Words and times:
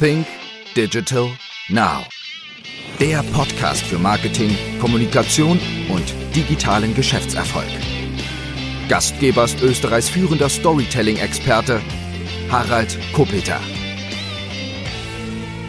Think 0.00 0.26
Digital 0.74 1.28
Now. 1.68 2.04
Der 2.98 3.22
Podcast 3.32 3.82
für 3.82 3.96
Marketing, 3.98 4.50
Kommunikation 4.80 5.60
und 5.88 6.14
digitalen 6.34 6.94
Geschäftserfolg. 6.94 7.68
Gastgeber 8.88 9.44
ist 9.44 9.62
Österreichs 9.62 10.08
führender 10.08 10.48
Storytelling-Experte 10.48 11.80
Harald 12.50 12.98
Kopeter. 13.12 13.60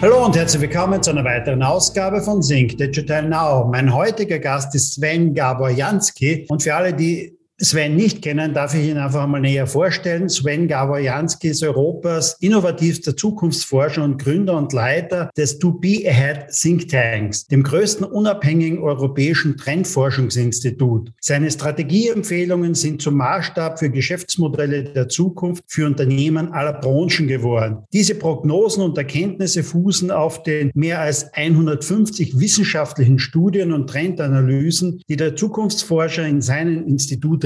Hallo 0.01 0.25
und 0.25 0.35
herzlich 0.35 0.63
willkommen 0.63 1.03
zu 1.03 1.11
einer 1.11 1.23
weiteren 1.23 1.61
Ausgabe 1.61 2.19
von 2.21 2.41
Think 2.41 2.77
Digital 2.77 3.29
Now. 3.29 3.69
Mein 3.71 3.93
heutiger 3.93 4.39
Gast 4.39 4.73
ist 4.73 4.95
Sven 4.95 5.35
Gabor-Jansky 5.35 6.47
und 6.49 6.63
für 6.63 6.73
alle, 6.73 6.93
die 6.93 7.34
Sven 7.57 7.95
nicht 7.95 8.21
kennen, 8.21 8.53
darf 8.53 8.73
ich 8.75 8.89
ihn 8.89 8.97
einfach 8.97 9.23
einmal 9.23 9.39
näher 9.39 9.65
vorstellen. 9.65 10.27
Sven 10.27 10.67
Gawajanski 10.67 11.47
ist 11.47 11.63
Europas 11.63 12.35
innovativster 12.41 13.15
Zukunftsforscher 13.15 14.03
und 14.03 14.21
Gründer 14.21 14.57
und 14.57 14.73
Leiter 14.73 15.29
des 15.37 15.57
To 15.59 15.71
Be 15.71 16.03
Ahead 16.05 16.49
Think 16.51 16.89
Tanks, 16.89 17.47
dem 17.47 17.63
größten 17.63 18.05
unabhängigen 18.05 18.79
europäischen 18.79 19.55
Trendforschungsinstitut. 19.55 21.13
Seine 21.21 21.49
Strategieempfehlungen 21.49 22.75
sind 22.75 23.01
zum 23.01 23.15
Maßstab 23.15 23.79
für 23.79 23.89
Geschäftsmodelle 23.89 24.83
der 24.83 25.07
Zukunft 25.07 25.63
für 25.67 25.85
Unternehmen 25.85 26.51
aller 26.51 26.73
Branchen 26.73 27.25
geworden. 27.25 27.85
Diese 27.93 28.15
Prognosen 28.15 28.83
und 28.83 28.97
Erkenntnisse 28.97 29.63
fußen 29.63 30.11
auf 30.11 30.43
den 30.43 30.71
mehr 30.73 30.99
als 30.99 31.33
150 31.33 32.37
wissenschaftlichen 32.37 33.17
Studien 33.17 33.71
und 33.71 33.89
Trendanalysen, 33.89 35.01
die 35.07 35.15
der 35.15 35.37
Zukunftsforscher 35.37 36.27
in 36.27 36.41
seinem 36.41 36.85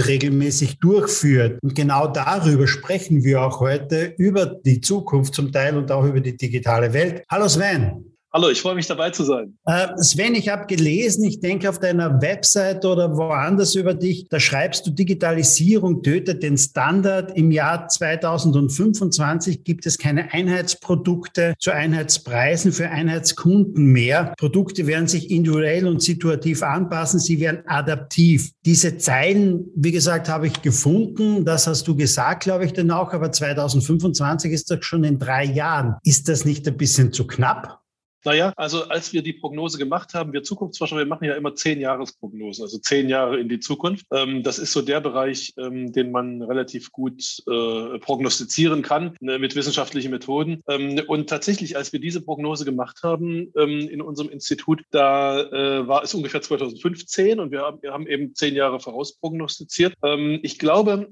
Regelmäßig 0.08 0.80
durchführt. 0.80 1.59
Und 1.62 1.76
genau 1.76 2.07
darüber 2.07 2.67
sprechen 2.67 3.23
wir 3.23 3.41
auch 3.41 3.59
heute, 3.59 4.13
über 4.17 4.45
die 4.45 4.81
Zukunft 4.81 5.34
zum 5.35 5.52
Teil 5.52 5.77
und 5.77 5.91
auch 5.91 6.05
über 6.05 6.21
die 6.21 6.38
digitale 6.38 6.94
Welt. 6.94 7.24
Hallo 7.29 7.48
Sven. 7.48 8.09
Hallo, 8.32 8.49
ich 8.49 8.62
freue 8.62 8.76
mich 8.76 8.85
dabei 8.85 9.10
zu 9.10 9.24
sein. 9.24 9.58
Äh, 9.66 9.88
Sven, 9.98 10.35
ich 10.35 10.49
habe 10.49 10.68
gelesen, 10.68 11.24
ich 11.24 11.40
denke 11.40 11.68
auf 11.68 11.80
deiner 11.80 12.22
Website 12.22 12.86
oder 12.86 13.18
woanders 13.18 13.74
über 13.74 13.96
dich, 13.96 14.27
da 14.30 14.40
schreibst 14.40 14.86
du, 14.86 14.91
Digitalisierung 14.91 16.04
tötet 16.04 16.44
den 16.44 16.55
Standard. 16.55 17.36
Im 17.36 17.49
Jahr 17.49 17.88
2025 17.88 19.63
gibt 19.63 19.88
es 19.88 19.98
keine 19.98 20.32
Einheitsprodukte 20.32 21.55
zu 21.58 21.71
Einheitspreisen 21.71 22.71
für 22.71 22.91
Einheitskunden 22.91 23.86
mehr. 23.86 24.36
Produkte 24.38 24.86
werden 24.86 25.08
sich 25.08 25.32
individuell 25.32 25.88
und 25.88 26.04
situativ 26.04 26.62
anpassen, 26.62 27.20
sie 27.20 27.40
werden 27.40 27.64
adaptiv. 27.66 28.52
Diese 28.64 28.99
Zeilen, 28.99 29.71
wie 29.76 29.91
gesagt, 29.91 30.30
habe 30.30 30.46
ich 30.46 30.62
gefunden. 30.62 31.46
Das 31.46 31.66
hast 31.66 31.88
du 31.88 31.96
gesagt, 31.96 32.43
glaube 32.43 32.66
ich, 32.66 32.74
dann 32.74 32.91
auch. 32.91 33.12
Aber 33.12 33.32
2025 33.32 34.52
ist 34.52 34.70
das 34.70 34.86
schon 34.86 35.04
in 35.04 35.18
drei 35.18 35.46
Jahren. 35.46 35.96
Ist 36.04 36.30
das 36.30 36.46
nicht 36.46 36.68
ein 36.68 36.77
bisschen 36.77 37.12
zu 37.12 37.26
knapp? 37.26 37.80
Naja, 38.25 38.53
also 38.57 38.84
als 38.89 39.13
wir 39.13 39.21
die 39.21 39.34
Prognose 39.34 39.77
gemacht 39.77 40.13
haben, 40.13 40.34
wir 40.34 40.43
Zukunftsforscher, 40.43 40.98
wir 40.98 41.05
machen 41.05 41.25
ja 41.25 41.35
immer 41.35 41.55
zehn 41.55 41.79
Jahresprognosen, 41.79 42.63
also 42.63 42.77
zehn 42.79 43.07
Jahre 43.07 43.39
in 43.39 43.48
die 43.48 43.59
Zukunft. 43.59 44.05
Ähm, 44.12 44.43
das 44.43 44.59
ist 44.59 44.73
so 44.73 44.81
der 44.81 44.99
Bereich, 44.99 45.53
ähm, 45.57 45.93
den 45.93 46.12
man 46.12 46.41
relativ 46.41 46.91
gut 46.91 47.41
äh, 47.47 47.99
prognostizieren 47.99 48.81
kann 48.81 49.15
ne, 49.21 49.40
mit 49.40 49.55
wissenschaftlichen 49.55 50.12
Methoden. 50.12 50.62
Ähm, 50.67 51.01
und 51.07 51.29
tatsächlich, 51.29 51.77
als 51.77 51.93
wir 51.93 51.99
diese 51.99 52.21
Prognose 52.21 52.65
gemacht 52.65 52.99
haben 53.03 53.51
in 53.53 54.01
unserem 54.01 54.29
Institut, 54.29 54.81
da 54.91 55.41
äh, 55.41 55.87
war 55.87 56.03
es 56.03 56.13
ungefähr 56.13 56.41
2015 56.41 57.40
und 57.40 57.51
wir 57.51 57.62
haben, 57.62 58.07
eben 58.07 58.35
zehn 58.35 58.55
Jahre 58.55 58.79
vorausprognostiziert. 58.79 59.93
Ich 60.41 60.59
glaube, 60.59 61.09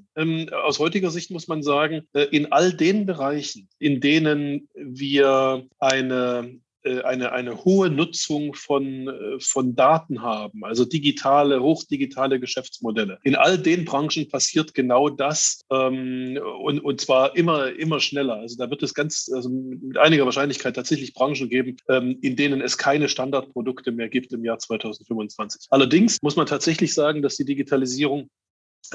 aus 0.64 0.80
heutiger 0.80 1.12
Sicht 1.12 1.32
muss 1.32 1.48
man 1.48 1.64
sagen, 1.64 2.08
äh, 2.14 2.24
in 2.24 2.52
all 2.52 2.74
den 2.74 3.06
Bereichen, 3.06 3.68
in 3.80 4.02
denen 4.02 4.70
wir 4.76 5.68
eine 5.80 6.60
eine, 7.04 7.32
eine 7.32 7.64
hohe 7.64 7.90
Nutzung 7.90 8.54
von, 8.54 9.08
äh, 9.08 9.40
von 9.40 9.76
Daten 9.76 10.22
haben, 10.22 10.64
also 10.64 10.86
digitale, 10.86 11.62
hochdigitale 11.62 12.40
Geschäftsmodelle. 12.40 13.20
In 13.24 13.36
all 13.36 13.58
den 13.58 13.86
Branchen 13.86 14.28
passiert 14.30 14.74
genau 14.74 15.10
das 15.10 15.62
ähm, 15.72 16.40
und, 16.62 16.80
und 16.80 17.02
zwar 17.02 17.36
immer, 17.36 17.72
immer 17.74 18.00
schneller. 18.00 18.36
Also 18.36 18.58
da 18.58 18.70
wird 18.70 18.84
es 18.84 18.94
ganz, 18.94 19.30
also 19.34 19.50
mit 19.50 19.98
einiger 19.98 20.26
Wahrscheinlichkeit 20.26 20.76
tatsächlich 20.76 21.14
Branchen 21.14 21.50
geben, 21.50 21.78
ähm, 21.90 22.18
in 22.22 22.36
denen 22.36 22.62
es 22.62 22.78
keine 22.78 23.10
Standardprodukte 23.10 23.92
mehr 23.92 24.10
gibt 24.10 24.34
im 24.34 24.44
Jahr 24.44 24.60
2025. 24.60 25.68
Allerdings 25.70 26.22
muss 26.22 26.36
man 26.36 26.48
tatsächlich 26.48 26.94
sagen, 26.94 27.22
dass 27.22 27.36
die 27.36 27.46
Digitalisierung 27.46 28.22
äh, 28.22 28.28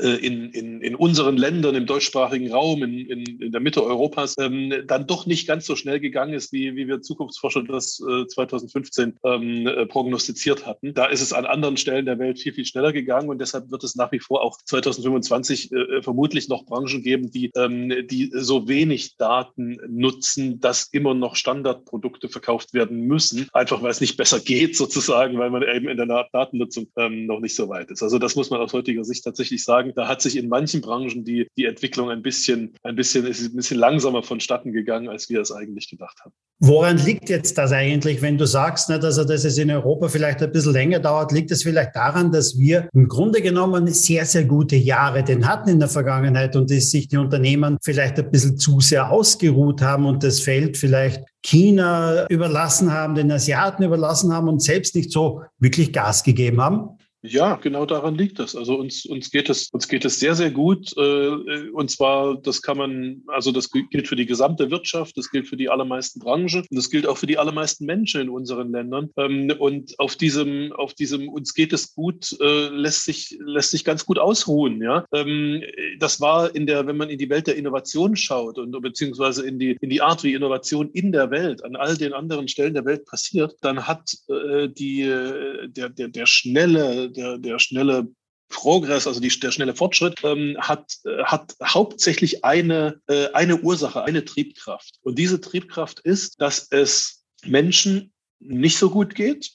in, 0.01 0.51
in, 0.51 0.81
in 0.81 0.95
unseren 0.95 1.37
Ländern 1.37 1.75
im 1.75 1.87
deutschsprachigen 1.87 2.51
Raum, 2.51 2.83
in, 2.83 2.99
in, 3.07 3.25
in 3.41 3.53
der 3.53 3.61
Mitte 3.61 3.85
Europas, 3.85 4.35
ähm, 4.39 4.73
dann 4.87 5.07
doch 5.07 5.27
nicht 5.27 5.47
ganz 5.47 5.67
so 5.67 5.77
schnell 5.77 6.01
gegangen 6.01 6.33
ist, 6.33 6.53
wie, 6.53 6.75
wie 6.77 6.89
wir 6.89 7.03
Zukunftsforscher 7.03 7.63
das 7.63 8.01
äh, 8.01 8.27
2015 8.27 9.19
ähm, 9.25 9.67
äh, 9.67 9.87
prognostiziert 9.87 10.67
hatten. 10.67 10.95
Da 10.95 11.07
ist 11.07 11.21
es 11.21 11.33
an 11.33 11.45
anderen 11.45 11.77
Stellen 11.77 12.07
der 12.07 12.19
Welt 12.19 12.39
viel, 12.39 12.55
viel 12.55 12.65
schneller 12.65 12.93
gegangen 12.93 13.29
und 13.29 13.39
deshalb 13.39 13.71
wird 13.71 13.85
es 13.85 13.95
nach 13.95 14.13
wie 14.13 14.19
vor 14.19 14.43
auch 14.43 14.57
2025 14.65 15.73
äh, 15.73 16.03
vermutlich 16.03 16.49
noch 16.49 16.65
Branchen 16.65 17.03
geben, 17.03 17.31
die, 17.31 17.51
ähm, 17.57 18.07
die 18.09 18.31
so 18.33 18.69
wenig 18.69 19.17
Daten 19.19 19.79
nutzen, 19.89 20.61
dass 20.61 20.89
immer 20.93 21.15
noch 21.15 21.37
Standardprodukte 21.37 22.29
verkauft 22.29 22.73
werden 22.73 23.03
müssen, 23.03 23.49
einfach 23.53 23.83
weil 23.83 23.91
es 23.91 24.01
nicht 24.01 24.17
besser 24.17 24.41
geht 24.41 24.77
sozusagen, 24.77 25.39
weil 25.39 25.51
man 25.51 25.63
eben 25.63 25.89
in 25.89 25.97
der 25.97 26.29
Datennutzung 26.33 26.87
ähm, 26.97 27.27
noch 27.27 27.41
nicht 27.41 27.55
so 27.55 27.69
weit 27.69 27.91
ist. 27.91 28.03
Also 28.03 28.19
das 28.19 28.37
muss 28.37 28.49
man 28.49 28.61
aus 28.61 28.73
heutiger 28.73 29.05
Sicht 29.05 29.25
tatsächlich 29.25 29.63
sagen 29.63 29.82
sagen, 29.83 29.93
da 29.95 30.09
hat 30.09 30.23
sich 30.23 30.37
in 30.37 30.49
manchen 30.49 30.81
Branchen 30.81 31.25
die, 31.25 31.49
die 31.57 31.67
Entwicklung 31.67 32.11
ein 32.11 32.23
bisschen, 32.23 32.73
ein 32.83 32.97
bisschen, 32.97 33.27
ist 33.27 33.43
ein 33.43 33.57
bisschen 33.57 33.79
langsamer 33.79 34.23
vonstatten 34.23 34.73
gegangen, 34.73 35.09
als 35.09 35.29
wir 35.29 35.41
es 35.41 35.53
eigentlich 35.53 35.89
gedacht 35.89 36.19
haben. 36.25 36.33
Woran 36.61 36.99
liegt 36.99 37.29
jetzt 37.29 37.59
das 37.59 37.73
eigentlich, 37.73 38.23
wenn 38.23 38.39
du 38.39 38.47
sagst, 38.47 38.89
ne, 38.89 38.99
dass, 38.99 39.17
dass 39.17 39.45
es 39.45 39.59
in 39.59 39.71
Europa 39.71 40.09
vielleicht 40.09 40.43
ein 40.43 40.53
bisschen 40.53 40.73
länger 40.73 41.01
dauert? 41.01 41.33
Liegt 41.33 41.51
es 41.51 41.63
vielleicht 41.63 41.97
daran, 41.97 42.31
dass 42.31 42.59
wir 42.59 42.89
im 42.95 43.09
Grunde 43.09 43.43
genommen 43.43 43.89
sehr, 43.89 44.25
sehr 44.25 44.45
gute 44.45 44.77
Jahre 44.77 45.25
denn 45.25 45.47
hatten 45.47 45.71
in 45.71 45.81
der 45.81 45.89
Vergangenheit 45.89 46.55
und 46.55 46.71
dass 46.71 46.91
sich 46.91 47.09
die 47.09 47.17
Unternehmen 47.17 47.79
vielleicht 47.83 48.19
ein 48.19 48.31
bisschen 48.31 48.59
zu 48.59 48.81
sehr 48.81 49.11
ausgeruht 49.11 49.83
haben 49.83 50.07
und 50.07 50.23
das 50.23 50.41
Feld 50.41 50.77
vielleicht 50.77 51.25
China 51.45 52.27
überlassen 52.29 52.93
haben, 52.93 53.17
den 53.17 53.33
Asiaten 53.33 53.83
überlassen 53.83 54.33
haben 54.33 54.49
und 54.49 54.63
selbst 54.63 54.95
nicht 54.95 55.11
so 55.11 55.43
wirklich 55.59 55.93
Gas 55.93 56.23
gegeben 56.23 56.61
haben? 56.61 56.99
Ja, 57.25 57.55
genau 57.55 57.87
daran 57.87 58.17
liegt 58.17 58.41
das. 58.41 58.57
Also 58.57 58.75
uns, 58.75 59.07
uns 59.07 59.31
geht 59.31 59.49
es, 59.49 59.69
uns 59.69 59.87
geht 59.87 60.05
es 60.05 60.19
sehr, 60.19 60.35
sehr 60.35 60.51
gut. 60.51 60.93
Äh, 60.97 61.71
und 61.71 61.89
zwar, 61.89 62.37
das 62.37 62.63
kann 62.63 62.77
man, 62.77 63.23
also 63.29 63.53
das 63.53 63.71
gilt 63.71 64.09
für 64.09 64.17
die 64.17 64.27
gesamte 64.27 64.73
Wirtschaft, 64.73 65.17
das 65.17 65.31
gilt 65.31 65.47
für 65.47 65.57
die 65.57 65.71
allermeisten 65.71 66.19
Branchen 66.19 66.63
und 66.69 66.77
das 66.77 66.91
gilt 66.91 67.07
auch 67.07 67.17
für 67.17 67.29
die 67.29 67.39
allermeisten 67.39 67.87
Menschen 67.87 68.23
in 68.23 68.29
unseren 68.29 68.73
Ländern. 68.73 69.11
Ähm, 69.17 69.53
und 69.57 69.99
auf 70.01 70.17
diesem, 70.17 70.73
auf 70.73 70.95
diesem 70.95 71.29
uns 71.29 71.55
geht 71.55 71.73
es 71.73 71.95
gut, 71.95 72.37
äh, 72.41 72.69
lässt 72.71 73.05
sich, 73.05 73.39
lässt 73.39 73.71
sich 73.71 73.85
ganz 73.85 74.05
gut 74.05 74.19
ausruhen. 74.19 74.83
Ja, 74.83 75.05
ähm, 75.13 75.63
das 76.01 76.21
war 76.21 76.53
in 76.57 76.67
der, 76.67 76.89
wenn 76.89 76.97
man 76.97 77.09
in 77.09 77.19
die 77.19 77.31
Welt 77.31 77.47
der 77.47 77.57
Innovation 77.57 78.17
schaut 78.17 78.59
und 78.59 78.73
beziehungsweise 78.83 79.47
in 79.47 79.61
die, 79.61 79.77
in 79.81 79.91
die 79.91 80.03
Art, 80.03 80.25
wie 80.25 80.35
Innovation 80.35 80.91
in 80.91 81.13
der 81.13 81.31
Welt, 81.31 81.65
an 81.65 81.77
all 81.77 81.97
den 81.97 82.15
anderen 82.15 82.49
Stellen 82.49 82.75
der 82.75 82.85
Welt 82.85 83.05
passiert, 83.05 83.55
dann 83.61 83.87
hat 83.87 84.13
äh, 84.29 84.69
die, 84.69 85.03
der, 85.03 85.89
der, 85.89 86.09
der 86.09 86.27
schnelle 86.27 87.12
der, 87.13 87.39
der 87.39 87.59
schnelle 87.59 88.09
Progress, 88.49 89.07
also 89.07 89.21
die, 89.21 89.29
der 89.41 89.51
schnelle 89.51 89.75
Fortschritt, 89.75 90.21
ähm, 90.23 90.57
hat, 90.59 90.99
äh, 91.05 91.25
hat 91.25 91.57
hauptsächlich 91.65 92.45
eine, 92.45 93.01
äh, 93.09 93.29
eine 93.33 93.61
Ursache, 93.61 94.05
eine 94.05 94.25
Triebkraft. 94.25 94.99
Und 95.03 95.19
diese 95.19 95.41
Triebkraft 95.41 96.01
ist, 96.01 96.41
dass 96.41 96.69
es 96.71 97.25
Menschen 97.45 98.13
nicht 98.39 98.79
so 98.79 98.91
gut 98.91 99.15
geht. 99.15 99.53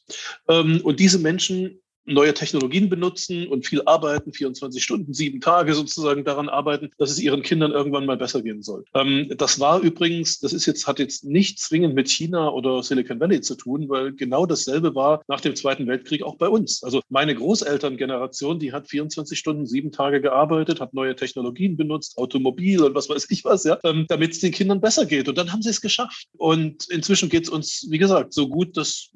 Ähm, 0.50 0.82
und 0.84 1.00
diese 1.00 1.20
Menschen 1.20 1.82
neue 2.08 2.34
Technologien 2.34 2.90
benutzen 2.90 3.48
und 3.48 3.66
viel 3.66 3.82
arbeiten, 3.86 4.34
24 4.34 4.84
Stunden, 4.84 5.14
sieben 5.14 5.42
Tage 5.42 5.74
sozusagen 5.74 6.24
daran 6.24 6.50
arbeiten, 6.50 6.90
dass 6.98 7.12
es 7.12 7.20
ihren 7.20 7.42
Kindern 7.42 7.72
irgendwann 7.72 8.06
mal 8.06 8.18
besser 8.18 8.42
gehen 8.42 8.64
soll. 8.64 8.86
Ähm, 8.94 9.32
das 9.38 9.60
war 9.60 9.82
übrigens, 9.82 10.40
das 10.40 10.54
ist 10.54 10.66
jetzt, 10.66 10.88
hat 10.88 11.00
jetzt 11.00 11.26
nicht 11.26 11.60
zwingend 11.60 11.96
mit 11.96 12.10
China 12.10 12.50
oder 12.50 12.82
Silicon 12.82 13.20
Valley 13.20 13.42
zu 13.42 13.56
tun, 13.56 13.90
weil 13.90 14.14
genau 14.14 14.46
dasselbe 14.46 14.96
war 14.96 15.22
nach 15.28 15.42
dem 15.42 15.56
Zweiten 15.56 15.88
Weltkrieg 15.88 16.24
auch 16.24 16.38
bei 16.38 16.48
uns. 16.48 16.82
Also 16.84 17.02
meine 17.10 17.36
Großelterngeneration, 17.36 18.60
die 18.60 18.72
hat 18.72 18.88
24 18.88 19.38
Stunden, 19.38 19.66
sieben 19.66 19.92
Tage 19.92 20.22
gearbeitet, 20.22 20.80
hat 20.80 20.94
neue 20.94 21.16
Technologien 21.16 21.76
benutzt, 21.76 22.18
Automobil 22.18 22.82
und 22.84 22.96
was 22.96 23.10
weiß 23.10 23.28
ich 23.30 23.44
was, 23.44 23.66
ja, 23.66 23.78
ähm, 23.84 24.06
damit 24.08 24.32
es 24.32 24.40
den 24.40 24.52
Kindern 24.52 24.80
besser 24.80 25.06
geht. 25.06 25.28
Und 25.28 25.38
dann 25.38 25.52
haben 25.52 25.62
sie 25.62 25.70
es 25.70 25.82
geschafft. 25.82 26.28
Und 26.38 26.88
inzwischen 26.90 27.30
geht 27.30 27.44
es 27.44 27.50
uns, 27.50 27.88
wie 27.90 27.98
gesagt, 27.98 28.34
so 28.34 28.48
gut, 28.48 28.78
dass, 28.78 29.10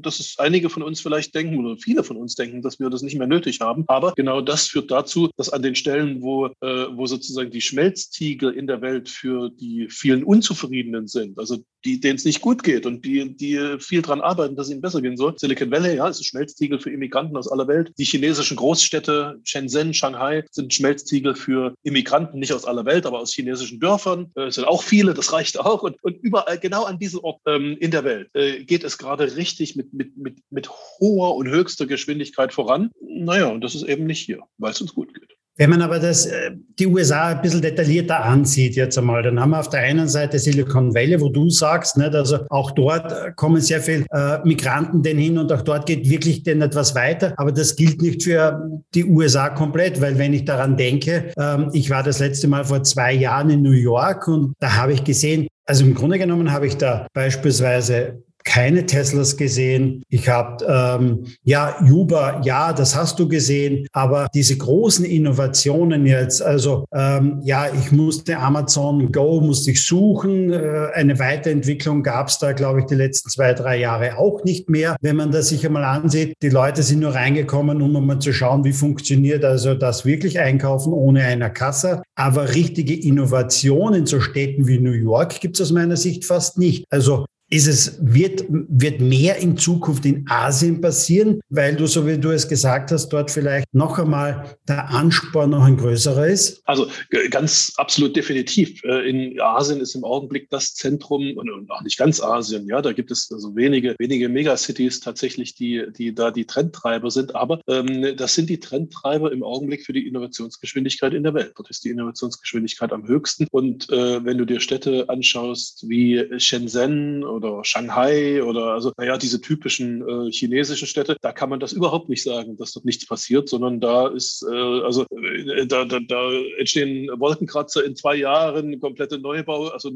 dass 0.00 0.20
es 0.20 0.38
einige 0.38 0.70
von 0.70 0.82
uns 0.82 1.00
vielleicht 1.00 1.34
denken 1.34 1.58
oder 1.58 1.76
viele 1.76 2.04
von 2.04 2.16
uns 2.16 2.27
uns 2.28 2.34
denken, 2.34 2.60
dass 2.62 2.78
wir 2.78 2.90
das 2.90 3.02
nicht 3.02 3.18
mehr 3.18 3.26
nötig 3.26 3.60
haben. 3.60 3.84
Aber 3.88 4.12
genau 4.14 4.40
das 4.40 4.68
führt 4.68 4.90
dazu, 4.90 5.30
dass 5.36 5.48
an 5.48 5.62
den 5.62 5.74
Stellen, 5.74 6.20
wo, 6.20 6.46
äh, 6.46 6.86
wo 6.94 7.06
sozusagen 7.06 7.50
die 7.50 7.62
Schmelztiegel 7.62 8.52
in 8.52 8.66
der 8.66 8.82
Welt 8.82 9.08
für 9.08 9.50
die 9.50 9.88
vielen 9.88 10.24
Unzufriedenen 10.24 11.08
sind, 11.08 11.38
also 11.38 11.58
die, 11.84 12.00
denen 12.00 12.16
es 12.16 12.24
nicht 12.24 12.40
gut 12.40 12.62
geht 12.62 12.86
und 12.86 13.04
die, 13.04 13.36
die 13.36 13.76
viel 13.78 14.02
daran 14.02 14.20
arbeiten, 14.20 14.56
dass 14.56 14.66
es 14.66 14.72
ihnen 14.72 14.82
besser 14.82 15.00
gehen 15.00 15.16
soll. 15.16 15.34
Silicon 15.38 15.70
Valley, 15.70 15.96
ja, 15.96 16.08
ist 16.08 16.20
ein 16.20 16.24
Schmelztiegel 16.24 16.78
für 16.80 16.90
Immigranten 16.90 17.36
aus 17.36 17.50
aller 17.50 17.68
Welt. 17.68 17.92
Die 17.98 18.04
chinesischen 18.04 18.56
Großstädte, 18.56 19.38
Shenzhen, 19.44 19.94
Shanghai, 19.94 20.44
sind 20.50 20.74
Schmelztiegel 20.74 21.34
für 21.34 21.74
Immigranten, 21.84 22.40
nicht 22.40 22.52
aus 22.52 22.64
aller 22.64 22.84
Welt, 22.84 23.06
aber 23.06 23.20
aus 23.20 23.32
chinesischen 23.32 23.80
Dörfern. 23.80 24.32
Äh, 24.34 24.46
es 24.46 24.56
sind 24.56 24.64
auch 24.64 24.82
viele, 24.82 25.14
das 25.14 25.32
reicht 25.32 25.58
auch. 25.58 25.82
Und, 25.82 26.02
und 26.02 26.16
überall, 26.20 26.58
genau 26.58 26.84
an 26.84 26.98
diesen 26.98 27.20
Orten 27.20 27.40
ähm, 27.46 27.76
in 27.80 27.90
der 27.90 28.04
Welt, 28.04 28.28
äh, 28.34 28.64
geht 28.64 28.84
es 28.84 28.98
gerade 28.98 29.36
richtig 29.36 29.76
mit, 29.76 29.94
mit, 29.94 30.16
mit, 30.16 30.38
mit 30.50 30.68
hoher 31.00 31.36
und 31.36 31.48
höchster 31.48 31.86
Geschwindigkeit 31.86 32.17
voran. 32.50 32.90
Naja, 33.00 33.46
und 33.46 33.62
das 33.62 33.74
ist 33.74 33.84
eben 33.84 34.04
nicht 34.06 34.24
hier, 34.24 34.40
weil 34.58 34.72
es 34.72 34.80
uns 34.80 34.94
gut 34.94 35.12
geht. 35.14 35.38
Wenn 35.58 35.70
man 35.70 35.82
aber 35.82 35.98
das, 35.98 36.26
äh, 36.26 36.52
die 36.78 36.86
USA 36.86 37.30
ein 37.30 37.42
bisschen 37.42 37.60
detaillierter 37.60 38.24
ansieht 38.24 38.76
jetzt 38.76 38.96
einmal, 38.96 39.24
dann 39.24 39.40
haben 39.40 39.50
wir 39.50 39.58
auf 39.58 39.68
der 39.68 39.80
einen 39.80 40.06
Seite 40.06 40.38
Silicon 40.38 40.94
Valley, 40.94 41.20
wo 41.20 41.30
du 41.30 41.50
sagst, 41.50 41.96
nicht, 41.96 42.14
also 42.14 42.38
auch 42.48 42.70
dort 42.70 43.36
kommen 43.36 43.60
sehr 43.60 43.80
viele 43.80 44.06
äh, 44.12 44.38
Migranten 44.44 45.02
denn 45.02 45.18
hin 45.18 45.36
und 45.36 45.52
auch 45.52 45.62
dort 45.62 45.86
geht 45.86 46.08
wirklich 46.08 46.44
denn 46.44 46.62
etwas 46.62 46.94
weiter. 46.94 47.34
Aber 47.38 47.50
das 47.50 47.74
gilt 47.74 48.00
nicht 48.00 48.22
für 48.22 48.70
die 48.94 49.04
USA 49.04 49.50
komplett, 49.50 50.00
weil 50.00 50.16
wenn 50.16 50.32
ich 50.32 50.44
daran 50.44 50.76
denke, 50.76 51.32
ähm, 51.36 51.70
ich 51.72 51.90
war 51.90 52.04
das 52.04 52.20
letzte 52.20 52.46
Mal 52.46 52.64
vor 52.64 52.84
zwei 52.84 53.12
Jahren 53.12 53.50
in 53.50 53.62
New 53.62 53.72
York 53.72 54.28
und 54.28 54.54
da 54.60 54.76
habe 54.76 54.92
ich 54.92 55.02
gesehen, 55.02 55.48
also 55.66 55.84
im 55.84 55.94
Grunde 55.94 56.20
genommen 56.20 56.52
habe 56.52 56.68
ich 56.68 56.76
da 56.76 57.08
beispielsweise 57.14 58.22
keine 58.48 58.86
Teslas 58.86 59.36
gesehen. 59.36 60.02
Ich 60.08 60.26
habe, 60.30 60.64
ähm, 60.66 61.24
ja, 61.44 61.76
Uber, 61.82 62.40
ja, 62.44 62.72
das 62.72 62.96
hast 62.96 63.18
du 63.18 63.28
gesehen, 63.28 63.86
aber 63.92 64.26
diese 64.34 64.56
großen 64.56 65.04
Innovationen 65.04 66.06
jetzt, 66.06 66.40
also 66.40 66.86
ähm, 66.94 67.42
ja, 67.44 67.66
ich 67.78 67.92
musste 67.92 68.38
Amazon 68.38 69.12
Go, 69.12 69.42
musste 69.42 69.72
ich 69.72 69.84
suchen. 69.84 70.50
Äh, 70.50 70.88
eine 70.94 71.18
Weiterentwicklung 71.18 72.02
gab 72.02 72.28
es 72.28 72.38
da, 72.38 72.52
glaube 72.52 72.80
ich, 72.80 72.86
die 72.86 72.94
letzten 72.94 73.28
zwei, 73.28 73.52
drei 73.52 73.76
Jahre 73.76 74.16
auch 74.16 74.42
nicht 74.44 74.70
mehr. 74.70 74.96
Wenn 75.02 75.16
man 75.16 75.30
das 75.30 75.48
sich 75.48 75.66
einmal 75.66 75.84
ansieht, 75.84 76.32
die 76.40 76.48
Leute 76.48 76.82
sind 76.82 77.00
nur 77.00 77.14
reingekommen, 77.14 77.82
um 77.82 78.06
mal 78.06 78.18
zu 78.18 78.32
schauen, 78.32 78.64
wie 78.64 78.72
funktioniert 78.72 79.44
also 79.44 79.74
das 79.74 80.06
wirklich 80.06 80.40
einkaufen 80.40 80.94
ohne 80.94 81.22
einer 81.22 81.50
Kasse. 81.50 82.02
Aber 82.14 82.54
richtige 82.54 82.98
Innovationen 82.98 84.06
zu 84.06 84.22
Städten 84.22 84.66
wie 84.66 84.78
New 84.78 84.92
York 84.92 85.38
gibt 85.40 85.56
es 85.56 85.60
aus 85.60 85.72
meiner 85.72 85.98
Sicht 85.98 86.24
fast 86.24 86.56
nicht. 86.56 86.86
Also 86.88 87.26
ist 87.50 87.66
es, 87.66 87.98
wird, 88.00 88.44
wird 88.48 89.00
mehr 89.00 89.36
in 89.36 89.56
Zukunft 89.56 90.04
in 90.04 90.26
Asien 90.28 90.80
passieren, 90.80 91.40
weil 91.48 91.76
du, 91.76 91.86
so 91.86 92.06
wie 92.06 92.18
du 92.18 92.30
es 92.30 92.48
gesagt 92.48 92.92
hast, 92.92 93.08
dort 93.08 93.30
vielleicht 93.30 93.72
noch 93.72 93.98
einmal 93.98 94.56
der 94.68 94.90
Ansporn 94.90 95.50
noch 95.50 95.64
ein 95.64 95.76
größerer 95.76 96.26
ist? 96.26 96.60
Also 96.64 96.88
ganz 97.30 97.72
absolut 97.76 98.16
definitiv. 98.16 98.82
Äh, 98.84 99.08
in 99.08 99.40
Asien 99.40 99.80
ist 99.80 99.94
im 99.94 100.04
Augenblick 100.04 100.50
das 100.50 100.74
Zentrum, 100.74 101.36
und 101.36 101.70
auch 101.70 101.82
nicht 101.82 101.98
ganz 101.98 102.20
Asien, 102.20 102.66
ja, 102.66 102.82
da 102.82 102.92
gibt 102.92 103.10
es 103.10 103.30
also 103.32 103.56
wenige, 103.56 103.94
wenige 103.98 104.28
Megacities 104.28 105.00
tatsächlich, 105.00 105.54
die, 105.54 105.84
die 105.96 106.14
da 106.14 106.30
die 106.30 106.44
Trendtreiber 106.44 107.10
sind, 107.10 107.34
aber 107.34 107.60
ähm, 107.66 108.16
das 108.16 108.34
sind 108.34 108.50
die 108.50 108.60
Trendtreiber 108.60 109.32
im 109.32 109.42
Augenblick 109.42 109.84
für 109.86 109.92
die 109.92 110.06
Innovationsgeschwindigkeit 110.06 111.14
in 111.14 111.22
der 111.22 111.34
Welt. 111.34 111.52
Dort 111.56 111.70
ist 111.70 111.84
die 111.84 111.90
Innovationsgeschwindigkeit 111.90 112.92
am 112.92 113.06
höchsten. 113.06 113.46
Und 113.50 113.88
äh, 113.90 114.24
wenn 114.24 114.38
du 114.38 114.44
dir 114.44 114.60
Städte 114.60 115.08
anschaust 115.08 115.88
wie 115.88 116.26
Shenzhen 116.38 117.24
oder 117.38 117.64
Shanghai 117.64 118.42
oder 118.42 118.72
also, 118.72 118.92
naja, 118.96 119.16
diese 119.16 119.40
typischen 119.40 120.06
äh, 120.06 120.30
chinesischen 120.32 120.86
Städte, 120.86 121.16
da 121.20 121.32
kann 121.32 121.48
man 121.48 121.60
das 121.60 121.72
überhaupt 121.72 122.08
nicht 122.08 122.22
sagen, 122.22 122.56
dass 122.56 122.72
dort 122.72 122.84
nichts 122.84 123.06
passiert, 123.06 123.48
sondern 123.48 123.80
da 123.80 124.08
ist, 124.08 124.44
äh, 124.50 124.54
also 124.54 125.06
äh, 125.10 125.66
da, 125.66 125.84
da, 125.84 126.00
da 126.00 126.32
entstehen 126.58 127.08
Wolkenkratzer 127.18 127.84
in 127.84 127.96
zwei 127.96 128.16
Jahren, 128.16 128.80
komplette 128.80 129.18
Neubau, 129.18 129.68
also 129.68 129.90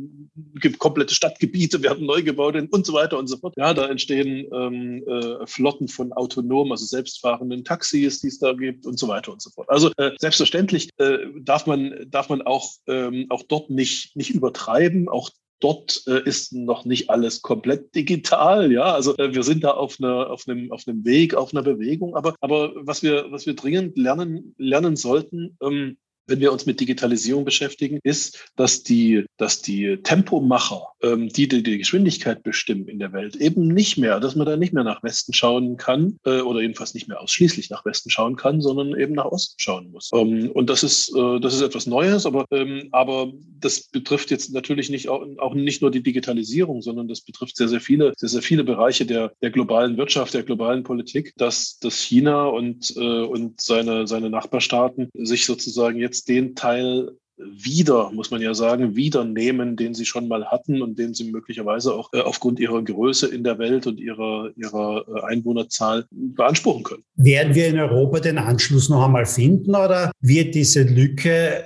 komplette 0.79 1.15
Stadtgebiete 1.15 1.83
werden 1.83 2.07
neu 2.07 2.23
gebaut 2.23 2.55
und 2.55 2.87
so 2.87 2.93
weiter 2.93 3.19
und 3.19 3.27
so 3.27 3.37
fort. 3.37 3.55
Ja, 3.57 3.75
da 3.75 3.89
entstehen 3.89 4.47
ähm, 4.53 5.05
äh, 5.07 5.47
Flotten 5.47 5.89
von 5.89 6.13
autonomen, 6.13 6.73
also 6.73 6.85
selbstfahrenden 6.85 7.65
Taxis, 7.65 8.21
die 8.21 8.29
es 8.29 8.39
da 8.39 8.53
gibt 8.53 8.87
und 8.87 8.99
so 8.99 9.09
weiter 9.09 9.33
und 9.33 9.43
so 9.43 9.51
fort. 9.51 9.69
Also 9.69 9.91
äh, 9.97 10.13
selbstverständlich 10.19 10.91
äh, 10.99 11.19
darf 11.41 11.67
man 11.67 12.07
darf 12.09 12.29
man 12.29 12.43
auch 12.43 12.71
ähm, 12.87 13.27
auch 13.31 13.43
dort 13.43 13.71
nicht 13.71 14.17
nicht 14.17 14.31
übertreiben. 14.31 15.09
Auch 15.09 15.31
Dort 15.63 16.03
äh, 16.09 16.21
ist 16.25 16.53
noch 16.53 16.85
nicht 16.85 17.09
alles 17.09 17.41
komplett 17.41 17.95
digital. 17.95 18.73
Ja, 18.73 18.93
also 18.93 19.17
äh, 19.17 19.33
wir 19.33 19.45
sind 19.45 19.63
da 19.63 19.71
auf, 19.71 19.99
einer, 20.01 20.29
auf, 20.29 20.49
einem, 20.49 20.73
auf 20.73 20.89
einem 20.89 21.05
Weg, 21.05 21.35
auf 21.35 21.55
einer 21.55 21.63
Bewegung. 21.63 22.17
Aber, 22.17 22.35
aber 22.41 22.73
was, 22.75 23.05
wir, 23.05 23.31
was 23.31 23.47
wir 23.47 23.55
dringend 23.55 23.97
lernen, 23.97 24.57
lernen 24.59 24.97
sollten, 24.97 25.57
ähm, 25.63 25.99
wenn 26.27 26.41
wir 26.41 26.53
uns 26.53 26.67
mit 26.67 26.81
Digitalisierung 26.81 27.45
beschäftigen, 27.45 27.99
ist, 28.03 28.45
dass 28.57 28.83
die, 28.83 29.25
dass 29.37 29.63
die 29.63 29.99
Tempomacher, 30.03 30.89
ähm, 31.03 31.29
die, 31.29 31.49
die 31.49 31.63
die 31.63 31.79
Geschwindigkeit 31.79 32.43
bestimmen 32.43 32.89
in 32.89 32.99
der 32.99 33.13
Welt, 33.13 33.37
eben 33.37 33.69
nicht 33.69 33.99
mehr, 33.99 34.21
dass 34.21 34.37
man 34.37 34.47
da 34.47 34.57
nicht 34.57 34.73
mehr 34.73 34.85
nach 34.85 35.03
Westen 35.03 35.33
schauen 35.33 35.77
kann 35.77 36.19
äh, 36.25 36.41
oder 36.41 36.61
jedenfalls 36.61 36.95
nicht 36.95 37.09
mehr 37.09 37.21
ausschließlich 37.21 37.71
nach 37.71 37.85
Westen 37.85 38.11
schauen 38.11 38.37
kann, 38.37 38.61
sondern 38.61 38.99
eben 38.99 39.15
nach 39.15 39.27
Osten 39.27 39.55
schauen 39.59 39.91
muss. 39.91 40.11
Ähm, 40.15 40.51
und 40.53 40.71
das 40.71 40.83
ist, 40.83 41.15
äh, 41.17 41.41
das 41.41 41.55
ist 41.55 41.63
etwas 41.63 41.87
Neues, 41.87 42.27
aber, 42.27 42.45
ähm, 42.51 42.89
aber 42.93 43.33
das 43.61 43.89
betrifft 43.89 44.31
jetzt 44.31 44.53
natürlich 44.53 44.91
nicht 44.91 45.09
auch, 45.09 45.27
auch 45.39 45.55
nicht 45.55 45.83
nur 45.83 45.91
die 45.91 46.03
Digitalisierung, 46.03 46.83
sondern 46.83 47.09
das 47.09 47.21
betrifft 47.21 47.57
sehr, 47.57 47.69
sehr 47.69 47.81
viele, 47.81 48.13
sehr, 48.17 48.29
sehr 48.29 48.43
viele 48.43 48.65
Bereiche 48.65 49.07
der, 49.07 49.33
der 49.43 49.51
globalen 49.51 49.97
Wirtschaft, 49.97 50.35
der 50.35 50.43
globalen 50.43 50.83
Politik, 50.83 51.33
dass, 51.37 51.79
dass 51.79 52.01
China 52.01 52.47
und, 52.47 52.95
äh, 52.97 53.23
und 53.23 53.61
seine, 53.61 54.07
seine 54.07 54.31
Nachbarstaaten 54.31 55.11
sich 55.15 55.47
sozusagen 55.47 55.99
jetzt 55.99 56.22
jetzt 56.23 56.29
den 56.29 56.55
Teil 56.55 57.11
wieder, 57.39 58.11
muss 58.13 58.31
man 58.31 58.41
ja 58.41 58.55
sagen, 58.55 58.95
wieder 58.95 59.25
nehmen, 59.25 59.75
den 59.75 59.95
sie 59.95 60.05
schon 60.05 60.29
mal 60.29 60.45
hatten 60.47 60.81
und 60.81 60.99
den 60.99 61.13
sie 61.13 61.33
möglicherweise 61.33 61.93
auch 61.93 62.13
äh, 62.13 62.21
aufgrund 62.21 62.61
ihrer 62.61 62.83
Größe 62.83 63.27
in 63.27 63.43
der 63.43 63.59
Welt 63.59 63.87
und 63.87 63.99
ihrer, 63.99 64.51
ihrer 64.55 65.05
äh, 65.09 65.23
Einwohnerzahl 65.33 66.05
beanspruchen 66.11 66.85
können. 66.85 67.05
Werden 67.17 67.55
wir 67.55 67.67
in 67.67 67.81
Europa 67.81 68.21
den 68.21 68.39
Anschluss 68.39 68.89
noch 68.89 69.05
einmal 69.05 69.27
finden 69.27 69.75
oder 69.75 70.13
wird 70.21 70.55
diese 70.55 70.83
Lücke 70.83 71.65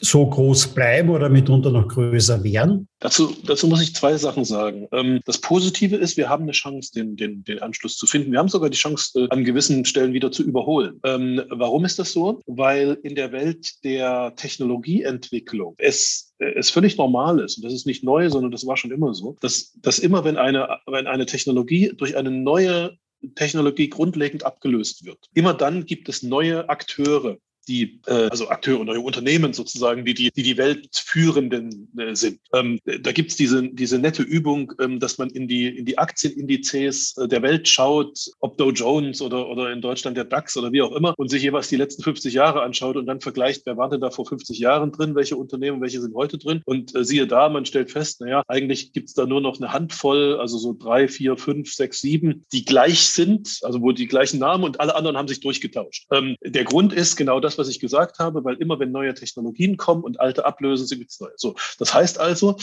so 0.00 0.26
groß 0.26 0.68
bleiben 0.68 1.10
oder 1.10 1.28
mitunter 1.28 1.70
noch 1.70 1.88
größer 1.88 2.42
werden? 2.42 2.88
Dazu, 2.98 3.34
dazu 3.46 3.68
muss 3.68 3.82
ich 3.82 3.94
zwei 3.94 4.16
Sachen 4.16 4.44
sagen. 4.44 4.88
Ähm, 4.92 5.20
das 5.24 5.38
Positive 5.38 5.96
ist, 5.96 6.16
wir 6.16 6.28
haben 6.28 6.44
eine 6.44 6.52
Chance, 6.52 6.92
den, 6.92 7.16
den, 7.16 7.44
den 7.44 7.60
Anschluss 7.60 7.96
zu 7.96 8.06
finden. 8.06 8.32
Wir 8.32 8.38
haben 8.38 8.48
sogar 8.48 8.70
die 8.70 8.76
Chance, 8.76 9.20
äh, 9.20 9.28
an 9.30 9.44
gewissen 9.44 9.84
Stellen 9.84 10.12
wieder 10.12 10.32
zu 10.32 10.42
überholen. 10.42 11.00
Ähm, 11.04 11.42
warum 11.48 11.84
ist 11.84 11.98
das 11.98 12.12
so? 12.12 12.40
Weil 12.46 12.98
in 13.02 13.14
der 13.14 13.32
Welt 13.32 13.84
der 13.84 14.34
Technologieentwicklung 14.36 15.74
es 15.78 16.34
es 16.38 16.70
völlig 16.70 16.96
normal 16.96 17.38
ist, 17.38 17.56
und 17.56 17.64
das 17.64 17.72
ist 17.72 17.86
nicht 17.86 18.04
neu, 18.04 18.28
sondern 18.28 18.50
das 18.50 18.66
war 18.66 18.76
schon 18.76 18.90
immer 18.90 19.14
so, 19.14 19.36
dass, 19.40 19.72
dass 19.80 19.98
immer, 19.98 20.24
wenn 20.24 20.36
eine, 20.36 20.80
wenn 20.86 21.06
eine 21.06 21.26
Technologie 21.26 21.92
durch 21.96 22.16
eine 22.16 22.30
neue 22.30 22.98
Technologie 23.36 23.88
grundlegend 23.88 24.44
abgelöst 24.44 25.04
wird, 25.04 25.18
immer 25.34 25.54
dann 25.54 25.86
gibt 25.86 26.08
es 26.08 26.22
neue 26.22 26.68
Akteure, 26.68 27.38
die, 27.64 28.00
äh, 28.06 28.28
also 28.30 28.48
Akteure, 28.48 28.84
neue 28.84 29.00
Unternehmen 29.00 29.52
sozusagen, 29.52 30.04
die 30.04 30.14
die, 30.14 30.30
die, 30.30 30.42
die 30.42 30.56
Weltführenden 30.56 31.88
äh, 31.98 32.14
sind. 32.14 32.40
Ähm, 32.52 32.80
da 32.84 33.12
gibt's 33.12 33.36
diese, 33.36 33.68
diese 33.68 33.98
nette 33.98 34.22
Übung, 34.22 34.72
ähm, 34.80 35.00
dass 35.00 35.18
man 35.18 35.30
in 35.30 35.48
die, 35.48 35.66
in 35.68 35.84
die 35.84 35.98
Aktienindizes 35.98 37.16
äh, 37.16 37.28
der 37.28 37.42
Welt 37.42 37.68
schaut, 37.68 38.18
ob 38.40 38.56
Dow 38.58 38.70
Jones 38.70 39.20
oder, 39.20 39.48
oder 39.48 39.72
in 39.72 39.80
Deutschland 39.80 40.16
der 40.16 40.24
DAX 40.24 40.56
oder 40.56 40.72
wie 40.72 40.82
auch 40.82 40.92
immer, 40.92 41.14
und 41.16 41.30
sich 41.30 41.42
jeweils 41.42 41.68
die 41.68 41.76
letzten 41.76 42.02
50 42.02 42.34
Jahre 42.34 42.62
anschaut 42.62 42.96
und 42.96 43.06
dann 43.06 43.20
vergleicht, 43.20 43.62
wer 43.66 43.76
war 43.76 43.88
denn 43.88 44.00
da 44.00 44.10
vor 44.10 44.26
50 44.26 44.58
Jahren 44.58 44.92
drin, 44.92 45.14
welche 45.14 45.36
Unternehmen, 45.36 45.80
welche 45.80 46.00
sind 46.00 46.14
heute 46.14 46.38
drin. 46.38 46.62
Und 46.64 46.94
äh, 46.94 47.04
siehe 47.04 47.26
da, 47.26 47.48
man 47.48 47.66
stellt 47.66 47.90
fest, 47.90 48.20
naja, 48.20 48.42
eigentlich 48.48 48.92
gibt's 48.92 49.14
da 49.14 49.26
nur 49.26 49.40
noch 49.40 49.58
eine 49.58 49.72
Handvoll, 49.72 50.38
also 50.40 50.58
so 50.58 50.74
drei, 50.78 51.08
vier, 51.08 51.36
fünf, 51.36 51.72
sechs, 51.72 52.00
sieben, 52.00 52.44
die 52.52 52.64
gleich 52.64 53.00
sind, 53.00 53.58
also 53.62 53.80
wo 53.82 53.92
die 53.92 54.06
gleichen 54.06 54.38
Namen 54.38 54.64
und 54.64 54.80
alle 54.80 54.94
anderen 54.94 55.16
haben 55.16 55.28
sich 55.28 55.40
durchgetauscht. 55.40 56.06
Ähm, 56.10 56.36
der 56.44 56.64
Grund 56.64 56.92
ist 56.92 57.16
genau 57.16 57.40
das, 57.40 57.53
das, 57.54 57.58
was 57.58 57.68
ich 57.68 57.80
gesagt 57.80 58.18
habe, 58.18 58.44
weil 58.44 58.56
immer 58.56 58.78
wenn 58.78 58.90
neue 58.90 59.14
Technologien 59.14 59.76
kommen 59.76 60.02
und 60.02 60.20
alte 60.20 60.44
ablösen, 60.44 60.86
sie 60.86 61.02
es 61.02 61.20
neue. 61.20 61.32
So, 61.36 61.54
das 61.78 61.94
heißt 61.94 62.18
also, 62.18 62.56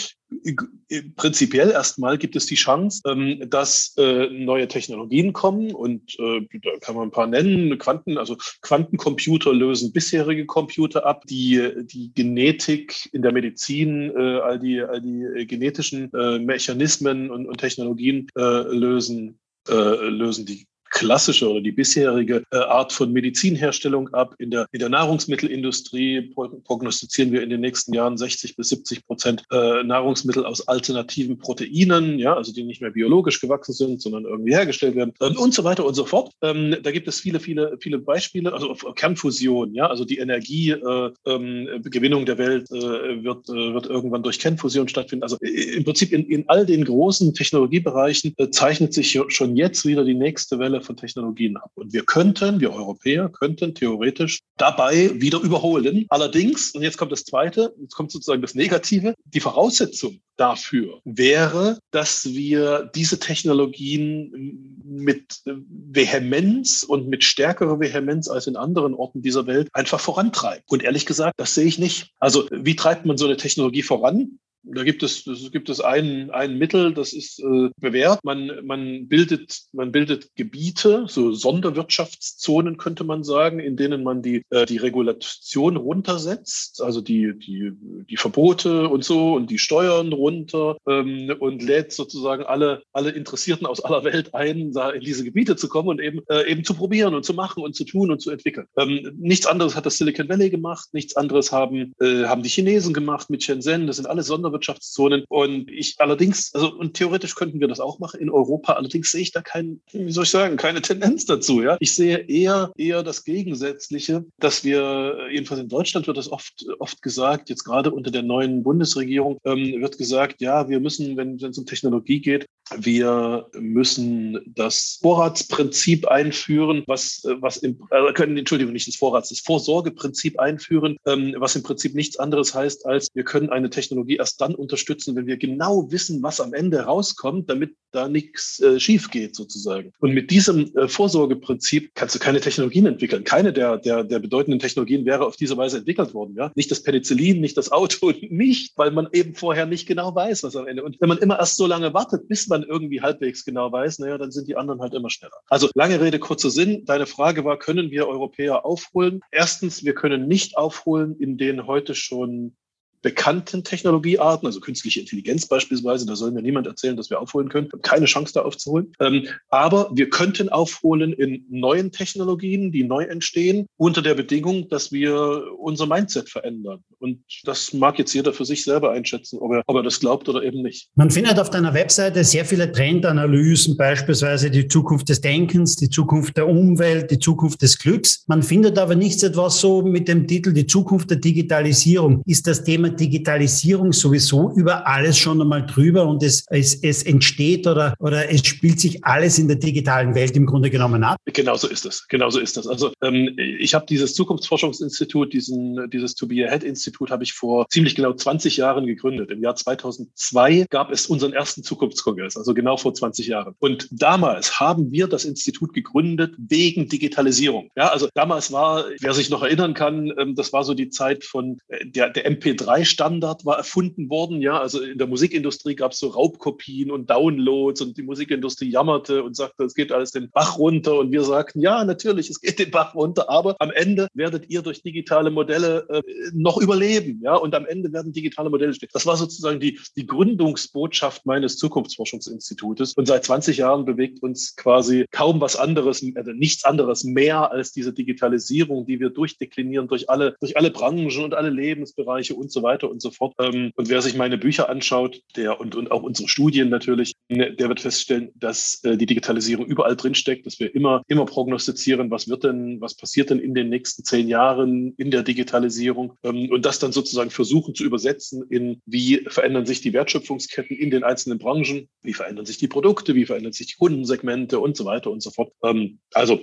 prinzipiell 1.15 1.71
erstmal 1.71 2.17
gibt 2.17 2.35
es 2.35 2.45
die 2.45 2.55
Chance, 2.55 3.01
ähm, 3.05 3.49
dass 3.49 3.95
äh, 3.97 4.29
neue 4.29 4.67
Technologien 4.67 5.33
kommen 5.33 5.73
und 5.73 6.17
äh, 6.19 6.41
da 6.61 6.71
kann 6.79 6.95
man 6.95 7.07
ein 7.07 7.11
paar 7.11 7.27
nennen. 7.27 7.77
Quanten, 7.77 8.17
also 8.17 8.37
Quantencomputer 8.61 9.53
lösen 9.53 9.93
bisherige 9.93 10.45
Computer 10.45 11.05
ab, 11.05 11.25
die 11.27 11.71
die 11.83 12.11
Genetik 12.13 13.09
in 13.13 13.21
der 13.21 13.31
Medizin, 13.31 14.11
äh, 14.15 14.39
all 14.39 14.59
die 14.59 14.81
all 14.81 15.01
die 15.01 15.47
genetischen 15.47 16.09
Mechanismen 16.11 17.29
und, 17.29 17.45
und 17.45 17.57
Technologien 17.57 18.27
lösen 18.35 19.39
lösen 19.67 20.45
die 20.45 20.67
klassische 20.91 21.49
oder 21.49 21.61
die 21.61 21.71
bisherige 21.71 22.43
äh, 22.51 22.57
Art 22.57 22.93
von 22.93 23.11
Medizinherstellung 23.11 24.13
ab. 24.13 24.35
In 24.37 24.51
der, 24.51 24.67
in 24.71 24.79
der 24.79 24.89
Nahrungsmittelindustrie 24.89 26.33
prognostizieren 26.65 27.31
wir 27.31 27.41
in 27.41 27.49
den 27.49 27.61
nächsten 27.61 27.93
Jahren 27.93 28.17
60 28.17 28.55
bis 28.55 28.69
70 28.69 29.07
Prozent 29.07 29.43
äh, 29.51 29.83
Nahrungsmittel 29.83 30.45
aus 30.45 30.67
alternativen 30.67 31.37
Proteinen, 31.39 32.19
ja, 32.19 32.35
also 32.35 32.53
die 32.53 32.63
nicht 32.63 32.81
mehr 32.81 32.91
biologisch 32.91 33.39
gewachsen 33.39 33.73
sind, 33.73 34.01
sondern 34.01 34.25
irgendwie 34.25 34.53
hergestellt 34.53 34.95
werden 34.95 35.13
ähm, 35.21 35.37
und 35.37 35.53
so 35.53 35.63
weiter 35.63 35.85
und 35.85 35.93
so 35.93 36.05
fort. 36.05 36.33
Ähm, 36.41 36.75
da 36.83 36.91
gibt 36.91 37.07
es 37.07 37.21
viele, 37.21 37.39
viele, 37.39 37.77
viele 37.79 37.97
Beispiele, 37.97 38.51
also 38.53 38.73
Kernfusion, 38.93 39.73
ja, 39.73 39.87
also 39.87 40.03
die 40.03 40.17
Energiegewinnung 40.17 41.15
äh, 41.25 42.21
ähm, 42.21 42.25
der 42.25 42.37
Welt 42.37 42.69
wird, 42.69 43.47
wird 43.47 43.85
irgendwann 43.85 44.23
durch 44.23 44.39
Kernfusion 44.39 44.87
stattfinden. 44.87 45.23
Also 45.23 45.37
im 45.37 45.83
Prinzip 45.83 46.11
in, 46.11 46.25
in 46.25 46.43
all 46.47 46.65
den 46.65 46.83
großen 46.83 47.33
Technologiebereichen 47.33 48.35
zeichnet 48.51 48.93
sich 48.93 49.17
schon 49.29 49.55
jetzt 49.55 49.85
wieder 49.85 50.03
die 50.03 50.13
nächste 50.13 50.59
Welle 50.59 50.80
von 50.81 50.97
Technologien 50.97 51.57
ab. 51.57 51.71
Und 51.75 51.93
wir 51.93 52.03
könnten, 52.03 52.59
wir 52.59 52.73
Europäer, 52.73 53.29
könnten 53.29 53.75
theoretisch 53.75 54.39
dabei 54.57 55.11
wieder 55.19 55.39
überholen. 55.39 56.05
Allerdings, 56.09 56.71
und 56.71 56.83
jetzt 56.83 56.97
kommt 56.97 57.11
das 57.11 57.23
Zweite, 57.23 57.73
jetzt 57.79 57.95
kommt 57.95 58.11
sozusagen 58.11 58.41
das 58.41 58.55
Negative, 58.55 59.13
die 59.25 59.39
Voraussetzung 59.39 60.21
dafür 60.37 61.01
wäre, 61.05 61.77
dass 61.91 62.25
wir 62.25 62.89
diese 62.95 63.19
Technologien 63.19 64.81
mit 64.83 65.41
Vehemenz 65.45 66.83
und 66.83 67.07
mit 67.07 67.23
stärkerer 67.23 67.79
Vehemenz 67.79 68.27
als 68.27 68.47
in 68.47 68.55
anderen 68.55 68.93
Orten 68.93 69.21
dieser 69.21 69.45
Welt 69.45 69.69
einfach 69.73 69.99
vorantreiben. 69.99 70.63
Und 70.67 70.83
ehrlich 70.83 71.05
gesagt, 71.05 71.33
das 71.37 71.53
sehe 71.53 71.65
ich 71.65 71.77
nicht. 71.77 72.11
Also 72.19 72.47
wie 72.51 72.75
treibt 72.75 73.05
man 73.05 73.17
so 73.17 73.25
eine 73.25 73.37
Technologie 73.37 73.83
voran? 73.83 74.39
Da 74.63 74.83
gibt 74.83 75.01
es, 75.01 75.23
das 75.23 75.51
gibt 75.51 75.69
es 75.69 75.81
ein, 75.81 76.29
ein 76.29 76.57
Mittel, 76.57 76.93
das 76.93 77.13
ist 77.13 77.39
äh, 77.39 77.69
bewährt. 77.77 78.23
Man, 78.23 78.51
man, 78.63 79.07
bildet, 79.07 79.61
man 79.73 79.91
bildet 79.91 80.35
Gebiete, 80.35 81.05
so 81.07 81.33
Sonderwirtschaftszonen 81.33 82.77
könnte 82.77 83.03
man 83.03 83.23
sagen, 83.23 83.59
in 83.59 83.75
denen 83.75 84.03
man 84.03 84.21
die, 84.21 84.43
äh, 84.51 84.67
die 84.67 84.77
Regulation 84.77 85.77
runtersetzt, 85.77 86.81
also 86.81 87.01
die, 87.01 87.33
die, 87.39 87.71
die 88.07 88.17
Verbote 88.17 88.87
und 88.87 89.03
so 89.03 89.33
und 89.33 89.49
die 89.49 89.57
Steuern 89.57 90.13
runter 90.13 90.77
ähm, 90.87 91.35
und 91.39 91.63
lädt 91.63 91.91
sozusagen 91.91 92.43
alle, 92.43 92.83
alle 92.93 93.09
Interessierten 93.09 93.65
aus 93.65 93.83
aller 93.83 94.03
Welt 94.03 94.35
ein, 94.35 94.71
da 94.73 94.91
in 94.91 95.01
diese 95.01 95.23
Gebiete 95.23 95.55
zu 95.55 95.69
kommen 95.69 95.89
und 95.89 95.99
eben, 95.99 96.19
äh, 96.29 96.49
eben 96.49 96.63
zu 96.63 96.75
probieren 96.75 97.15
und 97.15 97.25
zu 97.25 97.33
machen 97.33 97.63
und 97.63 97.75
zu 97.75 97.83
tun 97.83 98.11
und 98.11 98.21
zu 98.21 98.29
entwickeln. 98.29 98.67
Ähm, 98.77 99.11
nichts 99.17 99.47
anderes 99.47 99.75
hat 99.75 99.87
das 99.87 99.97
Silicon 99.97 100.29
Valley 100.29 100.51
gemacht, 100.51 100.89
nichts 100.93 101.15
anderes 101.15 101.51
haben, 101.51 101.93
äh, 101.99 102.25
haben 102.25 102.43
die 102.43 102.49
Chinesen 102.49 102.93
gemacht 102.93 103.31
mit 103.31 103.43
Shenzhen. 103.43 103.87
Das 103.87 103.95
sind 103.95 104.05
alle 104.05 104.21
Sonder 104.21 104.50
Sonderwirtschaftszonen. 104.51 105.23
Und 105.29 105.69
ich 105.71 105.95
allerdings, 105.99 106.53
also 106.53 106.73
und 106.73 106.93
theoretisch 106.93 107.35
könnten 107.35 107.59
wir 107.59 107.67
das 107.67 107.79
auch 107.79 107.99
machen 107.99 108.19
in 108.19 108.29
Europa. 108.29 108.73
Allerdings 108.73 109.11
sehe 109.11 109.21
ich 109.21 109.31
da 109.31 109.41
kein, 109.41 109.81
wie 109.91 110.11
soll 110.11 110.25
ich 110.25 110.29
sagen, 110.29 110.57
keine 110.57 110.81
Tendenz 110.81 111.25
dazu. 111.25 111.61
Ja, 111.61 111.77
ich 111.79 111.95
sehe 111.95 112.17
eher 112.17 112.71
eher 112.77 113.03
das 113.03 113.23
Gegensätzliche, 113.23 114.25
dass 114.39 114.63
wir 114.63 115.27
jedenfalls 115.31 115.61
in 115.61 115.69
Deutschland 115.69 116.07
wird 116.07 116.17
das 116.17 116.31
oft 116.31 116.65
oft 116.79 117.01
gesagt. 117.01 117.49
Jetzt 117.49 117.63
gerade 117.63 117.91
unter 117.91 118.11
der 118.11 118.23
neuen 118.23 118.63
Bundesregierung 118.63 119.37
ähm, 119.45 119.81
wird 119.81 119.97
gesagt, 119.97 120.41
ja, 120.41 120.69
wir 120.69 120.79
müssen, 120.79 121.17
wenn 121.17 121.35
es 121.35 121.57
um 121.57 121.65
Technologie 121.65 122.21
geht, 122.21 122.47
wir 122.77 123.47
müssen 123.59 124.39
das 124.55 124.99
Vorratsprinzip 125.01 126.07
einführen, 126.07 126.83
was, 126.87 127.21
was 127.39 127.57
im, 127.57 127.81
äh, 127.89 128.13
können, 128.13 128.37
Entschuldigung, 128.37 128.73
nicht 128.73 128.87
das 128.87 128.95
Vorrats, 128.95 129.29
das 129.29 129.39
Vorsorgeprinzip 129.39 130.39
einführen, 130.39 130.97
ähm, 131.05 131.35
was 131.37 131.55
im 131.55 131.63
Prinzip 131.63 131.95
nichts 131.95 132.17
anderes 132.17 132.53
heißt, 132.53 132.85
als 132.85 133.09
wir 133.13 133.23
können 133.23 133.49
eine 133.49 133.69
Technologie 133.69 134.17
erst 134.17 134.40
dann 134.41 134.55
unterstützen, 134.55 135.15
wenn 135.15 135.27
wir 135.27 135.37
genau 135.37 135.91
wissen, 135.91 136.23
was 136.23 136.41
am 136.41 136.53
Ende 136.53 136.81
rauskommt, 136.81 137.49
damit 137.49 137.75
da 137.91 138.07
nichts 138.07 138.59
äh, 138.61 138.79
schief 138.79 139.09
geht 139.09 139.35
sozusagen. 139.35 139.91
Und 139.99 140.13
mit 140.13 140.31
diesem 140.31 140.75
äh, 140.75 140.87
Vorsorgeprinzip 140.87 141.91
kannst 141.93 142.15
du 142.15 142.19
keine 142.19 142.39
Technologien 142.39 142.85
entwickeln. 142.85 143.23
Keine 143.23 143.53
der, 143.53 143.77
der, 143.77 144.03
der 144.03 144.19
bedeutenden 144.19 144.59
Technologien 144.59 145.05
wäre 145.05 145.25
auf 145.25 145.35
diese 145.35 145.57
Weise 145.57 145.79
entwickelt 145.79 146.13
worden. 146.13 146.35
Ja? 146.37 146.51
Nicht 146.55 146.71
das 146.71 146.83
Penicillin, 146.83 147.41
nicht 147.41 147.57
das 147.57 147.71
Auto, 147.71 148.11
nicht, 148.29 148.77
weil 148.77 148.91
man 148.91 149.09
eben 149.11 149.35
vorher 149.35 149.65
nicht 149.65 149.87
genau 149.87 150.15
weiß, 150.15 150.43
was 150.43 150.55
am 150.55 150.67
Ende. 150.67 150.83
Und 150.83 150.99
wenn 150.99 151.09
man 151.09 151.17
immer 151.17 151.39
erst 151.39 151.57
so 151.57 151.67
lange 151.67 151.93
wartet, 151.93 152.27
bis 152.27 152.47
man 152.47 152.63
irgendwie 152.63 153.01
halbwegs 153.01 153.45
genau 153.45 153.71
weiß, 153.71 153.99
naja, 153.99 154.17
dann 154.17 154.31
sind 154.31 154.47
die 154.47 154.55
anderen 154.55 154.81
halt 154.81 154.93
immer 154.93 155.09
schneller. 155.09 155.35
Also 155.49 155.69
lange 155.75 155.99
Rede, 155.99 156.19
kurzer 156.19 156.49
Sinn. 156.49 156.85
Deine 156.85 157.05
Frage 157.05 157.43
war, 157.43 157.59
können 157.59 157.91
wir 157.91 158.07
Europäer 158.07 158.65
aufholen? 158.65 159.21
Erstens, 159.31 159.83
wir 159.83 159.93
können 159.93 160.27
nicht 160.27 160.57
aufholen 160.57 161.15
in 161.19 161.37
den 161.37 161.67
heute 161.67 161.93
schon 161.95 162.55
bekannten 163.01 163.63
Technologiearten, 163.63 164.45
also 164.45 164.59
künstliche 164.59 164.99
Intelligenz 164.99 165.47
beispielsweise, 165.47 166.05
da 166.05 166.15
soll 166.15 166.31
mir 166.31 166.41
niemand 166.41 166.67
erzählen, 166.67 166.95
dass 166.95 167.09
wir 167.09 167.19
aufholen 167.19 167.49
können. 167.49 167.69
Keine 167.81 168.05
Chance, 168.05 168.33
da 168.33 168.41
aufzuholen. 168.41 168.93
Ähm, 168.99 169.27
aber 169.49 169.89
wir 169.93 170.09
könnten 170.09 170.49
aufholen 170.49 171.13
in 171.13 171.45
neuen 171.49 171.91
Technologien, 171.91 172.71
die 172.71 172.83
neu 172.83 173.03
entstehen, 173.03 173.67
unter 173.77 174.01
der 174.01 174.15
Bedingung, 174.15 174.69
dass 174.69 174.91
wir 174.91 175.43
unser 175.57 175.87
Mindset 175.87 176.29
verändern. 176.29 176.83
Und 176.99 177.23
das 177.43 177.73
mag 177.73 177.97
jetzt 177.97 178.13
jeder 178.13 178.33
für 178.33 178.45
sich 178.45 178.63
selber 178.63 178.91
einschätzen, 178.91 179.39
ob 179.39 179.53
er, 179.53 179.63
ob 179.65 179.75
er 179.77 179.83
das 179.83 179.99
glaubt 179.99 180.29
oder 180.29 180.43
eben 180.43 180.61
nicht. 180.61 180.89
Man 180.95 181.09
findet 181.09 181.39
auf 181.39 181.49
deiner 181.49 181.73
Webseite 181.73 182.23
sehr 182.23 182.45
viele 182.45 182.71
Trendanalysen, 182.71 183.77
beispielsweise 183.77 184.51
die 184.51 184.67
Zukunft 184.67 185.09
des 185.09 185.21
Denkens, 185.21 185.75
die 185.75 185.89
Zukunft 185.89 186.37
der 186.37 186.47
Umwelt, 186.47 187.09
die 187.09 187.19
Zukunft 187.19 187.61
des 187.61 187.79
Glücks. 187.79 188.23
Man 188.27 188.43
findet 188.43 188.77
aber 188.77 188.95
nichts 188.95 189.23
etwas 189.23 189.59
so 189.59 189.81
mit 189.81 190.07
dem 190.07 190.27
Titel 190.27 190.53
die 190.53 190.67
Zukunft 190.67 191.09
der 191.09 191.17
Digitalisierung. 191.17 192.21
Ist 192.25 192.45
das 192.45 192.63
Thema 192.63 192.90
Digitalisierung 192.91 193.93
sowieso 193.93 194.51
über 194.55 194.87
alles 194.87 195.17
schon 195.17 195.41
einmal 195.41 195.65
drüber 195.65 196.07
und 196.07 196.23
es, 196.23 196.45
es, 196.49 196.75
es 196.83 197.03
entsteht 197.03 197.67
oder, 197.67 197.93
oder 197.99 198.29
es 198.29 198.45
spielt 198.45 198.79
sich 198.79 199.03
alles 199.03 199.39
in 199.39 199.47
der 199.47 199.57
digitalen 199.57 200.15
Welt 200.15 200.35
im 200.35 200.45
Grunde 200.45 200.69
genommen 200.69 201.03
ab? 201.03 201.17
Genauso 201.25 201.67
ist 201.67 201.85
es. 201.85 202.07
Genauso 202.07 202.39
ist 202.39 202.57
das. 202.57 202.67
Also 202.67 202.91
ähm, 203.01 203.35
ich 203.37 203.73
habe 203.73 203.85
dieses 203.87 204.13
Zukunftsforschungsinstitut, 204.15 205.33
diesen, 205.33 205.89
dieses 205.89 206.15
To 206.15 206.27
Be 206.27 206.45
Ahead 206.47 206.63
Institut 206.63 207.11
habe 207.11 207.23
ich 207.23 207.33
vor 207.33 207.67
ziemlich 207.69 207.95
genau 207.95 208.13
20 208.13 208.57
Jahren 208.57 208.85
gegründet. 208.85 209.31
Im 209.31 209.41
Jahr 209.41 209.55
2002 209.55 210.65
gab 210.69 210.91
es 210.91 211.07
unseren 211.07 211.33
ersten 211.33 211.63
Zukunftskongress, 211.63 212.37
also 212.37 212.53
genau 212.53 212.77
vor 212.77 212.93
20 212.93 213.27
Jahren. 213.27 213.55
Und 213.59 213.87
damals 213.91 214.59
haben 214.59 214.91
wir 214.91 215.07
das 215.07 215.25
Institut 215.25 215.73
gegründet 215.73 216.35
wegen 216.37 216.87
Digitalisierung. 216.87 217.69
Ja, 217.75 217.89
also 217.89 218.07
damals 218.13 218.51
war, 218.51 218.85
wer 218.99 219.13
sich 219.13 219.29
noch 219.29 219.43
erinnern 219.43 219.73
kann, 219.73 220.11
ähm, 220.17 220.35
das 220.35 220.53
war 220.53 220.63
so 220.63 220.73
die 220.73 220.89
Zeit 220.89 221.23
von 221.23 221.59
äh, 221.67 221.85
der, 221.85 222.09
der 222.09 222.29
MP3 222.31 222.80
MP3-Standard 222.81 223.45
war 223.45 223.57
erfunden 223.57 224.09
worden. 224.09 224.41
Ja, 224.41 224.59
also 224.59 224.81
in 224.81 224.97
der 224.97 225.07
Musikindustrie 225.07 225.75
gab 225.75 225.91
es 225.91 225.99
so 225.99 226.07
Raubkopien 226.07 226.91
und 226.91 227.09
Downloads 227.09 227.81
und 227.81 227.97
die 227.97 228.03
Musikindustrie 228.03 228.69
jammerte 228.69 229.23
und 229.23 229.35
sagte, 229.35 229.63
es 229.63 229.73
geht 229.73 229.91
alles 229.91 230.11
den 230.11 230.29
Bach 230.31 230.57
runter. 230.57 230.99
Und 230.99 231.11
wir 231.11 231.23
sagten, 231.23 231.61
ja, 231.61 231.83
natürlich, 231.83 232.29
es 232.29 232.41
geht 232.41 232.59
den 232.59 232.71
Bach 232.71 232.95
runter, 232.95 233.29
aber 233.29 233.55
am 233.59 233.71
Ende 233.71 234.07
werdet 234.13 234.49
ihr 234.49 234.61
durch 234.61 234.83
digitale 234.83 235.31
Modelle 235.31 235.87
äh, 235.89 236.01
noch 236.33 236.57
überleben. 236.57 237.21
Ja, 237.23 237.35
und 237.35 237.55
am 237.55 237.65
Ende 237.65 237.91
werden 237.93 238.11
digitale 238.11 238.49
Modelle 238.49 238.73
stehen. 238.73 238.89
Das 238.93 239.05
war 239.05 239.17
sozusagen 239.17 239.59
die, 239.59 239.79
die 239.95 240.05
Gründungsbotschaft 240.05 241.25
meines 241.25 241.57
Zukunftsforschungsinstitutes. 241.57 242.93
Und 242.93 243.07
seit 243.07 243.25
20 243.25 243.57
Jahren 243.57 243.85
bewegt 243.85 244.21
uns 244.23 244.55
quasi 244.55 245.05
kaum 245.11 245.41
was 245.41 245.55
anderes, 245.55 246.03
also 246.15 246.31
nichts 246.31 246.65
anderes 246.65 247.03
mehr 247.03 247.51
als 247.51 247.71
diese 247.71 247.93
Digitalisierung, 247.93 248.85
die 248.85 248.99
wir 248.99 249.09
durchdeklinieren 249.09 249.87
durch 249.87 250.09
alle, 250.09 250.35
durch 250.39 250.57
alle 250.57 250.71
Branchen 250.71 251.23
und 251.23 251.33
alle 251.33 251.49
Lebensbereiche 251.49 252.35
und 252.35 252.51
so 252.51 252.63
weiter 252.63 252.70
weiter 252.71 252.89
und 252.89 253.01
so 253.01 253.11
fort. 253.11 253.33
Ähm, 253.39 253.71
und 253.75 253.89
wer 253.89 254.01
sich 254.01 254.15
meine 254.15 254.37
Bücher 254.37 254.69
anschaut, 254.69 255.21
der 255.35 255.59
und, 255.59 255.75
und 255.75 255.91
auch 255.91 256.03
unsere 256.03 256.29
Studien 256.29 256.69
natürlich, 256.69 257.13
ne, 257.29 257.53
der 257.53 257.69
wird 257.69 257.81
feststellen, 257.81 258.31
dass 258.35 258.79
äh, 258.83 258.97
die 258.97 259.05
Digitalisierung 259.05 259.65
überall 259.65 259.95
drinsteckt, 259.95 260.45
dass 260.45 260.59
wir 260.59 260.73
immer, 260.73 261.03
immer 261.07 261.25
prognostizieren, 261.25 262.09
was 262.11 262.27
wird 262.27 262.43
denn, 262.43 262.79
was 262.79 262.95
passiert 262.95 263.29
denn 263.29 263.39
in 263.39 263.53
den 263.53 263.69
nächsten 263.69 264.03
zehn 264.03 264.27
Jahren 264.27 264.93
in 264.97 265.11
der 265.11 265.23
Digitalisierung 265.23 266.13
ähm, 266.23 266.49
und 266.51 266.65
das 266.65 266.79
dann 266.79 266.91
sozusagen 266.91 267.29
versuchen 267.29 267.75
zu 267.75 267.83
übersetzen 267.83 268.43
in, 268.49 268.81
wie 268.85 269.25
verändern 269.27 269.65
sich 269.65 269.81
die 269.81 269.93
Wertschöpfungsketten 269.93 270.77
in 270.77 270.91
den 270.91 271.03
einzelnen 271.03 271.39
Branchen, 271.39 271.89
wie 272.01 272.13
verändern 272.13 272.45
sich 272.45 272.57
die 272.57 272.67
Produkte, 272.67 273.15
wie 273.15 273.25
verändern 273.25 273.53
sich 273.53 273.67
die 273.67 273.77
Kundensegmente 273.77 274.59
und 274.59 274.77
so 274.77 274.85
weiter 274.85 275.11
und 275.11 275.21
so 275.21 275.31
fort. 275.31 275.51
Ähm, 275.63 275.99
also 276.13 276.39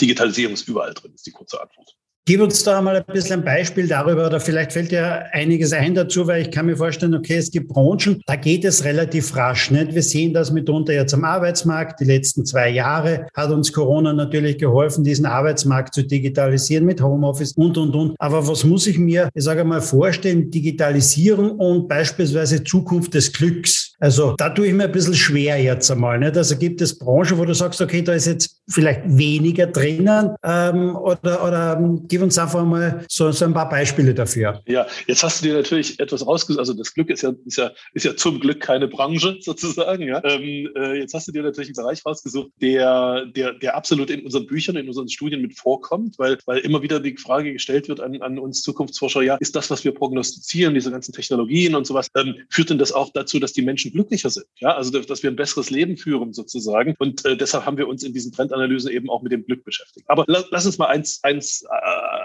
Digitalisierung 0.00 0.54
ist 0.54 0.68
überall 0.68 0.94
drin, 0.94 1.12
ist 1.14 1.26
die 1.26 1.32
kurze 1.32 1.60
Antwort. 1.60 1.96
Gib 2.30 2.40
uns 2.40 2.62
da 2.62 2.80
mal 2.80 2.94
ein 2.94 3.04
bisschen 3.12 3.40
ein 3.40 3.44
Beispiel 3.44 3.88
darüber, 3.88 4.28
oder 4.28 4.38
vielleicht 4.38 4.72
fällt 4.72 4.92
dir 4.92 5.24
einiges 5.32 5.72
ein 5.72 5.96
dazu, 5.96 6.28
weil 6.28 6.42
ich 6.42 6.52
kann 6.52 6.66
mir 6.66 6.76
vorstellen, 6.76 7.12
okay, 7.12 7.34
es 7.34 7.50
gibt 7.50 7.66
Branchen, 7.66 8.22
da 8.24 8.36
geht 8.36 8.64
es 8.64 8.84
relativ 8.84 9.34
rasch. 9.34 9.72
Nicht? 9.72 9.96
Wir 9.96 10.02
sehen 10.04 10.32
das 10.32 10.52
mitunter 10.52 10.92
jetzt 10.92 11.12
am 11.12 11.24
Arbeitsmarkt. 11.24 11.98
Die 11.98 12.04
letzten 12.04 12.46
zwei 12.46 12.68
Jahre 12.68 13.26
hat 13.34 13.50
uns 13.50 13.72
Corona 13.72 14.12
natürlich 14.12 14.58
geholfen, 14.58 15.02
diesen 15.02 15.26
Arbeitsmarkt 15.26 15.92
zu 15.92 16.04
digitalisieren 16.04 16.84
mit 16.84 17.02
Homeoffice 17.02 17.54
und, 17.54 17.76
und, 17.76 17.96
und. 17.96 18.14
Aber 18.20 18.46
was 18.46 18.62
muss 18.62 18.86
ich 18.86 18.96
mir, 18.96 19.28
ich 19.34 19.42
sage 19.42 19.64
mal, 19.64 19.80
vorstellen, 19.80 20.52
Digitalisierung 20.52 21.58
und 21.58 21.88
beispielsweise 21.88 22.62
Zukunft 22.62 23.12
des 23.12 23.32
Glücks? 23.32 23.90
Also 23.98 24.34
da 24.38 24.50
tue 24.50 24.68
ich 24.68 24.72
mir 24.72 24.84
ein 24.84 24.92
bisschen 24.92 25.14
schwer 25.14 25.60
jetzt 25.60 25.90
einmal. 25.90 26.18
Nicht? 26.20 26.36
Also 26.36 26.56
gibt 26.56 26.80
es 26.80 26.96
Branchen, 26.96 27.36
wo 27.38 27.44
du 27.44 27.54
sagst, 27.54 27.80
okay, 27.82 28.02
da 28.02 28.12
ist 28.12 28.26
jetzt 28.26 28.60
vielleicht 28.68 29.02
weniger 29.04 29.66
drinnen 29.66 30.36
ähm, 30.44 30.94
oder, 30.94 31.44
oder 31.44 31.76
ähm, 31.76 32.06
gib 32.20 32.24
uns 32.24 32.38
einfach 32.38 32.64
mal 32.66 33.06
so, 33.08 33.32
so 33.32 33.46
ein 33.46 33.54
paar 33.54 33.68
Beispiele 33.70 34.12
dafür. 34.12 34.62
Ja, 34.66 34.86
jetzt 35.06 35.22
hast 35.22 35.40
du 35.40 35.48
dir 35.48 35.54
natürlich 35.54 35.98
etwas 35.98 36.26
rausgesucht. 36.26 36.60
Also 36.60 36.74
das 36.74 36.92
Glück 36.92 37.08
ist 37.08 37.22
ja, 37.22 37.32
ist 37.46 37.56
ja, 37.56 37.70
ist 37.94 38.04
ja 38.04 38.14
zum 38.14 38.40
Glück 38.40 38.60
keine 38.60 38.88
Branche 38.88 39.38
sozusagen. 39.40 40.06
Ja? 40.06 40.22
Ähm, 40.22 40.68
äh, 40.76 40.98
jetzt 40.98 41.14
hast 41.14 41.28
du 41.28 41.32
dir 41.32 41.42
natürlich 41.42 41.70
einen 41.70 41.76
Bereich 41.76 42.04
rausgesucht, 42.04 42.50
der, 42.60 43.24
der, 43.24 43.54
der 43.54 43.74
absolut 43.74 44.10
in 44.10 44.22
unseren 44.24 44.46
Büchern, 44.46 44.76
in 44.76 44.86
unseren 44.86 45.08
Studien 45.08 45.40
mit 45.40 45.58
vorkommt, 45.58 46.18
weil, 46.18 46.36
weil 46.44 46.58
immer 46.58 46.82
wieder 46.82 47.00
die 47.00 47.16
Frage 47.16 47.54
gestellt 47.54 47.88
wird 47.88 48.00
an, 48.00 48.20
an 48.20 48.38
uns 48.38 48.60
Zukunftsforscher, 48.60 49.22
ja, 49.22 49.36
ist 49.36 49.56
das, 49.56 49.70
was 49.70 49.82
wir 49.82 49.92
prognostizieren, 49.92 50.74
diese 50.74 50.90
ganzen 50.90 51.12
Technologien 51.12 51.74
und 51.74 51.86
sowas, 51.86 52.08
ähm, 52.16 52.34
führt 52.50 52.68
denn 52.68 52.78
das 52.78 52.92
auch 52.92 53.10
dazu, 53.14 53.38
dass 53.38 53.54
die 53.54 53.62
Menschen 53.62 53.92
glücklicher 53.92 54.28
sind? 54.28 54.44
Ja, 54.58 54.74
also 54.76 54.90
dass 54.90 55.22
wir 55.22 55.30
ein 55.30 55.36
besseres 55.36 55.70
Leben 55.70 55.96
führen 55.96 56.34
sozusagen. 56.34 56.94
Und 56.98 57.24
äh, 57.24 57.36
deshalb 57.36 57.64
haben 57.64 57.78
wir 57.78 57.88
uns 57.88 58.02
in 58.02 58.12
diesen 58.12 58.30
Trendanalysen 58.30 58.90
eben 58.90 59.08
auch 59.08 59.22
mit 59.22 59.32
dem 59.32 59.44
Glück 59.44 59.64
beschäftigt. 59.64 60.04
Aber 60.10 60.24
la, 60.26 60.44
lass 60.50 60.66
uns 60.66 60.76
mal 60.76 60.88
eins, 60.88 61.20
eins, 61.22 61.62
äh, 61.62 61.68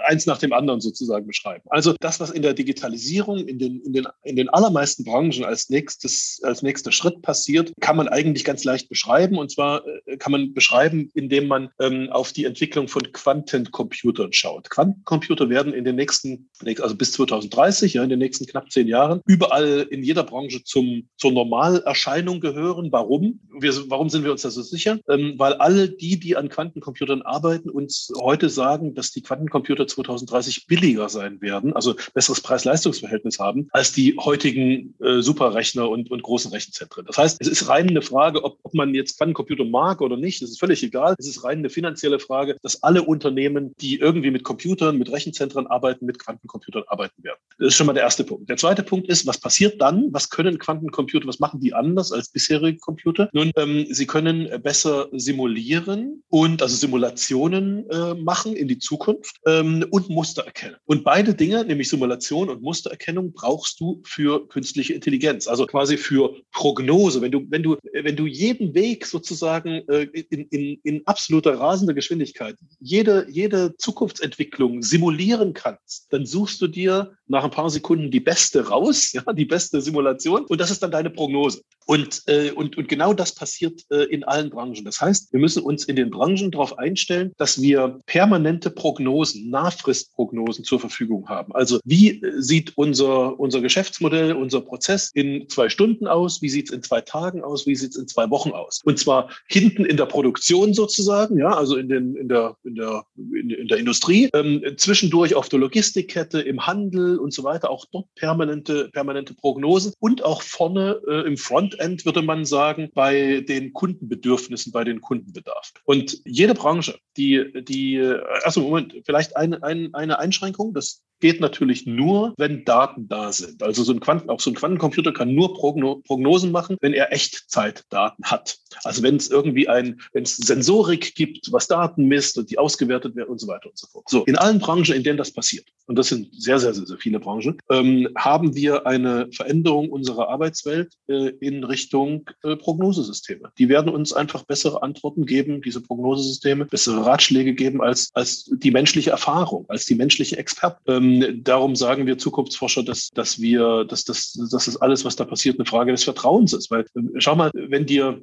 eins 0.06 0.26
nach 0.26 0.38
dem 0.38 0.52
anderen 0.52 0.80
sozusagen 0.80 1.26
beschreiben. 1.26 1.62
Also 1.68 1.94
das, 2.00 2.20
was 2.20 2.30
in 2.30 2.42
der 2.42 2.54
Digitalisierung 2.54 3.38
in 3.38 3.58
den, 3.58 3.80
in 3.82 3.92
den, 3.92 4.06
in 4.22 4.36
den 4.36 4.48
allermeisten 4.48 5.04
Branchen 5.04 5.44
als 5.44 5.68
nächstes, 5.70 6.40
als 6.42 6.62
nächster 6.62 6.92
Schritt 6.92 7.22
passiert, 7.22 7.72
kann 7.80 7.96
man 7.96 8.08
eigentlich 8.08 8.44
ganz 8.44 8.64
leicht 8.64 8.88
beschreiben. 8.88 9.38
Und 9.38 9.50
zwar 9.50 9.82
äh, 10.06 10.16
kann 10.16 10.32
man 10.32 10.54
beschreiben, 10.54 11.10
indem 11.14 11.48
man 11.48 11.70
ähm, 11.80 12.08
auf 12.10 12.32
die 12.32 12.44
Entwicklung 12.44 12.88
von 12.88 13.02
Quantencomputern 13.12 14.32
schaut. 14.32 14.70
Quantencomputer 14.70 15.48
werden 15.50 15.74
in 15.74 15.84
den 15.84 15.96
nächsten, 15.96 16.48
also 16.80 16.94
bis 16.96 17.12
2030, 17.12 17.94
ja, 17.94 18.02
in 18.02 18.10
den 18.10 18.18
nächsten 18.18 18.46
knapp 18.46 18.70
zehn 18.70 18.88
Jahren, 18.88 19.20
überall 19.26 19.86
in 19.90 20.02
jeder 20.02 20.24
Branche 20.24 20.62
zum, 20.64 21.08
zur 21.16 21.32
Normalerscheinung 21.32 22.40
gehören. 22.40 22.92
Warum? 22.92 23.40
Wir, 23.58 23.72
warum 23.90 24.08
sind 24.08 24.24
wir 24.24 24.32
uns 24.32 24.42
da 24.42 24.50
so 24.50 24.62
sicher? 24.62 24.98
Ähm, 25.08 25.34
weil 25.36 25.54
alle 25.54 25.88
die, 25.88 26.18
die 26.18 26.36
an 26.36 26.48
Quantencomputern 26.48 27.22
arbeiten, 27.22 27.70
uns 27.70 28.12
heute 28.20 28.48
sagen, 28.48 28.94
dass 28.94 29.10
die 29.10 29.22
Quantencomputer 29.22 29.65
2030 29.74 30.66
billiger 30.66 31.08
sein 31.08 31.40
werden, 31.40 31.72
also 31.72 31.94
besseres 32.14 32.40
Preis-Leistungs-Verhältnis 32.40 33.38
haben, 33.38 33.68
als 33.72 33.92
die 33.92 34.16
heutigen 34.18 34.94
äh, 35.00 35.20
Superrechner 35.20 35.88
und, 35.88 36.10
und 36.10 36.22
großen 36.22 36.52
Rechenzentren. 36.52 37.04
Das 37.06 37.18
heißt, 37.18 37.38
es 37.40 37.48
ist 37.48 37.68
rein 37.68 37.88
eine 37.88 38.02
Frage, 38.02 38.44
ob, 38.44 38.58
ob 38.62 38.74
man 38.74 38.94
jetzt 38.94 39.18
Quantencomputer 39.18 39.64
mag 39.64 40.00
oder 40.00 40.16
nicht. 40.16 40.42
Das 40.42 40.50
ist 40.50 40.60
völlig 40.60 40.82
egal. 40.82 41.14
Es 41.18 41.26
ist 41.26 41.44
rein 41.44 41.58
eine 41.58 41.70
finanzielle 41.70 42.18
Frage, 42.18 42.56
dass 42.62 42.82
alle 42.82 43.02
Unternehmen, 43.02 43.74
die 43.80 43.98
irgendwie 43.98 44.30
mit 44.30 44.44
Computern, 44.44 44.98
mit 44.98 45.10
Rechenzentren 45.10 45.66
arbeiten, 45.66 46.06
mit 46.06 46.18
Quantencomputern 46.18 46.84
arbeiten 46.86 47.22
werden. 47.24 47.38
Das 47.58 47.68
ist 47.68 47.74
schon 47.74 47.86
mal 47.86 47.92
der 47.92 48.02
erste 48.02 48.24
Punkt. 48.24 48.48
Der 48.48 48.56
zweite 48.56 48.82
Punkt 48.82 49.08
ist, 49.08 49.26
was 49.26 49.40
passiert 49.40 49.80
dann? 49.80 50.08
Was 50.12 50.30
können 50.30 50.58
Quantencomputer, 50.58 51.26
was 51.26 51.40
machen 51.40 51.60
die 51.60 51.74
anders 51.74 52.12
als 52.12 52.28
bisherige 52.28 52.78
Computer? 52.78 53.28
Nun, 53.32 53.50
ähm, 53.56 53.86
sie 53.90 54.06
können 54.06 54.48
besser 54.62 55.08
simulieren 55.12 56.22
und 56.28 56.62
also 56.62 56.76
Simulationen 56.76 57.88
äh, 57.90 58.14
machen 58.14 58.54
in 58.54 58.68
die 58.68 58.78
Zukunft 58.78 59.38
ähm, 59.60 59.84
und 59.90 60.08
Muster 60.08 60.44
erkennen. 60.44 60.76
Und 60.84 61.04
beide 61.04 61.34
Dinge, 61.34 61.64
nämlich 61.64 61.88
Simulation 61.88 62.48
und 62.48 62.62
Mustererkennung, 62.62 63.32
brauchst 63.32 63.80
du 63.80 64.02
für 64.04 64.46
künstliche 64.48 64.94
Intelligenz, 64.94 65.46
also 65.46 65.66
quasi 65.66 65.96
für 65.96 66.36
Prognose. 66.52 67.20
Wenn 67.20 67.32
du, 67.32 67.44
wenn 67.48 67.62
du, 67.62 67.76
wenn 67.92 68.16
du 68.16 68.26
jeden 68.26 68.74
Weg 68.74 69.06
sozusagen 69.06 69.82
äh, 69.88 70.02
in, 70.30 70.46
in, 70.48 70.80
in 70.82 71.06
absoluter 71.06 71.58
rasender 71.58 71.94
Geschwindigkeit, 71.94 72.56
jede, 72.80 73.26
jede 73.30 73.76
Zukunftsentwicklung 73.76 74.82
simulieren 74.82 75.52
kannst, 75.52 76.06
dann 76.10 76.26
suchst 76.26 76.60
du 76.60 76.66
dir 76.66 77.12
nach 77.28 77.44
ein 77.44 77.50
paar 77.50 77.70
Sekunden 77.70 78.10
die 78.10 78.20
beste 78.20 78.68
raus, 78.68 79.12
ja, 79.12 79.22
die 79.32 79.44
beste 79.44 79.80
Simulation 79.80 80.44
und 80.44 80.60
das 80.60 80.70
ist 80.70 80.82
dann 80.82 80.90
deine 80.90 81.10
Prognose. 81.10 81.62
Und, 81.86 82.22
äh, 82.26 82.50
und, 82.50 82.76
und 82.76 82.88
genau 82.88 83.12
das 83.14 83.34
passiert 83.34 83.82
äh, 83.90 84.04
in 84.04 84.24
allen 84.24 84.50
Branchen. 84.50 84.84
Das 84.84 85.00
heißt, 85.00 85.32
wir 85.32 85.38
müssen 85.38 85.62
uns 85.62 85.84
in 85.84 85.94
den 85.94 86.10
Branchen 86.10 86.50
darauf 86.50 86.78
einstellen, 86.78 87.32
dass 87.36 87.62
wir 87.62 88.00
permanente 88.06 88.70
Prognosen, 88.70 89.45
Nahfristprognosen 89.50 90.64
zur 90.64 90.80
Verfügung 90.80 91.28
haben. 91.28 91.54
Also 91.54 91.80
wie 91.84 92.22
äh, 92.22 92.40
sieht 92.40 92.72
unser, 92.76 93.38
unser 93.38 93.60
Geschäftsmodell, 93.60 94.32
unser 94.32 94.60
Prozess 94.60 95.10
in 95.12 95.48
zwei 95.48 95.68
Stunden 95.68 96.06
aus? 96.06 96.40
Wie 96.42 96.48
sieht 96.48 96.68
es 96.68 96.74
in 96.74 96.82
zwei 96.82 97.00
Tagen 97.00 97.42
aus? 97.42 97.66
Wie 97.66 97.76
sieht 97.76 97.90
es 97.90 97.96
in 97.96 98.08
zwei 98.08 98.30
Wochen 98.30 98.52
aus? 98.52 98.80
Und 98.84 98.98
zwar 98.98 99.30
hinten 99.48 99.84
in 99.84 99.96
der 99.96 100.06
Produktion 100.06 100.74
sozusagen, 100.74 101.38
ja, 101.38 101.50
also 101.50 101.76
in, 101.76 101.88
den, 101.88 102.16
in, 102.16 102.28
der, 102.28 102.56
in, 102.64 102.74
der, 102.74 103.04
in, 103.16 103.68
der 103.68 103.78
Industrie, 103.78 104.30
ähm, 104.34 104.62
zwischendurch 104.76 105.34
auf 105.34 105.48
der 105.48 105.58
Logistikkette, 105.58 106.40
im 106.40 106.66
Handel 106.66 107.18
und 107.18 107.32
so 107.32 107.44
weiter, 107.44 107.70
auch 107.70 107.86
dort 107.92 108.06
permanente, 108.14 108.88
permanente 108.92 109.34
Prognosen 109.34 109.92
und 109.98 110.24
auch 110.24 110.42
vorne 110.42 111.00
äh, 111.08 111.26
im 111.26 111.36
Front 111.36 111.56
Frontend, 111.56 112.04
würde 112.04 112.22
man 112.22 112.44
sagen, 112.44 112.90
bei 112.94 113.40
den 113.40 113.72
Kundenbedürfnissen, 113.72 114.72
bei 114.72 114.84
den 114.84 115.00
Kundenbedarf. 115.00 115.72
Und 115.84 116.20
jede 116.24 116.54
Branche, 116.54 116.98
die, 117.16 117.50
die, 117.62 117.98
also 118.44 118.60
Moment, 118.60 118.94
vielleicht 119.04 119.35
ein, 119.36 119.62
ein, 119.62 119.94
eine 119.94 120.18
Einschränkung, 120.18 120.74
das 120.74 121.02
geht 121.20 121.40
natürlich 121.40 121.86
nur, 121.86 122.34
wenn 122.36 122.64
Daten 122.64 123.08
da 123.08 123.32
sind. 123.32 123.62
Also 123.62 123.82
so 123.82 123.92
ein 123.92 124.00
Quanten, 124.00 124.30
auch 124.30 124.40
so 124.40 124.50
ein 124.50 124.54
Quantencomputer 124.54 125.12
kann 125.12 125.34
nur 125.34 125.54
Progno 125.54 126.02
Prognosen 126.06 126.52
machen, 126.52 126.76
wenn 126.80 126.92
er 126.92 127.12
Echtzeitdaten 127.12 128.24
hat. 128.24 128.58
Also 128.84 129.02
wenn 129.02 129.16
es 129.16 129.30
irgendwie 129.30 129.68
ein, 129.68 130.00
wenn 130.12 130.24
es 130.24 130.36
Sensorik 130.36 131.14
gibt, 131.14 131.52
was 131.52 131.68
Daten 131.68 132.06
misst 132.06 132.38
und 132.38 132.50
die 132.50 132.58
ausgewertet 132.58 133.16
werden 133.16 133.30
und 133.30 133.40
so 133.40 133.48
weiter 133.48 133.68
und 133.68 133.78
so 133.78 133.86
fort. 133.86 134.08
So, 134.08 134.24
in 134.24 134.36
allen 134.36 134.58
Branchen, 134.58 134.94
in 134.94 135.02
denen 135.02 135.18
das 135.18 135.32
passiert, 135.32 135.66
und 135.86 135.96
das 135.96 136.08
sind 136.08 136.28
sehr, 136.32 136.58
sehr, 136.58 136.74
sehr, 136.74 136.86
sehr 136.86 136.98
viele 136.98 137.20
Branchen, 137.20 137.58
ähm, 137.70 138.08
haben 138.16 138.54
wir 138.54 138.86
eine 138.86 139.28
Veränderung 139.32 139.90
unserer 139.90 140.28
Arbeitswelt 140.28 140.94
äh, 141.08 141.28
in 141.40 141.64
Richtung 141.64 142.28
äh, 142.42 142.56
Prognosesysteme. 142.56 143.50
Die 143.58 143.68
werden 143.68 143.92
uns 143.92 144.12
einfach 144.12 144.44
bessere 144.44 144.82
Antworten 144.82 145.26
geben, 145.26 145.62
diese 145.62 145.80
Prognosesysteme, 145.80 146.66
bessere 146.66 147.06
Ratschläge 147.06 147.54
geben 147.54 147.80
als, 147.80 148.10
als 148.14 148.50
die 148.52 148.70
menschliche 148.70 149.10
Erfahrung, 149.10 149.64
als 149.68 149.86
die 149.86 149.94
menschliche 149.94 150.36
Experten. 150.36 150.82
Ähm, 150.88 151.05
ähm, 151.06 151.44
darum 151.44 151.76
sagen 151.76 152.06
wir 152.06 152.18
Zukunftsforscher, 152.18 152.82
dass, 152.82 153.10
dass 153.10 153.40
wir, 153.40 153.84
dass, 153.84 154.04
dass, 154.04 154.32
dass 154.50 154.66
das 154.66 154.76
alles, 154.76 155.04
was 155.04 155.16
da 155.16 155.24
passiert, 155.24 155.58
eine 155.58 155.66
Frage 155.66 155.92
des 155.92 156.04
Vertrauens 156.04 156.52
ist. 156.52 156.70
Weil, 156.70 156.86
ähm, 156.96 157.12
schau 157.18 157.34
mal, 157.34 157.50
wenn 157.54 157.86
dir 157.86 158.20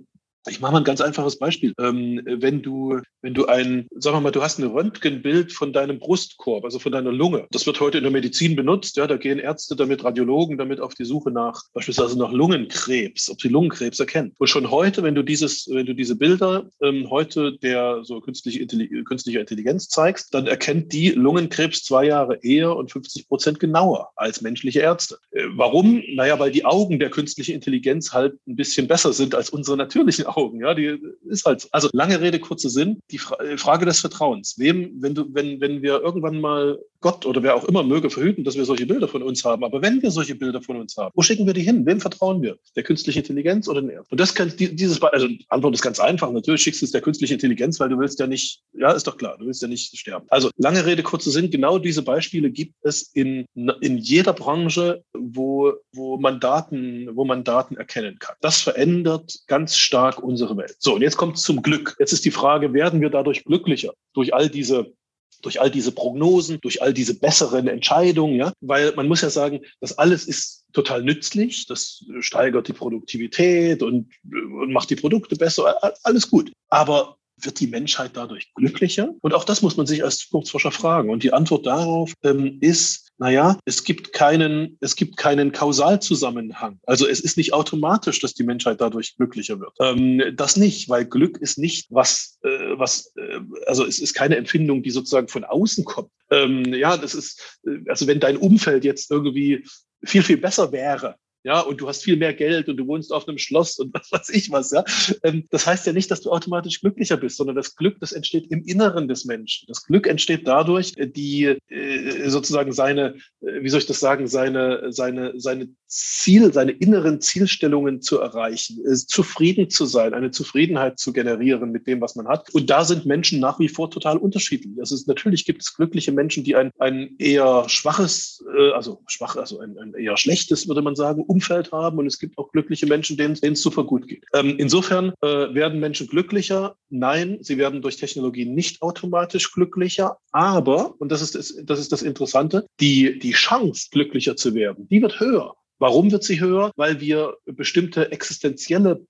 ich 0.47 0.59
mache 0.59 0.73
mal 0.73 0.79
ein 0.79 0.83
ganz 0.83 1.01
einfaches 1.01 1.39
Beispiel. 1.39 1.73
Ähm, 1.79 2.21
wenn 2.25 2.61
du, 2.61 2.99
wenn 3.21 3.33
du 3.33 3.45
ein, 3.45 3.87
sagen 3.95 4.17
wir 4.17 4.21
mal, 4.21 4.31
du 4.31 4.41
hast 4.41 4.59
ein 4.59 4.67
Röntgenbild 4.67 5.53
von 5.53 5.71
deinem 5.71 5.99
Brustkorb, 5.99 6.65
also 6.65 6.79
von 6.79 6.91
deiner 6.91 7.11
Lunge. 7.11 7.47
Das 7.51 7.65
wird 7.65 7.79
heute 7.79 7.97
in 7.97 8.03
der 8.03 8.11
Medizin 8.11 8.55
benutzt. 8.55 8.97
Ja, 8.97 9.07
da 9.07 9.17
gehen 9.17 9.39
Ärzte 9.39 9.75
damit, 9.75 10.03
Radiologen 10.03 10.57
damit 10.57 10.81
auf 10.81 10.95
die 10.95 11.05
Suche 11.05 11.31
nach, 11.31 11.63
beispielsweise 11.73 12.17
nach 12.17 12.31
Lungenkrebs, 12.31 13.29
ob 13.29 13.41
sie 13.41 13.47
Lungenkrebs 13.47 13.99
erkennen. 13.99 14.33
Und 14.37 14.47
schon 14.47 14.69
heute, 14.69 15.03
wenn 15.03 15.15
du 15.15 15.23
dieses, 15.23 15.67
wenn 15.71 15.85
du 15.85 15.95
diese 15.95 16.15
Bilder 16.15 16.69
ähm, 16.81 17.09
heute 17.09 17.57
der 17.59 18.03
so 18.03 18.19
künstliche, 18.19 18.59
Intelli 18.59 19.03
künstlicher 19.03 19.39
Intelligenz 19.39 19.87
zeigst, 19.87 20.33
dann 20.33 20.47
erkennt 20.47 20.91
die 20.91 21.11
Lungenkrebs 21.11 21.83
zwei 21.83 22.05
Jahre 22.05 22.39
eher 22.41 22.75
und 22.75 22.91
50 22.91 23.29
Prozent 23.29 23.59
genauer 23.59 24.11
als 24.15 24.41
menschliche 24.41 24.81
Ärzte. 24.81 25.17
Äh, 25.31 25.45
warum? 25.55 26.03
Naja, 26.15 26.37
weil 26.39 26.51
die 26.51 26.65
Augen 26.65 26.99
der 26.99 27.09
künstlichen 27.09 27.53
Intelligenz 27.53 28.11
halt 28.11 28.35
ein 28.45 28.57
bisschen 28.57 28.87
besser 28.87 29.13
sind 29.13 29.35
als 29.35 29.49
unsere 29.49 29.77
natürlichen 29.77 30.25
Augen. 30.35 30.61
Ja, 30.61 30.73
die 30.73 30.99
ist 31.25 31.45
halt, 31.45 31.67
also 31.71 31.89
lange 31.93 32.19
Rede, 32.21 32.39
kurzer 32.39 32.69
Sinn. 32.69 32.99
Die 33.11 33.19
äh, 33.39 33.57
Frage 33.57 33.85
des 33.85 33.99
Vertrauens. 33.99 34.55
Wem, 34.57 35.01
wenn 35.01 35.15
du, 35.15 35.25
wenn, 35.33 35.61
wenn 35.61 35.81
wir 35.81 36.01
irgendwann 36.01 36.41
mal 36.41 36.79
Gott 37.03 37.25
oder 37.25 37.43
wer 37.43 37.55
auch 37.55 37.65
immer 37.65 37.83
möge 37.83 38.09
verhüten, 38.09 38.43
dass 38.43 38.55
wir 38.55 38.65
solche 38.65 38.85
Bilder 38.85 39.07
von 39.07 39.21
uns 39.21 39.43
haben. 39.43 39.63
Aber 39.63 39.81
wenn 39.81 40.01
wir 40.01 40.09
solche 40.09 40.35
Bilder 40.35 40.61
von 40.61 40.77
uns 40.77 40.95
haben, 40.97 41.11
wo 41.13 41.21
schicken 41.21 41.45
wir 41.45 41.53
die 41.53 41.61
hin? 41.61 41.85
Wem 41.85 41.99
vertrauen 41.99 42.41
wir? 42.41 42.57
Der 42.75 42.83
künstlichen 42.83 43.19
Intelligenz 43.19 43.67
oder 43.67 43.83
Ärzten? 43.83 44.11
Und 44.11 44.19
das 44.19 44.33
kann 44.33 44.53
dieses, 44.57 45.01
also 45.01 45.27
Antwort 45.49 45.73
ist 45.73 45.81
ganz 45.81 45.99
einfach. 45.99 46.31
Natürlich 46.31 46.63
schickst 46.63 46.81
du 46.81 46.85
es 46.85 46.91
der 46.91 47.01
künstlichen 47.01 47.33
Intelligenz, 47.33 47.79
weil 47.79 47.89
du 47.89 47.99
willst 47.99 48.19
ja 48.19 48.27
nicht, 48.27 48.61
ja, 48.73 48.91
ist 48.93 49.05
doch 49.05 49.17
klar, 49.17 49.37
du 49.37 49.45
willst 49.45 49.61
ja 49.61 49.67
nicht 49.67 49.97
sterben. 49.97 50.25
Also 50.29 50.49
lange 50.57 50.85
Rede, 50.85 51.03
kurzer 51.03 51.29
Sinn. 51.29 51.51
Genau 51.51 51.77
diese 51.77 52.03
Beispiele 52.03 52.49
gibt 52.49 52.75
es 52.83 53.11
in, 53.13 53.45
in 53.53 53.97
jeder 53.97 54.31
Branche, 54.31 55.03
wo, 55.13 55.73
wo 55.91 56.17
man 56.17 56.39
Daten, 56.39 57.09
wo 57.13 57.25
man 57.25 57.43
Daten 57.43 57.75
erkennen 57.75 58.17
kann. 58.17 58.35
Das 58.39 58.61
verändert 58.61 59.39
ganz 59.47 59.75
stark 59.75 60.22
unsere 60.23 60.57
Welt. 60.57 60.75
So, 60.79 60.95
und 60.95 61.01
jetzt 61.01 61.17
kommt 61.17 61.37
es 61.37 61.43
zum 61.43 61.61
Glück. 61.61 61.95
Jetzt 61.99 62.13
ist 62.13 62.25
die 62.25 62.31
Frage, 62.31 62.73
werden 62.73 63.01
wir 63.01 63.09
dadurch 63.09 63.43
glücklicher 63.43 63.93
durch 64.13 64.33
all 64.33 64.49
diese 64.49 64.93
durch 65.41 65.59
all 65.59 65.69
diese 65.69 65.91
Prognosen, 65.91 66.59
durch 66.61 66.81
all 66.81 66.93
diese 66.93 67.19
besseren 67.19 67.67
Entscheidungen, 67.67 68.35
ja, 68.35 68.53
weil 68.61 68.93
man 68.95 69.07
muss 69.09 69.21
ja 69.21 69.29
sagen, 69.29 69.59
das 69.81 69.97
alles 69.97 70.25
ist 70.25 70.65
total 70.71 71.03
nützlich, 71.03 71.67
das 71.67 72.05
steigert 72.21 72.69
die 72.69 72.73
Produktivität 72.73 73.83
und, 73.83 74.09
und 74.23 74.71
macht 74.71 74.89
die 74.89 74.95
Produkte 74.95 75.35
besser, 75.35 75.77
alles 76.03 76.29
gut. 76.29 76.53
Aber 76.69 77.17
wird 77.41 77.59
die 77.59 77.67
Menschheit 77.67 78.11
dadurch 78.13 78.53
glücklicher? 78.53 79.13
Und 79.21 79.33
auch 79.33 79.43
das 79.43 79.61
muss 79.61 79.75
man 79.77 79.85
sich 79.85 80.03
als 80.03 80.19
Zukunftsforscher 80.19 80.71
fragen. 80.71 81.09
Und 81.09 81.23
die 81.23 81.33
Antwort 81.33 81.65
darauf 81.65 82.13
ähm, 82.23 82.57
ist, 82.61 83.02
naja, 83.17 83.57
es 83.65 83.83
gibt 83.83 84.11
keinen, 84.13 84.77
es 84.81 84.95
gibt 84.95 85.17
keinen 85.17 85.51
Kausalzusammenhang. 85.51 86.79
Also 86.85 87.07
es 87.07 87.19
ist 87.19 87.37
nicht 87.37 87.53
automatisch, 87.53 88.19
dass 88.19 88.33
die 88.33 88.43
Menschheit 88.43 88.81
dadurch 88.81 89.15
glücklicher 89.15 89.59
wird. 89.59 89.73
Ähm, 89.79 90.35
das 90.35 90.57
nicht, 90.57 90.89
weil 90.89 91.05
Glück 91.05 91.37
ist 91.37 91.57
nicht 91.57 91.87
was, 91.89 92.39
äh, 92.43 92.77
was, 92.77 93.13
äh, 93.15 93.39
also 93.67 93.85
es 93.85 93.99
ist 93.99 94.13
keine 94.13 94.37
Empfindung, 94.37 94.83
die 94.83 94.91
sozusagen 94.91 95.27
von 95.27 95.43
außen 95.43 95.85
kommt. 95.85 96.09
Ähm, 96.31 96.73
ja, 96.73 96.97
das 96.97 97.13
ist, 97.13 97.59
äh, 97.65 97.77
also 97.87 98.07
wenn 98.07 98.19
dein 98.19 98.37
Umfeld 98.37 98.83
jetzt 98.83 99.11
irgendwie 99.11 99.63
viel, 100.03 100.23
viel 100.23 100.37
besser 100.37 100.71
wäre, 100.71 101.15
ja, 101.43 101.59
und 101.59 101.81
du 101.81 101.87
hast 101.87 102.03
viel 102.03 102.15
mehr 102.15 102.33
Geld 102.33 102.69
und 102.69 102.77
du 102.77 102.87
wohnst 102.87 103.11
auf 103.11 103.27
einem 103.27 103.37
Schloss 103.37 103.77
und 103.77 103.93
was 103.93 104.11
weiß 104.11 104.29
ich 104.29 104.51
was, 104.51 104.71
ja. 104.71 104.83
Ähm, 105.23 105.45
das 105.49 105.67
heißt 105.67 105.85
ja 105.85 105.93
nicht, 105.93 106.09
dass 106.09 106.21
du 106.21 106.31
automatisch 106.31 106.81
glücklicher 106.81 107.17
bist, 107.17 107.37
sondern 107.37 107.55
das 107.55 107.75
Glück, 107.75 107.99
das 107.99 108.13
entsteht 108.13 108.47
im 108.49 108.63
Inneren 108.63 109.07
des 109.07 109.25
Menschen. 109.25 109.65
Das 109.67 109.83
Glück 109.83 110.07
entsteht 110.07 110.47
dadurch, 110.47 110.93
äh, 110.97 111.07
die 111.07 111.57
äh, 111.69 112.29
sozusagen 112.29 112.71
seine, 112.71 113.15
äh, 113.41 113.61
wie 113.61 113.69
soll 113.69 113.79
ich 113.79 113.85
das 113.85 113.99
sagen, 113.99 114.27
seine, 114.27 114.91
seine, 114.91 115.33
seine 115.37 115.69
Ziel, 115.87 116.53
seine 116.53 116.71
inneren 116.71 117.21
Zielstellungen 117.21 118.01
zu 118.01 118.19
erreichen, 118.19 118.83
zufrieden 119.07 119.69
zu 119.69 119.85
sein, 119.85 120.13
eine 120.13 120.31
Zufriedenheit 120.31 120.97
zu 120.97 121.13
generieren 121.13 121.71
mit 121.71 121.85
dem, 121.87 122.01
was 122.01 122.15
man 122.15 122.27
hat. 122.27 122.49
Und 122.53 122.69
da 122.69 122.83
sind 122.83 123.05
Menschen 123.05 123.39
nach 123.39 123.59
wie 123.59 123.67
vor 123.67 123.91
total 123.91 124.17
unterschiedlich. 124.17 124.79
Also 124.79 124.95
es, 124.95 125.05
natürlich 125.05 125.45
gibt 125.45 125.61
es 125.61 125.75
glückliche 125.75 126.11
Menschen, 126.11 126.43
die 126.43 126.55
ein, 126.55 126.71
ein 126.79 127.15
eher 127.19 127.65
schwaches, 127.67 128.43
also 128.73 129.03
schwach, 129.07 129.35
also 129.35 129.59
ein, 129.59 129.77
ein 129.77 129.93
eher 129.93 130.17
schlechtes, 130.17 130.67
würde 130.67 130.81
man 130.81 130.95
sagen, 130.95 131.23
Umfeld 131.33 131.71
haben. 131.71 131.97
Und 131.97 132.07
es 132.07 132.19
gibt 132.19 132.37
auch 132.37 132.51
glückliche 132.51 132.85
Menschen, 132.85 133.17
denen, 133.17 133.33
es 133.41 133.61
super 133.61 133.83
gut 133.83 134.07
geht. 134.07 134.25
Ähm, 134.33 134.55
insofern 134.57 135.13
äh, 135.21 135.53
werden 135.53 135.79
Menschen 135.79 136.07
glücklicher. 136.07 136.75
Nein, 136.89 137.37
sie 137.41 137.57
werden 137.57 137.81
durch 137.81 137.97
Technologie 137.97 138.45
nicht 138.45 138.81
automatisch 138.81 139.51
glücklicher. 139.51 140.17
Aber, 140.31 140.95
und 140.99 141.11
das 141.11 141.21
ist 141.21 141.35
das, 141.35 141.55
das, 141.63 141.79
ist 141.79 141.91
das 141.91 142.01
Interessante, 142.01 142.65
die, 142.79 143.17
die 143.19 143.31
Chance, 143.31 143.87
glücklicher 143.91 144.35
zu 144.35 144.53
werden, 144.53 144.87
die 144.89 145.01
wird 145.01 145.19
höher. 145.19 145.55
Warum 145.79 146.11
wird 146.11 146.23
sie 146.23 146.39
höher? 146.39 146.71
Weil 146.75 147.01
wir 147.01 147.35
bestimmte 147.45 148.11
existenzielle 148.11 149.05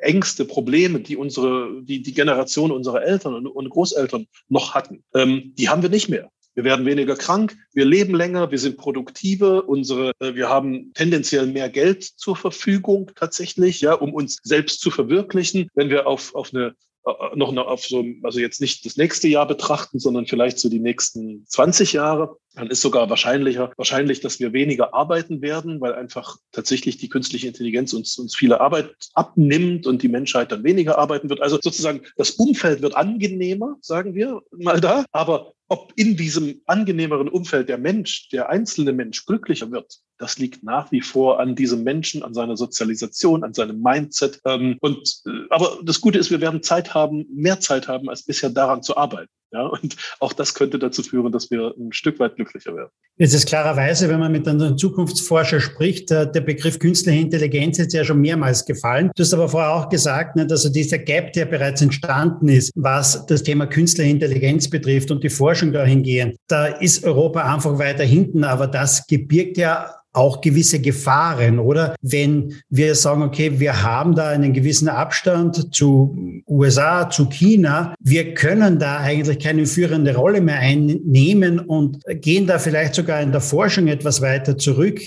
Ängste, 0.00 0.44
Probleme, 0.44 1.00
die 1.00 1.16
unsere, 1.16 1.82
die, 1.82 2.02
die 2.02 2.14
Generation 2.14 2.70
unserer 2.70 3.02
Eltern 3.02 3.34
und, 3.34 3.46
und 3.46 3.70
Großeltern 3.70 4.26
noch 4.48 4.74
hatten, 4.74 5.02
ähm, 5.14 5.54
die 5.56 5.68
haben 5.68 5.82
wir 5.82 5.88
nicht 5.88 6.08
mehr. 6.08 6.30
Wir 6.58 6.64
werden 6.64 6.86
weniger 6.86 7.14
krank, 7.14 7.56
wir 7.72 7.84
leben 7.84 8.16
länger, 8.16 8.50
wir 8.50 8.58
sind 8.58 8.78
produktiver, 8.78 9.68
unsere, 9.68 10.10
äh, 10.18 10.34
wir 10.34 10.48
haben 10.48 10.92
tendenziell 10.92 11.46
mehr 11.46 11.68
Geld 11.68 12.02
zur 12.02 12.34
Verfügung 12.34 13.12
tatsächlich, 13.14 13.80
ja, 13.80 13.92
um 13.92 14.12
uns 14.12 14.38
selbst 14.42 14.80
zu 14.80 14.90
verwirklichen. 14.90 15.68
Wenn 15.74 15.88
wir 15.88 16.08
auf, 16.08 16.34
auf 16.34 16.52
eine 16.52 16.74
äh, 17.06 17.36
noch 17.36 17.56
auf 17.56 17.86
so, 17.86 18.04
also 18.24 18.40
jetzt 18.40 18.60
nicht 18.60 18.84
das 18.84 18.96
nächste 18.96 19.28
Jahr 19.28 19.46
betrachten, 19.46 20.00
sondern 20.00 20.26
vielleicht 20.26 20.58
so 20.58 20.68
die 20.68 20.80
nächsten 20.80 21.46
20 21.46 21.92
Jahre, 21.92 22.38
dann 22.56 22.66
ist 22.66 22.80
sogar 22.80 23.08
wahrscheinlicher, 23.08 23.70
wahrscheinlich, 23.76 24.18
dass 24.18 24.40
wir 24.40 24.52
weniger 24.52 24.94
arbeiten 24.94 25.40
werden, 25.40 25.80
weil 25.80 25.94
einfach 25.94 26.38
tatsächlich 26.50 26.96
die 26.96 27.08
künstliche 27.08 27.46
Intelligenz 27.46 27.92
uns, 27.92 28.18
uns 28.18 28.34
viele 28.34 28.60
Arbeit 28.60 28.96
abnimmt 29.14 29.86
und 29.86 30.02
die 30.02 30.08
Menschheit 30.08 30.50
dann 30.50 30.64
weniger 30.64 30.98
arbeiten 30.98 31.30
wird. 31.30 31.40
Also 31.40 31.60
sozusagen 31.62 32.00
das 32.16 32.32
Umfeld 32.32 32.82
wird 32.82 32.96
angenehmer, 32.96 33.76
sagen 33.80 34.16
wir 34.16 34.42
mal 34.50 34.80
da, 34.80 35.04
aber 35.12 35.52
ob 35.68 35.92
in 35.96 36.16
diesem 36.16 36.62
angenehmeren 36.66 37.28
Umfeld 37.28 37.68
der 37.68 37.78
Mensch, 37.78 38.28
der 38.30 38.48
einzelne 38.48 38.92
Mensch 38.92 39.26
glücklicher 39.26 39.70
wird, 39.70 39.98
das 40.18 40.38
liegt 40.38 40.62
nach 40.62 40.90
wie 40.92 41.00
vor 41.00 41.40
an 41.40 41.54
diesem 41.54 41.84
Menschen, 41.84 42.22
an 42.22 42.34
seiner 42.34 42.56
Sozialisation, 42.56 43.44
an 43.44 43.54
seinem 43.54 43.80
Mindset. 43.80 44.40
Ähm, 44.44 44.76
und, 44.80 45.22
äh, 45.26 45.30
aber 45.50 45.78
das 45.82 46.00
Gute 46.00 46.18
ist, 46.18 46.30
wir 46.30 46.40
werden 46.40 46.62
Zeit 46.62 46.94
haben, 46.94 47.26
mehr 47.32 47.60
Zeit 47.60 47.88
haben, 47.88 48.08
als 48.08 48.22
bisher 48.22 48.50
daran 48.50 48.82
zu 48.82 48.96
arbeiten. 48.96 49.30
Ja, 49.50 49.62
und 49.62 49.96
auch 50.20 50.34
das 50.34 50.52
könnte 50.52 50.78
dazu 50.78 51.02
führen, 51.02 51.32
dass 51.32 51.50
wir 51.50 51.72
ein 51.78 51.92
Stück 51.92 52.18
weit 52.18 52.36
glücklicher 52.36 52.76
werden. 52.76 52.90
Jetzt 53.16 53.32
ist 53.32 53.48
klarerweise, 53.48 54.08
wenn 54.10 54.20
man 54.20 54.30
mit 54.30 54.46
einem 54.46 54.76
Zukunftsforscher 54.76 55.60
spricht, 55.60 56.10
äh, 56.10 56.30
der 56.30 56.42
Begriff 56.42 56.78
künstliche 56.78 57.18
Intelligenz 57.18 57.78
ist 57.78 57.94
ja 57.94 58.04
schon 58.04 58.20
mehrmals 58.20 58.66
gefallen. 58.66 59.10
Du 59.16 59.22
hast 59.22 59.32
aber 59.32 59.48
vorher 59.48 59.72
auch 59.72 59.88
gesagt, 59.88 60.36
ne, 60.36 60.46
dass 60.46 60.60
also 60.60 60.72
dieser 60.72 60.98
Gap, 60.98 61.32
der 61.32 61.46
bereits 61.46 61.80
entstanden 61.80 62.48
ist, 62.48 62.72
was 62.74 63.24
das 63.26 63.42
Thema 63.42 63.66
künstliche 63.66 64.10
Intelligenz 64.10 64.68
betrifft 64.68 65.10
und 65.10 65.24
die 65.24 65.30
Forschung 65.30 65.72
dahingehend, 65.72 66.36
da 66.48 66.66
ist 66.66 67.04
Europa 67.04 67.42
einfach 67.42 67.78
weiter 67.78 68.04
hinten. 68.04 68.44
Aber 68.44 68.66
das 68.66 69.06
gebirgt 69.06 69.56
ja 69.56 69.94
auch 70.12 70.40
gewisse 70.40 70.80
Gefahren, 70.80 71.58
oder? 71.58 71.94
Wenn 72.00 72.54
wir 72.68 72.94
sagen, 72.94 73.22
okay, 73.22 73.60
wir 73.60 73.82
haben 73.82 74.14
da 74.14 74.28
einen 74.28 74.52
gewissen 74.52 74.88
Abstand 74.88 75.74
zu 75.74 76.42
USA, 76.46 77.08
zu 77.10 77.28
China, 77.28 77.94
wir 78.00 78.34
können 78.34 78.78
da 78.78 78.98
eigentlich 78.98 79.38
keine 79.38 79.66
führende 79.66 80.14
Rolle 80.14 80.40
mehr 80.40 80.58
einnehmen 80.58 81.60
und 81.60 82.02
gehen 82.20 82.46
da 82.46 82.58
vielleicht 82.58 82.94
sogar 82.94 83.20
in 83.20 83.32
der 83.32 83.40
Forschung 83.40 83.86
etwas 83.86 84.20
weiter 84.22 84.56
zurück. 84.56 85.00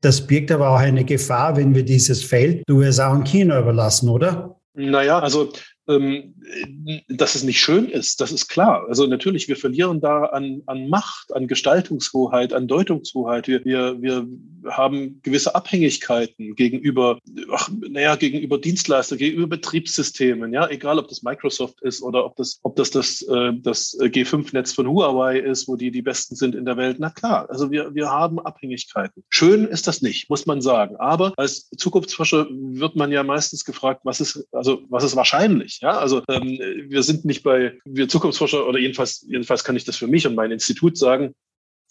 Das 0.00 0.26
birgt 0.26 0.52
aber 0.52 0.70
auch 0.70 0.78
eine 0.78 1.04
Gefahr, 1.04 1.56
wenn 1.56 1.74
wir 1.74 1.84
dieses 1.84 2.22
Feld 2.22 2.62
USA 2.70 3.10
und 3.12 3.26
China 3.26 3.58
überlassen, 3.58 4.08
oder? 4.08 4.56
Naja, 4.74 5.18
also 5.18 5.52
dass 5.88 7.34
es 7.34 7.44
nicht 7.44 7.60
schön 7.60 7.88
ist, 7.88 8.20
das 8.20 8.30
ist 8.30 8.48
klar. 8.48 8.84
Also 8.88 9.06
natürlich, 9.06 9.48
wir 9.48 9.56
verlieren 9.56 10.00
da 10.00 10.24
an, 10.24 10.62
an 10.66 10.88
Macht, 10.88 11.34
an 11.34 11.48
Gestaltungshoheit, 11.48 12.52
an 12.52 12.68
Deutungshoheit. 12.68 13.48
Wir, 13.48 13.64
wir, 13.64 14.02
wir 14.02 14.26
haben 14.70 15.20
gewisse 15.22 15.54
Abhängigkeiten 15.54 16.54
gegenüber, 16.54 17.18
ach, 17.52 17.70
naja, 17.88 18.16
gegenüber 18.16 18.58
Dienstleistern, 18.58 19.18
gegenüber 19.18 19.48
Betriebssystemen, 19.48 20.52
ja, 20.52 20.68
egal 20.68 20.98
ob 20.98 21.08
das 21.08 21.22
Microsoft 21.22 21.80
ist 21.82 22.02
oder 22.02 22.24
ob 22.24 22.36
das, 22.36 22.60
ob 22.62 22.76
das 22.76 22.90
das, 22.90 23.22
äh, 23.22 23.52
das 23.54 23.96
G5-Netz 24.00 24.72
von 24.72 24.88
Huawei 24.88 25.38
ist, 25.38 25.68
wo 25.68 25.76
die 25.76 25.90
die 25.90 26.02
Besten 26.02 26.36
sind 26.36 26.54
in 26.54 26.64
der 26.64 26.76
Welt. 26.76 26.98
Na 26.98 27.10
klar, 27.10 27.48
also 27.50 27.70
wir, 27.70 27.94
wir 27.94 28.10
haben 28.10 28.38
Abhängigkeiten. 28.38 29.24
Schön 29.28 29.64
ist 29.64 29.86
das 29.86 30.02
nicht, 30.02 30.30
muss 30.30 30.46
man 30.46 30.60
sagen. 30.60 30.96
Aber 30.96 31.32
als 31.36 31.68
Zukunftsforscher 31.70 32.46
wird 32.50 32.96
man 32.96 33.12
ja 33.12 33.22
meistens 33.22 33.64
gefragt, 33.64 34.00
was 34.04 34.20
ist, 34.20 34.46
also 34.52 34.82
was 34.88 35.04
ist 35.04 35.16
wahrscheinlich? 35.16 35.80
Ja, 35.80 35.98
also 35.98 36.22
ähm, 36.28 36.58
wir 36.88 37.02
sind 37.02 37.24
nicht 37.24 37.42
bei, 37.42 37.78
wir 37.84 38.08
Zukunftsforscher 38.08 38.66
oder 38.66 38.78
jedenfalls, 38.78 39.24
jedenfalls 39.28 39.64
kann 39.64 39.76
ich 39.76 39.84
das 39.84 39.96
für 39.96 40.06
mich 40.06 40.26
und 40.26 40.34
mein 40.34 40.50
Institut 40.50 40.96
sagen, 40.96 41.34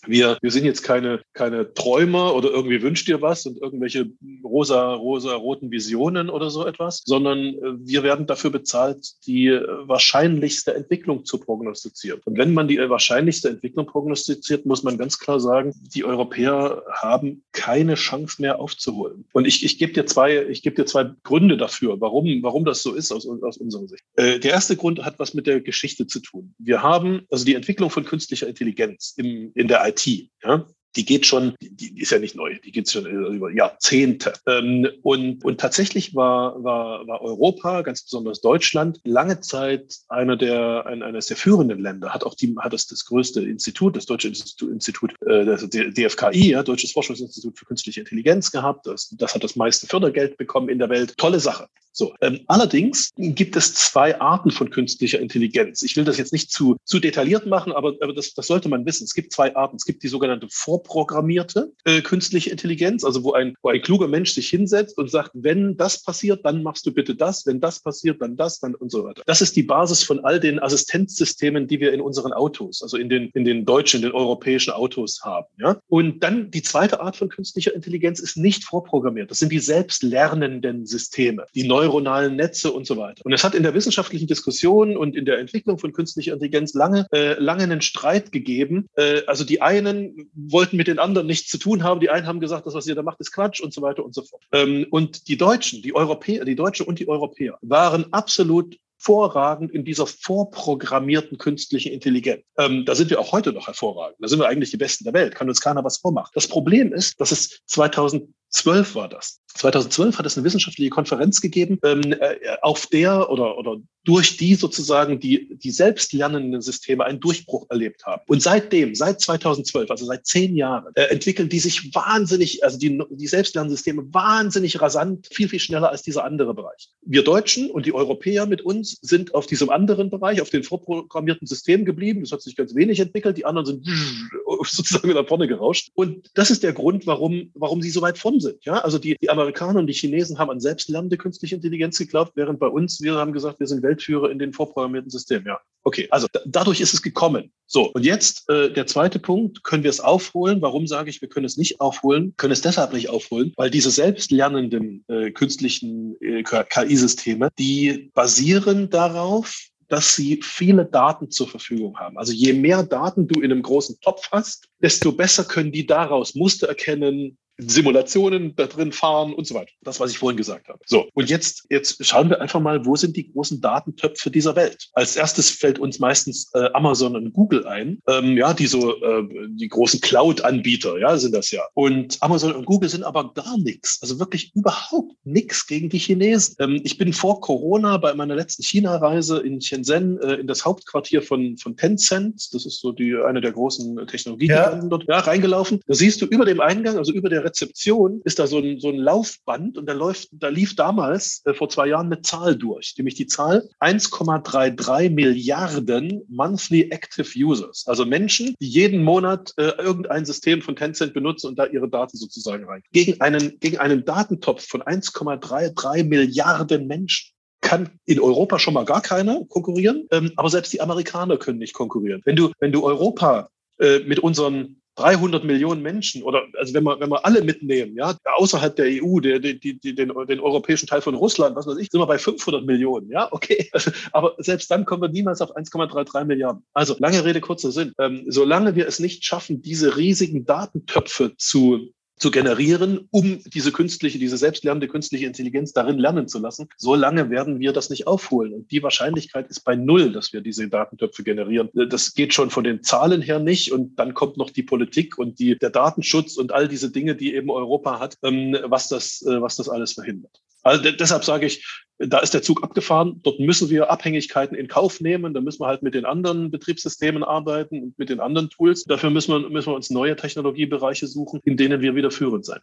wir, 0.07 0.37
wir 0.41 0.51
sind 0.51 0.65
jetzt 0.65 0.83
keine, 0.83 1.21
keine 1.33 1.73
Träumer 1.73 2.33
oder 2.33 2.49
irgendwie 2.49 2.81
wünscht 2.81 3.07
dir 3.07 3.21
was 3.21 3.45
und 3.45 3.61
irgendwelche 3.61 4.09
rosa, 4.43 4.93
rosa, 4.93 5.35
roten 5.35 5.71
Visionen 5.71 6.29
oder 6.29 6.49
so 6.49 6.65
etwas, 6.65 7.03
sondern 7.05 7.39
äh, 7.39 7.59
wir 7.79 8.03
werden 8.03 8.27
dafür 8.27 8.49
bezahlt, 8.49 9.13
die 9.25 9.47
äh, 9.47 9.65
wahrscheinlichste 9.83 10.73
Entwicklung 10.73 11.25
zu 11.25 11.39
prognostizieren. 11.39 12.21
Und 12.25 12.37
wenn 12.37 12.53
man 12.53 12.67
die 12.67 12.77
äh, 12.77 12.89
wahrscheinlichste 12.89 13.49
Entwicklung 13.49 13.85
prognostiziert, 13.85 14.65
muss 14.65 14.83
man 14.83 14.97
ganz 14.97 15.19
klar 15.19 15.39
sagen, 15.39 15.73
die 15.93 16.03
Europäer 16.03 16.83
haben 16.91 17.43
keine 17.51 17.95
Chance 17.95 18.41
mehr 18.41 18.59
aufzuholen. 18.59 19.25
Und 19.33 19.45
ich, 19.45 19.63
ich 19.63 19.77
gebe 19.77 19.93
dir 19.93 20.05
zwei, 20.05 20.45
ich 20.47 20.61
gebe 20.61 20.75
dir 20.75 20.85
zwei 20.85 21.09
Gründe 21.23 21.57
dafür, 21.57 21.99
warum, 21.99 22.41
warum 22.43 22.65
das 22.65 22.83
so 22.83 22.93
ist 22.93 23.11
aus, 23.11 23.27
aus 23.27 23.57
unserer 23.57 23.87
Sicht. 23.87 24.03
Äh, 24.15 24.39
der 24.39 24.51
erste 24.51 24.75
Grund 24.75 25.03
hat 25.03 25.19
was 25.19 25.33
mit 25.33 25.47
der 25.47 25.61
Geschichte 25.61 26.07
zu 26.07 26.19
tun. 26.19 26.53
Wir 26.57 26.81
haben 26.81 27.25
also 27.31 27.45
die 27.45 27.55
Entwicklung 27.55 27.89
von 27.89 28.05
künstlicher 28.05 28.47
Intelligenz 28.47 29.13
im, 29.17 29.51
in 29.55 29.67
der 29.67 29.87
IT. 29.87 29.96
Ja? 30.43 30.67
Die 30.97 31.05
geht 31.05 31.25
schon, 31.25 31.55
die, 31.61 32.01
ist 32.01 32.11
ja 32.11 32.19
nicht 32.19 32.35
neu, 32.35 32.57
die 32.65 32.71
geht 32.71 32.89
schon 32.89 33.05
über 33.05 33.51
Jahrzehnte. 33.51 34.33
Ähm, 34.47 34.87
und, 35.03 35.45
und 35.45 35.59
tatsächlich 35.59 36.15
war, 36.15 36.63
war, 36.63 37.07
war 37.07 37.21
Europa, 37.21 37.83
ganz 37.83 38.03
besonders 38.03 38.41
Deutschland, 38.41 38.99
lange 39.05 39.39
Zeit 39.39 39.95
einer 40.09 40.35
der, 40.35 40.85
ein, 40.87 41.03
eines 41.03 41.27
der 41.27 41.37
führenden 41.37 41.79
Länder, 41.79 42.13
hat 42.13 42.23
auch 42.23 42.33
die, 42.33 42.55
hat 42.57 42.73
das, 42.73 42.87
das 42.87 43.05
größte 43.05 43.41
Institut, 43.41 43.95
das 43.95 44.07
Deutsche 44.07 44.27
Institut, 44.27 44.71
Institut 44.71 45.13
äh, 45.25 45.45
das 45.45 45.69
DFKI, 45.69 46.51
ja, 46.51 46.63
Deutsches 46.63 46.91
Forschungsinstitut 46.91 47.57
für 47.57 47.65
Künstliche 47.65 47.99
Intelligenz 47.99 48.51
gehabt. 48.51 48.87
Das, 48.87 49.09
das 49.17 49.35
hat 49.35 49.43
das 49.43 49.55
meiste 49.55 49.87
Fördergeld 49.87 50.37
bekommen 50.37 50.69
in 50.69 50.79
der 50.79 50.89
Welt. 50.89 51.15
Tolle 51.17 51.39
Sache. 51.39 51.67
So, 51.97 52.13
ähm, 52.21 52.41
allerdings 52.45 53.09
gibt 53.17 53.55
es 53.55 53.73
zwei 53.73 54.21
Arten 54.21 54.51
von 54.51 54.69
künstlicher 54.69 55.19
Intelligenz. 55.19 55.81
Ich 55.81 55.97
will 55.97 56.03
das 56.03 56.19
jetzt 56.19 56.31
nicht 56.31 56.51
zu, 56.51 56.77
zu 56.83 56.99
detailliert 56.99 57.47
machen, 57.47 57.71
aber, 57.71 57.95
aber 58.01 58.13
das, 58.13 58.35
das 58.35 58.45
sollte 58.45 58.69
man 58.69 58.85
wissen. 58.85 59.05
Es 59.05 59.15
gibt 59.15 59.33
zwei 59.33 59.55
Arten. 59.55 59.77
Es 59.77 59.85
gibt 59.85 60.03
die 60.03 60.07
sogenannte 60.07 60.47
Vor 60.51 60.83
vorprogrammierte 60.87 61.71
äh, 61.85 62.01
künstliche 62.01 62.49
Intelligenz, 62.49 63.03
also 63.03 63.23
wo 63.23 63.33
ein, 63.33 63.55
wo 63.61 63.69
ein 63.69 63.81
kluger 63.81 64.07
Mensch 64.07 64.31
sich 64.31 64.49
hinsetzt 64.49 64.97
und 64.97 65.11
sagt, 65.11 65.31
wenn 65.33 65.77
das 65.77 66.01
passiert, 66.01 66.45
dann 66.45 66.63
machst 66.63 66.85
du 66.85 66.93
bitte 66.93 67.15
das, 67.15 67.45
wenn 67.45 67.59
das 67.59 67.81
passiert, 67.81 68.21
dann 68.21 68.37
das, 68.37 68.59
dann 68.59 68.75
und 68.75 68.91
so 68.91 69.03
weiter. 69.03 69.21
Das 69.25 69.41
ist 69.41 69.55
die 69.55 69.63
Basis 69.63 70.03
von 70.03 70.23
all 70.23 70.39
den 70.39 70.59
Assistenzsystemen, 70.59 71.67
die 71.67 71.79
wir 71.79 71.93
in 71.93 72.01
unseren 72.01 72.33
Autos, 72.33 72.81
also 72.81 72.97
in 72.97 73.09
den, 73.09 73.29
in 73.33 73.45
den 73.45 73.65
deutschen, 73.65 73.97
in 73.97 74.09
den 74.09 74.13
europäischen 74.13 74.71
Autos 74.71 75.21
haben. 75.23 75.47
Ja? 75.59 75.79
Und 75.87 76.23
dann 76.23 76.51
die 76.51 76.61
zweite 76.61 77.01
Art 77.01 77.15
von 77.15 77.29
künstlicher 77.29 77.73
Intelligenz 77.75 78.19
ist 78.19 78.37
nicht 78.37 78.63
vorprogrammiert. 78.63 79.29
Das 79.29 79.39
sind 79.39 79.51
die 79.51 79.59
selbstlernenden 79.59 80.85
Systeme, 80.85 81.45
die 81.53 81.67
neuronalen 81.67 82.35
Netze 82.35 82.71
und 82.71 82.87
so 82.87 82.97
weiter. 82.97 83.21
Und 83.25 83.33
es 83.33 83.43
hat 83.43 83.55
in 83.55 83.63
der 83.63 83.73
wissenschaftlichen 83.73 84.27
Diskussion 84.27 84.97
und 84.97 85.15
in 85.15 85.25
der 85.25 85.39
Entwicklung 85.39 85.77
von 85.77 85.93
künstlicher 85.93 86.33
Intelligenz 86.33 86.73
lange, 86.73 87.07
äh, 87.11 87.33
lange 87.39 87.63
einen 87.63 87.81
Streit 87.81 88.31
gegeben. 88.31 88.87
Äh, 88.95 89.21
also 89.27 89.43
die 89.43 89.61
einen 89.61 90.29
wollten 90.33 90.76
mit 90.77 90.87
den 90.87 90.99
anderen 90.99 91.27
nichts 91.27 91.49
zu 91.49 91.57
tun 91.57 91.83
haben. 91.83 91.99
Die 91.99 92.09
einen 92.09 92.27
haben 92.27 92.39
gesagt, 92.39 92.65
das, 92.65 92.73
was 92.73 92.87
ihr 92.87 92.95
da 92.95 93.03
macht, 93.03 93.19
ist 93.19 93.31
Quatsch 93.31 93.61
und 93.61 93.73
so 93.73 93.81
weiter 93.81 94.05
und 94.05 94.15
so 94.15 94.23
fort. 94.23 94.43
Ähm, 94.51 94.87
und 94.89 95.27
die 95.27 95.37
Deutschen, 95.37 95.81
die 95.81 95.95
Europäer, 95.95 96.45
die 96.45 96.55
Deutsche 96.55 96.85
und 96.85 96.99
die 96.99 97.07
Europäer 97.07 97.57
waren 97.61 98.11
absolut 98.13 98.77
hervorragend 98.97 99.71
in 99.71 99.85
dieser 99.85 100.07
vorprogrammierten 100.07 101.37
künstlichen 101.37 101.93
Intelligenz. 101.93 102.43
Ähm, 102.57 102.83
da 102.85 102.95
sind 102.95 103.09
wir 103.09 103.19
auch 103.19 103.31
heute 103.31 103.53
noch 103.53 103.67
hervorragend. 103.67 104.17
Da 104.19 104.27
sind 104.27 104.39
wir 104.39 104.47
eigentlich 104.47 104.71
die 104.71 104.77
Besten 104.77 105.03
der 105.03 105.13
Welt. 105.13 105.35
Kann 105.35 105.47
uns 105.47 105.61
keiner 105.61 105.83
was 105.83 105.97
vormachen. 105.97 106.31
Das 106.33 106.47
Problem 106.47 106.93
ist, 106.93 107.19
dass 107.21 107.31
es 107.31 107.61
2000 107.67 108.29
2012 108.49 108.95
war 108.95 109.09
das. 109.09 109.41
2012 109.57 110.17
hat 110.17 110.25
es 110.25 110.37
eine 110.37 110.45
wissenschaftliche 110.45 110.89
Konferenz 110.89 111.41
gegeben, 111.41 111.79
ähm, 111.83 112.13
äh, 112.13 112.37
auf 112.61 112.87
der 112.87 113.29
oder, 113.29 113.57
oder 113.57 113.77
durch 114.03 114.37
die 114.37 114.55
sozusagen 114.55 115.19
die, 115.19 115.57
die 115.57 115.71
selbstlernenden 115.71 116.61
Systeme 116.61 117.03
einen 117.03 117.19
Durchbruch 117.19 117.65
erlebt 117.69 118.05
haben. 118.05 118.21
Und 118.27 118.41
seitdem, 118.41 118.95
seit 118.95 119.19
2012, 119.19 119.91
also 119.91 120.05
seit 120.05 120.25
zehn 120.25 120.55
Jahren, 120.55 120.93
äh, 120.95 121.03
entwickeln 121.05 121.49
die 121.49 121.59
sich 121.59 121.93
wahnsinnig, 121.93 122.63
also 122.63 122.77
die, 122.77 123.01
die 123.09 123.27
Selbstlernensysteme 123.27 124.13
wahnsinnig 124.13 124.79
rasant, 124.81 125.27
viel, 125.31 125.49
viel 125.49 125.59
schneller 125.59 125.89
als 125.89 126.03
dieser 126.03 126.23
andere 126.23 126.53
Bereich. 126.53 126.89
Wir 127.01 127.23
Deutschen 127.23 127.69
und 127.69 127.85
die 127.85 127.93
Europäer 127.93 128.45
mit 128.45 128.61
uns 128.61 128.97
sind 129.01 129.35
auf 129.35 129.45
diesem 129.45 129.69
anderen 129.69 130.09
Bereich, 130.09 130.39
auf 130.41 130.49
den 130.49 130.63
vorprogrammierten 130.63 131.47
Systemen 131.47 131.85
geblieben. 131.85 132.21
Das 132.21 132.31
hat 132.31 132.41
sich 132.41 132.55
ganz 132.55 132.75
wenig 132.75 132.99
entwickelt. 133.01 133.37
Die 133.37 133.45
anderen 133.45 133.65
sind 133.65 133.85
sozusagen 134.63 135.09
nach 135.09 135.27
vorne 135.27 135.47
gerauscht. 135.47 135.89
Und 135.95 136.29
das 136.33 136.49
ist 136.49 136.63
der 136.63 136.73
Grund, 136.73 137.07
warum, 137.07 137.51
warum 137.55 137.81
sie 137.81 137.89
so 137.89 138.01
weit 138.01 138.17
sind. 138.39 138.63
Ja, 138.65 138.79
also 138.79 138.97
die, 138.97 139.15
die 139.21 139.29
Amerikaner 139.29 139.79
und 139.79 139.87
die 139.87 139.93
Chinesen 139.93 140.37
haben 140.37 140.49
an 140.49 140.59
selbstlernende 140.59 141.17
künstliche 141.17 141.55
Intelligenz 141.55 141.97
geglaubt, 141.97 142.33
während 142.35 142.59
bei 142.59 142.67
uns, 142.67 143.01
wir 143.01 143.15
haben 143.15 143.33
gesagt, 143.33 143.59
wir 143.59 143.67
sind 143.67 143.83
Weltführer 143.83 144.29
in 144.29 144.39
den 144.39 144.53
vorprogrammierten 144.53 145.09
Systemen. 145.09 145.47
Ja, 145.47 145.59
okay, 145.83 146.07
also 146.11 146.27
dadurch 146.45 146.81
ist 146.81 146.93
es 146.93 147.01
gekommen. 147.01 147.51
So, 147.65 147.91
und 147.91 148.05
jetzt 148.05 148.49
äh, 148.49 148.71
der 148.71 148.87
zweite 148.87 149.19
Punkt, 149.19 149.63
können 149.63 149.83
wir 149.83 149.89
es 149.89 149.99
aufholen? 149.99 150.61
Warum 150.61 150.87
sage 150.87 151.09
ich, 151.09 151.21
wir 151.21 151.29
können 151.29 151.45
es 151.45 151.57
nicht 151.57 151.81
aufholen? 151.81 152.33
Können 152.37 152.53
es 152.53 152.61
deshalb 152.61 152.93
nicht 152.93 153.09
aufholen, 153.09 153.53
weil 153.57 153.69
diese 153.69 153.91
selbstlernenden 153.91 155.03
äh, 155.07 155.31
künstlichen 155.31 156.15
äh, 156.21 156.43
KI-Systeme, 156.43 157.49
die 157.57 158.11
basieren 158.13 158.89
darauf, 158.89 159.67
dass 159.87 160.15
sie 160.15 160.39
viele 160.43 160.85
Daten 160.85 161.31
zur 161.31 161.47
Verfügung 161.47 161.97
haben. 161.97 162.17
Also 162.17 162.33
je 162.33 162.53
mehr 162.53 162.83
Daten 162.83 163.27
du 163.27 163.41
in 163.41 163.51
einem 163.51 163.61
großen 163.61 163.99
Topf 164.01 164.29
hast, 164.31 164.67
desto 164.81 165.11
besser 165.11 165.45
können 165.45 165.71
die 165.71 165.85
daraus 165.85 166.35
Muster 166.35 166.67
erkennen, 166.67 167.37
Simulationen 167.57 168.55
da 168.55 168.67
drin 168.67 168.91
fahren 168.91 169.33
und 169.33 169.47
so 169.47 169.55
weiter. 169.55 169.71
Das, 169.81 169.99
was 169.99 170.11
ich 170.11 170.17
vorhin 170.17 170.37
gesagt 170.37 170.67
habe. 170.67 170.79
So, 170.85 171.07
und 171.13 171.29
jetzt, 171.29 171.65
jetzt 171.69 172.03
schauen 172.05 172.29
wir 172.29 172.41
einfach 172.41 172.59
mal, 172.59 172.85
wo 172.85 172.95
sind 172.95 173.15
die 173.15 173.31
großen 173.31 173.61
Datentöpfe 173.61 174.29
dieser 174.29 174.55
Welt? 174.55 174.89
Als 174.93 175.15
erstes 175.15 175.49
fällt 175.49 175.79
uns 175.79 175.99
meistens 175.99 176.51
äh, 176.53 176.69
Amazon 176.73 177.15
und 177.15 177.33
Google 177.33 177.65
ein. 177.67 177.99
Ähm, 178.07 178.37
ja, 178.37 178.53
die 178.53 178.67
so, 178.67 178.95
äh, 179.01 179.23
die 179.49 179.67
großen 179.67 180.01
Cloud-Anbieter, 180.01 180.99
ja, 180.99 181.17
sind 181.17 181.33
das 181.33 181.51
ja. 181.51 181.63
Und 181.73 182.17
Amazon 182.21 182.53
und 182.53 182.65
Google 182.65 182.89
sind 182.89 183.03
aber 183.03 183.33
gar 183.33 183.57
nichts, 183.57 183.99
also 184.01 184.19
wirklich 184.19 184.51
überhaupt 184.55 185.13
nichts 185.23 185.65
gegen 185.67 185.89
die 185.89 185.99
Chinesen. 185.99 186.55
Ähm, 186.59 186.81
ich 186.83 186.97
bin 186.97 187.13
vor 187.13 187.41
Corona 187.41 187.97
bei 187.97 188.13
meiner 188.13 188.35
letzten 188.35 188.63
China-Reise 188.63 189.39
in 189.39 189.61
Shenzhen 189.61 190.19
äh, 190.21 190.35
in 190.35 190.47
das 190.47 190.65
Hauptquartier 190.65 191.21
von, 191.21 191.57
von 191.57 191.75
Tencent, 191.75 192.53
das 192.53 192.65
ist 192.65 192.81
so 192.81 192.91
die, 192.91 193.15
eine 193.15 193.41
der 193.41 193.51
großen 193.51 194.05
Technologiegiganten 194.07 194.83
ja. 194.83 194.87
dort, 194.89 195.05
ja, 195.07 195.19
reingelaufen. 195.19 195.81
Da 195.87 195.93
siehst 195.93 196.21
du 196.21 196.25
über 196.25 196.45
dem 196.45 196.59
Eingang, 196.59 196.97
also 196.97 197.11
über 197.11 197.29
der 197.29 197.46
Rezeption 197.47 198.21
ist 198.25 198.39
da 198.39 198.47
so 198.47 198.59
ein, 198.59 198.79
so 198.79 198.89
ein 198.89 198.97
Laufband 198.97 199.77
und 199.77 199.87
da 199.87 199.93
läuft, 199.93 200.29
da 200.31 200.49
lief 200.49 200.75
damals 200.75 201.41
äh, 201.45 201.53
vor 201.53 201.69
zwei 201.69 201.87
Jahren 201.87 202.07
eine 202.07 202.21
Zahl 202.21 202.55
durch, 202.55 202.93
nämlich 202.97 203.15
die 203.15 203.27
Zahl 203.27 203.69
1,33 203.79 205.09
Milliarden 205.09 206.21
Monthly 206.27 206.89
Active 206.91 207.27
Users, 207.35 207.85
also 207.87 208.05
Menschen, 208.05 208.55
die 208.59 208.67
jeden 208.67 209.03
Monat 209.03 209.53
äh, 209.57 209.71
irgendein 209.77 210.25
System 210.25 210.61
von 210.61 210.75
Tencent 210.75 211.13
benutzen 211.13 211.47
und 211.47 211.59
da 211.59 211.65
ihre 211.65 211.89
Daten 211.89 212.17
sozusagen 212.17 212.65
rein. 212.65 212.83
Gegen 212.91 213.21
einen, 213.21 213.59
gegen 213.59 213.77
einen 213.77 214.03
Datentopf 214.03 214.67
von 214.67 214.81
1,33 214.81 216.03
Milliarden 216.03 216.87
Menschen 216.87 217.33
kann 217.61 217.89
in 218.05 218.19
Europa 218.19 218.59
schon 218.59 218.73
mal 218.73 218.85
gar 218.85 219.01
keiner 219.01 219.43
konkurrieren, 219.45 220.07
ähm, 220.11 220.31
aber 220.35 220.49
selbst 220.49 220.73
die 220.73 220.81
Amerikaner 220.81 221.37
können 221.37 221.59
nicht 221.59 221.73
konkurrieren. 221.73 222.21
Wenn 222.25 222.35
du, 222.35 222.51
wenn 222.59 222.71
du 222.71 222.85
Europa 222.85 223.49
äh, 223.79 223.99
mit 223.99 224.19
unseren 224.19 224.81
300 224.97 225.43
Millionen 225.43 225.81
Menschen 225.81 226.23
oder 226.23 226.43
also 226.57 226.73
wenn 226.73 226.83
wir 226.83 226.99
wenn 226.99 227.09
wir 227.09 227.25
alle 227.25 227.41
mitnehmen, 227.41 227.95
ja, 227.95 228.15
außerhalb 228.37 228.75
der 228.75 228.85
EU, 228.87 229.19
der, 229.19 229.39
die, 229.39 229.59
die, 229.59 229.95
den, 229.95 230.11
den 230.27 230.39
europäischen 230.39 230.87
Teil 230.87 231.01
von 231.01 231.15
Russland, 231.15 231.55
was 231.55 231.67
weiß 231.67 231.77
ich, 231.77 231.89
sind 231.91 232.01
wir 232.01 232.07
bei 232.07 232.17
500 232.17 232.65
Millionen, 232.65 233.09
ja, 233.09 233.31
okay. 233.31 233.69
Aber 234.11 234.35
selbst 234.39 234.69
dann 234.71 234.85
kommen 234.85 235.01
wir 235.01 235.09
niemals 235.09 235.41
auf 235.41 235.55
1,33 235.55 236.25
Milliarden. 236.25 236.63
Also 236.73 236.95
lange 236.99 237.23
Rede 237.23 237.41
kurzer 237.41 237.71
Sinn. 237.71 237.93
Ähm, 237.99 238.25
solange 238.27 238.75
wir 238.75 238.87
es 238.87 238.99
nicht 238.99 239.23
schaffen, 239.23 239.61
diese 239.61 239.97
riesigen 239.97 240.45
Datentöpfe 240.45 241.35
zu 241.37 241.93
zu 242.17 242.31
generieren, 242.31 243.07
um 243.11 243.43
diese 243.45 243.71
künstliche, 243.71 244.17
diese 244.17 244.37
selbstlernende 244.37 244.87
künstliche 244.87 245.25
Intelligenz 245.25 245.73
darin 245.73 245.99
lernen 245.99 246.27
zu 246.27 246.39
lassen. 246.39 246.67
So 246.77 246.95
lange 246.95 247.29
werden 247.29 247.59
wir 247.59 247.73
das 247.73 247.89
nicht 247.89 248.07
aufholen. 248.07 248.53
Und 248.53 248.71
die 248.71 248.81
Wahrscheinlichkeit 248.81 249.49
ist 249.49 249.61
bei 249.61 249.75
null, 249.75 250.11
dass 250.11 250.33
wir 250.33 250.41
diese 250.41 250.67
Datentöpfe 250.67 251.23
generieren. 251.23 251.69
Das 251.73 252.13
geht 252.13 252.33
schon 252.33 252.49
von 252.49 252.63
den 252.63 252.83
Zahlen 252.83 253.21
her 253.21 253.39
nicht. 253.39 253.71
Und 253.71 253.97
dann 253.99 254.13
kommt 254.13 254.37
noch 254.37 254.49
die 254.49 254.63
Politik 254.63 255.17
und 255.17 255.39
die, 255.39 255.57
der 255.57 255.69
Datenschutz 255.69 256.37
und 256.37 256.51
all 256.51 256.67
diese 256.67 256.91
Dinge, 256.91 257.15
die 257.15 257.35
eben 257.35 257.49
Europa 257.49 257.99
hat, 257.99 258.17
ähm, 258.23 258.57
was 258.63 258.89
das, 258.89 259.21
äh, 259.21 259.41
was 259.41 259.55
das 259.55 259.69
alles 259.69 259.93
verhindert. 259.93 260.41
Also 260.63 260.91
deshalb 260.91 261.23
sage 261.23 261.45
ich, 261.45 261.63
da 261.99 262.19
ist 262.19 262.33
der 262.33 262.43
Zug 262.43 262.63
abgefahren. 262.63 263.21
Dort 263.23 263.39
müssen 263.39 263.69
wir 263.69 263.89
Abhängigkeiten 263.89 264.55
in 264.55 264.67
Kauf 264.67 265.01
nehmen. 265.01 265.33
Da 265.33 265.41
müssen 265.41 265.61
wir 265.61 265.67
halt 265.67 265.81
mit 265.81 265.95
den 265.95 266.05
anderen 266.05 266.51
Betriebssystemen 266.51 267.23
arbeiten 267.23 267.81
und 267.81 267.99
mit 267.99 268.09
den 268.09 268.19
anderen 268.19 268.49
Tools. 268.49 268.83
Dafür 268.83 269.09
müssen 269.09 269.31
wir, 269.31 269.49
müssen 269.49 269.71
wir 269.71 269.75
uns 269.75 269.89
neue 269.89 270.15
Technologiebereiche 270.15 271.07
suchen, 271.07 271.41
in 271.43 271.57
denen 271.57 271.81
wir 271.81 271.95
wieder 271.95 272.11
führend 272.11 272.45
sein. 272.45 272.59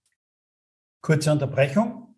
Kurze 1.00 1.32
Unterbrechung. 1.32 2.14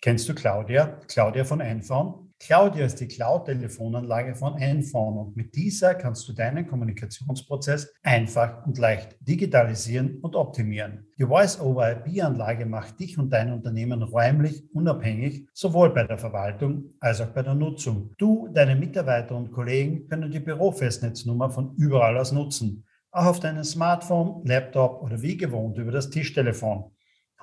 Kennst 0.00 0.28
du 0.28 0.34
Claudia? 0.34 1.00
Claudia 1.08 1.44
von 1.44 1.60
Einfahren? 1.60 2.23
Claudia 2.40 2.84
ist 2.84 3.00
die 3.00 3.08
Cloud-Telefonanlage 3.08 4.34
von 4.34 4.58
Enphone 4.58 5.18
und 5.18 5.36
mit 5.36 5.54
dieser 5.54 5.94
kannst 5.94 6.28
du 6.28 6.32
deinen 6.32 6.66
Kommunikationsprozess 6.66 7.94
einfach 8.02 8.66
und 8.66 8.76
leicht 8.76 9.16
digitalisieren 9.20 10.18
und 10.20 10.36
optimieren. 10.36 11.06
Die 11.16 11.24
Voice-over-IP-Anlage 11.24 12.66
macht 12.66 13.00
dich 13.00 13.18
und 13.18 13.30
dein 13.32 13.52
Unternehmen 13.52 14.02
räumlich 14.02 14.64
unabhängig, 14.74 15.48
sowohl 15.54 15.94
bei 15.94 16.04
der 16.04 16.18
Verwaltung 16.18 16.94
als 17.00 17.20
auch 17.20 17.30
bei 17.30 17.42
der 17.42 17.54
Nutzung. 17.54 18.12
Du, 18.18 18.48
deine 18.52 18.76
Mitarbeiter 18.76 19.36
und 19.36 19.52
Kollegen 19.52 20.08
können 20.08 20.30
die 20.30 20.40
Bürofestnetznummer 20.40 21.50
von 21.50 21.74
überall 21.76 22.18
aus 22.18 22.32
nutzen, 22.32 22.84
auch 23.10 23.26
auf 23.26 23.40
deinem 23.40 23.64
Smartphone, 23.64 24.44
Laptop 24.44 25.02
oder 25.02 25.22
wie 25.22 25.36
gewohnt 25.36 25.78
über 25.78 25.92
das 25.92 26.10
Tischtelefon. 26.10 26.90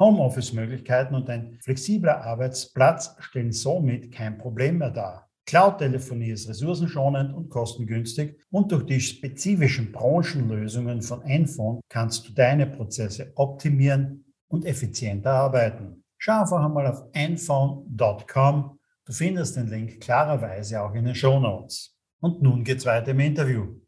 Homeoffice-Möglichkeiten 0.02 1.16
und 1.16 1.30
ein 1.30 1.60
flexibler 1.64 2.26
Arbeitsplatz 2.26 3.16
stellen 3.20 3.52
somit 3.52 4.12
kein 4.12 4.38
Problem 4.38 4.80
mehr 4.80 4.90
dar. 4.90 5.30
Cloud-Telefonie 5.46 6.32
ist 6.32 6.50
ressourcenschonend 6.50 7.34
und 7.34 7.50
kostengünstig 7.50 8.40
und 8.50 8.72
durch 8.72 8.86
die 8.86 9.00
spezifischen 9.00 9.92
Branchenlösungen 9.92 11.02
von 11.02 11.22
Enphone 11.24 11.82
kannst 11.90 12.28
du 12.28 12.34
deine 12.34 12.68
Prozesse 12.68 13.32
optimieren 13.36 14.26
und 14.48 14.66
effizienter 14.66 15.32
arbeiten. 15.32 16.04
Schau 16.18 16.42
einfach 16.42 16.64
einmal 16.64 16.88
auf 16.88 17.04
enphone.com. 17.14 18.80
Du 19.06 19.14
findest 19.14 19.56
den 19.56 19.68
Link 19.68 20.00
klarerweise 20.02 20.82
auch 20.82 20.94
in 20.94 21.06
den 21.06 21.16
Show 21.16 21.40
Notes. 21.40 21.96
Und 22.22 22.42
nun 22.42 22.64
geht's 22.64 22.86
weiter 22.86 23.12
im 23.12 23.20
Interview. 23.20 23.81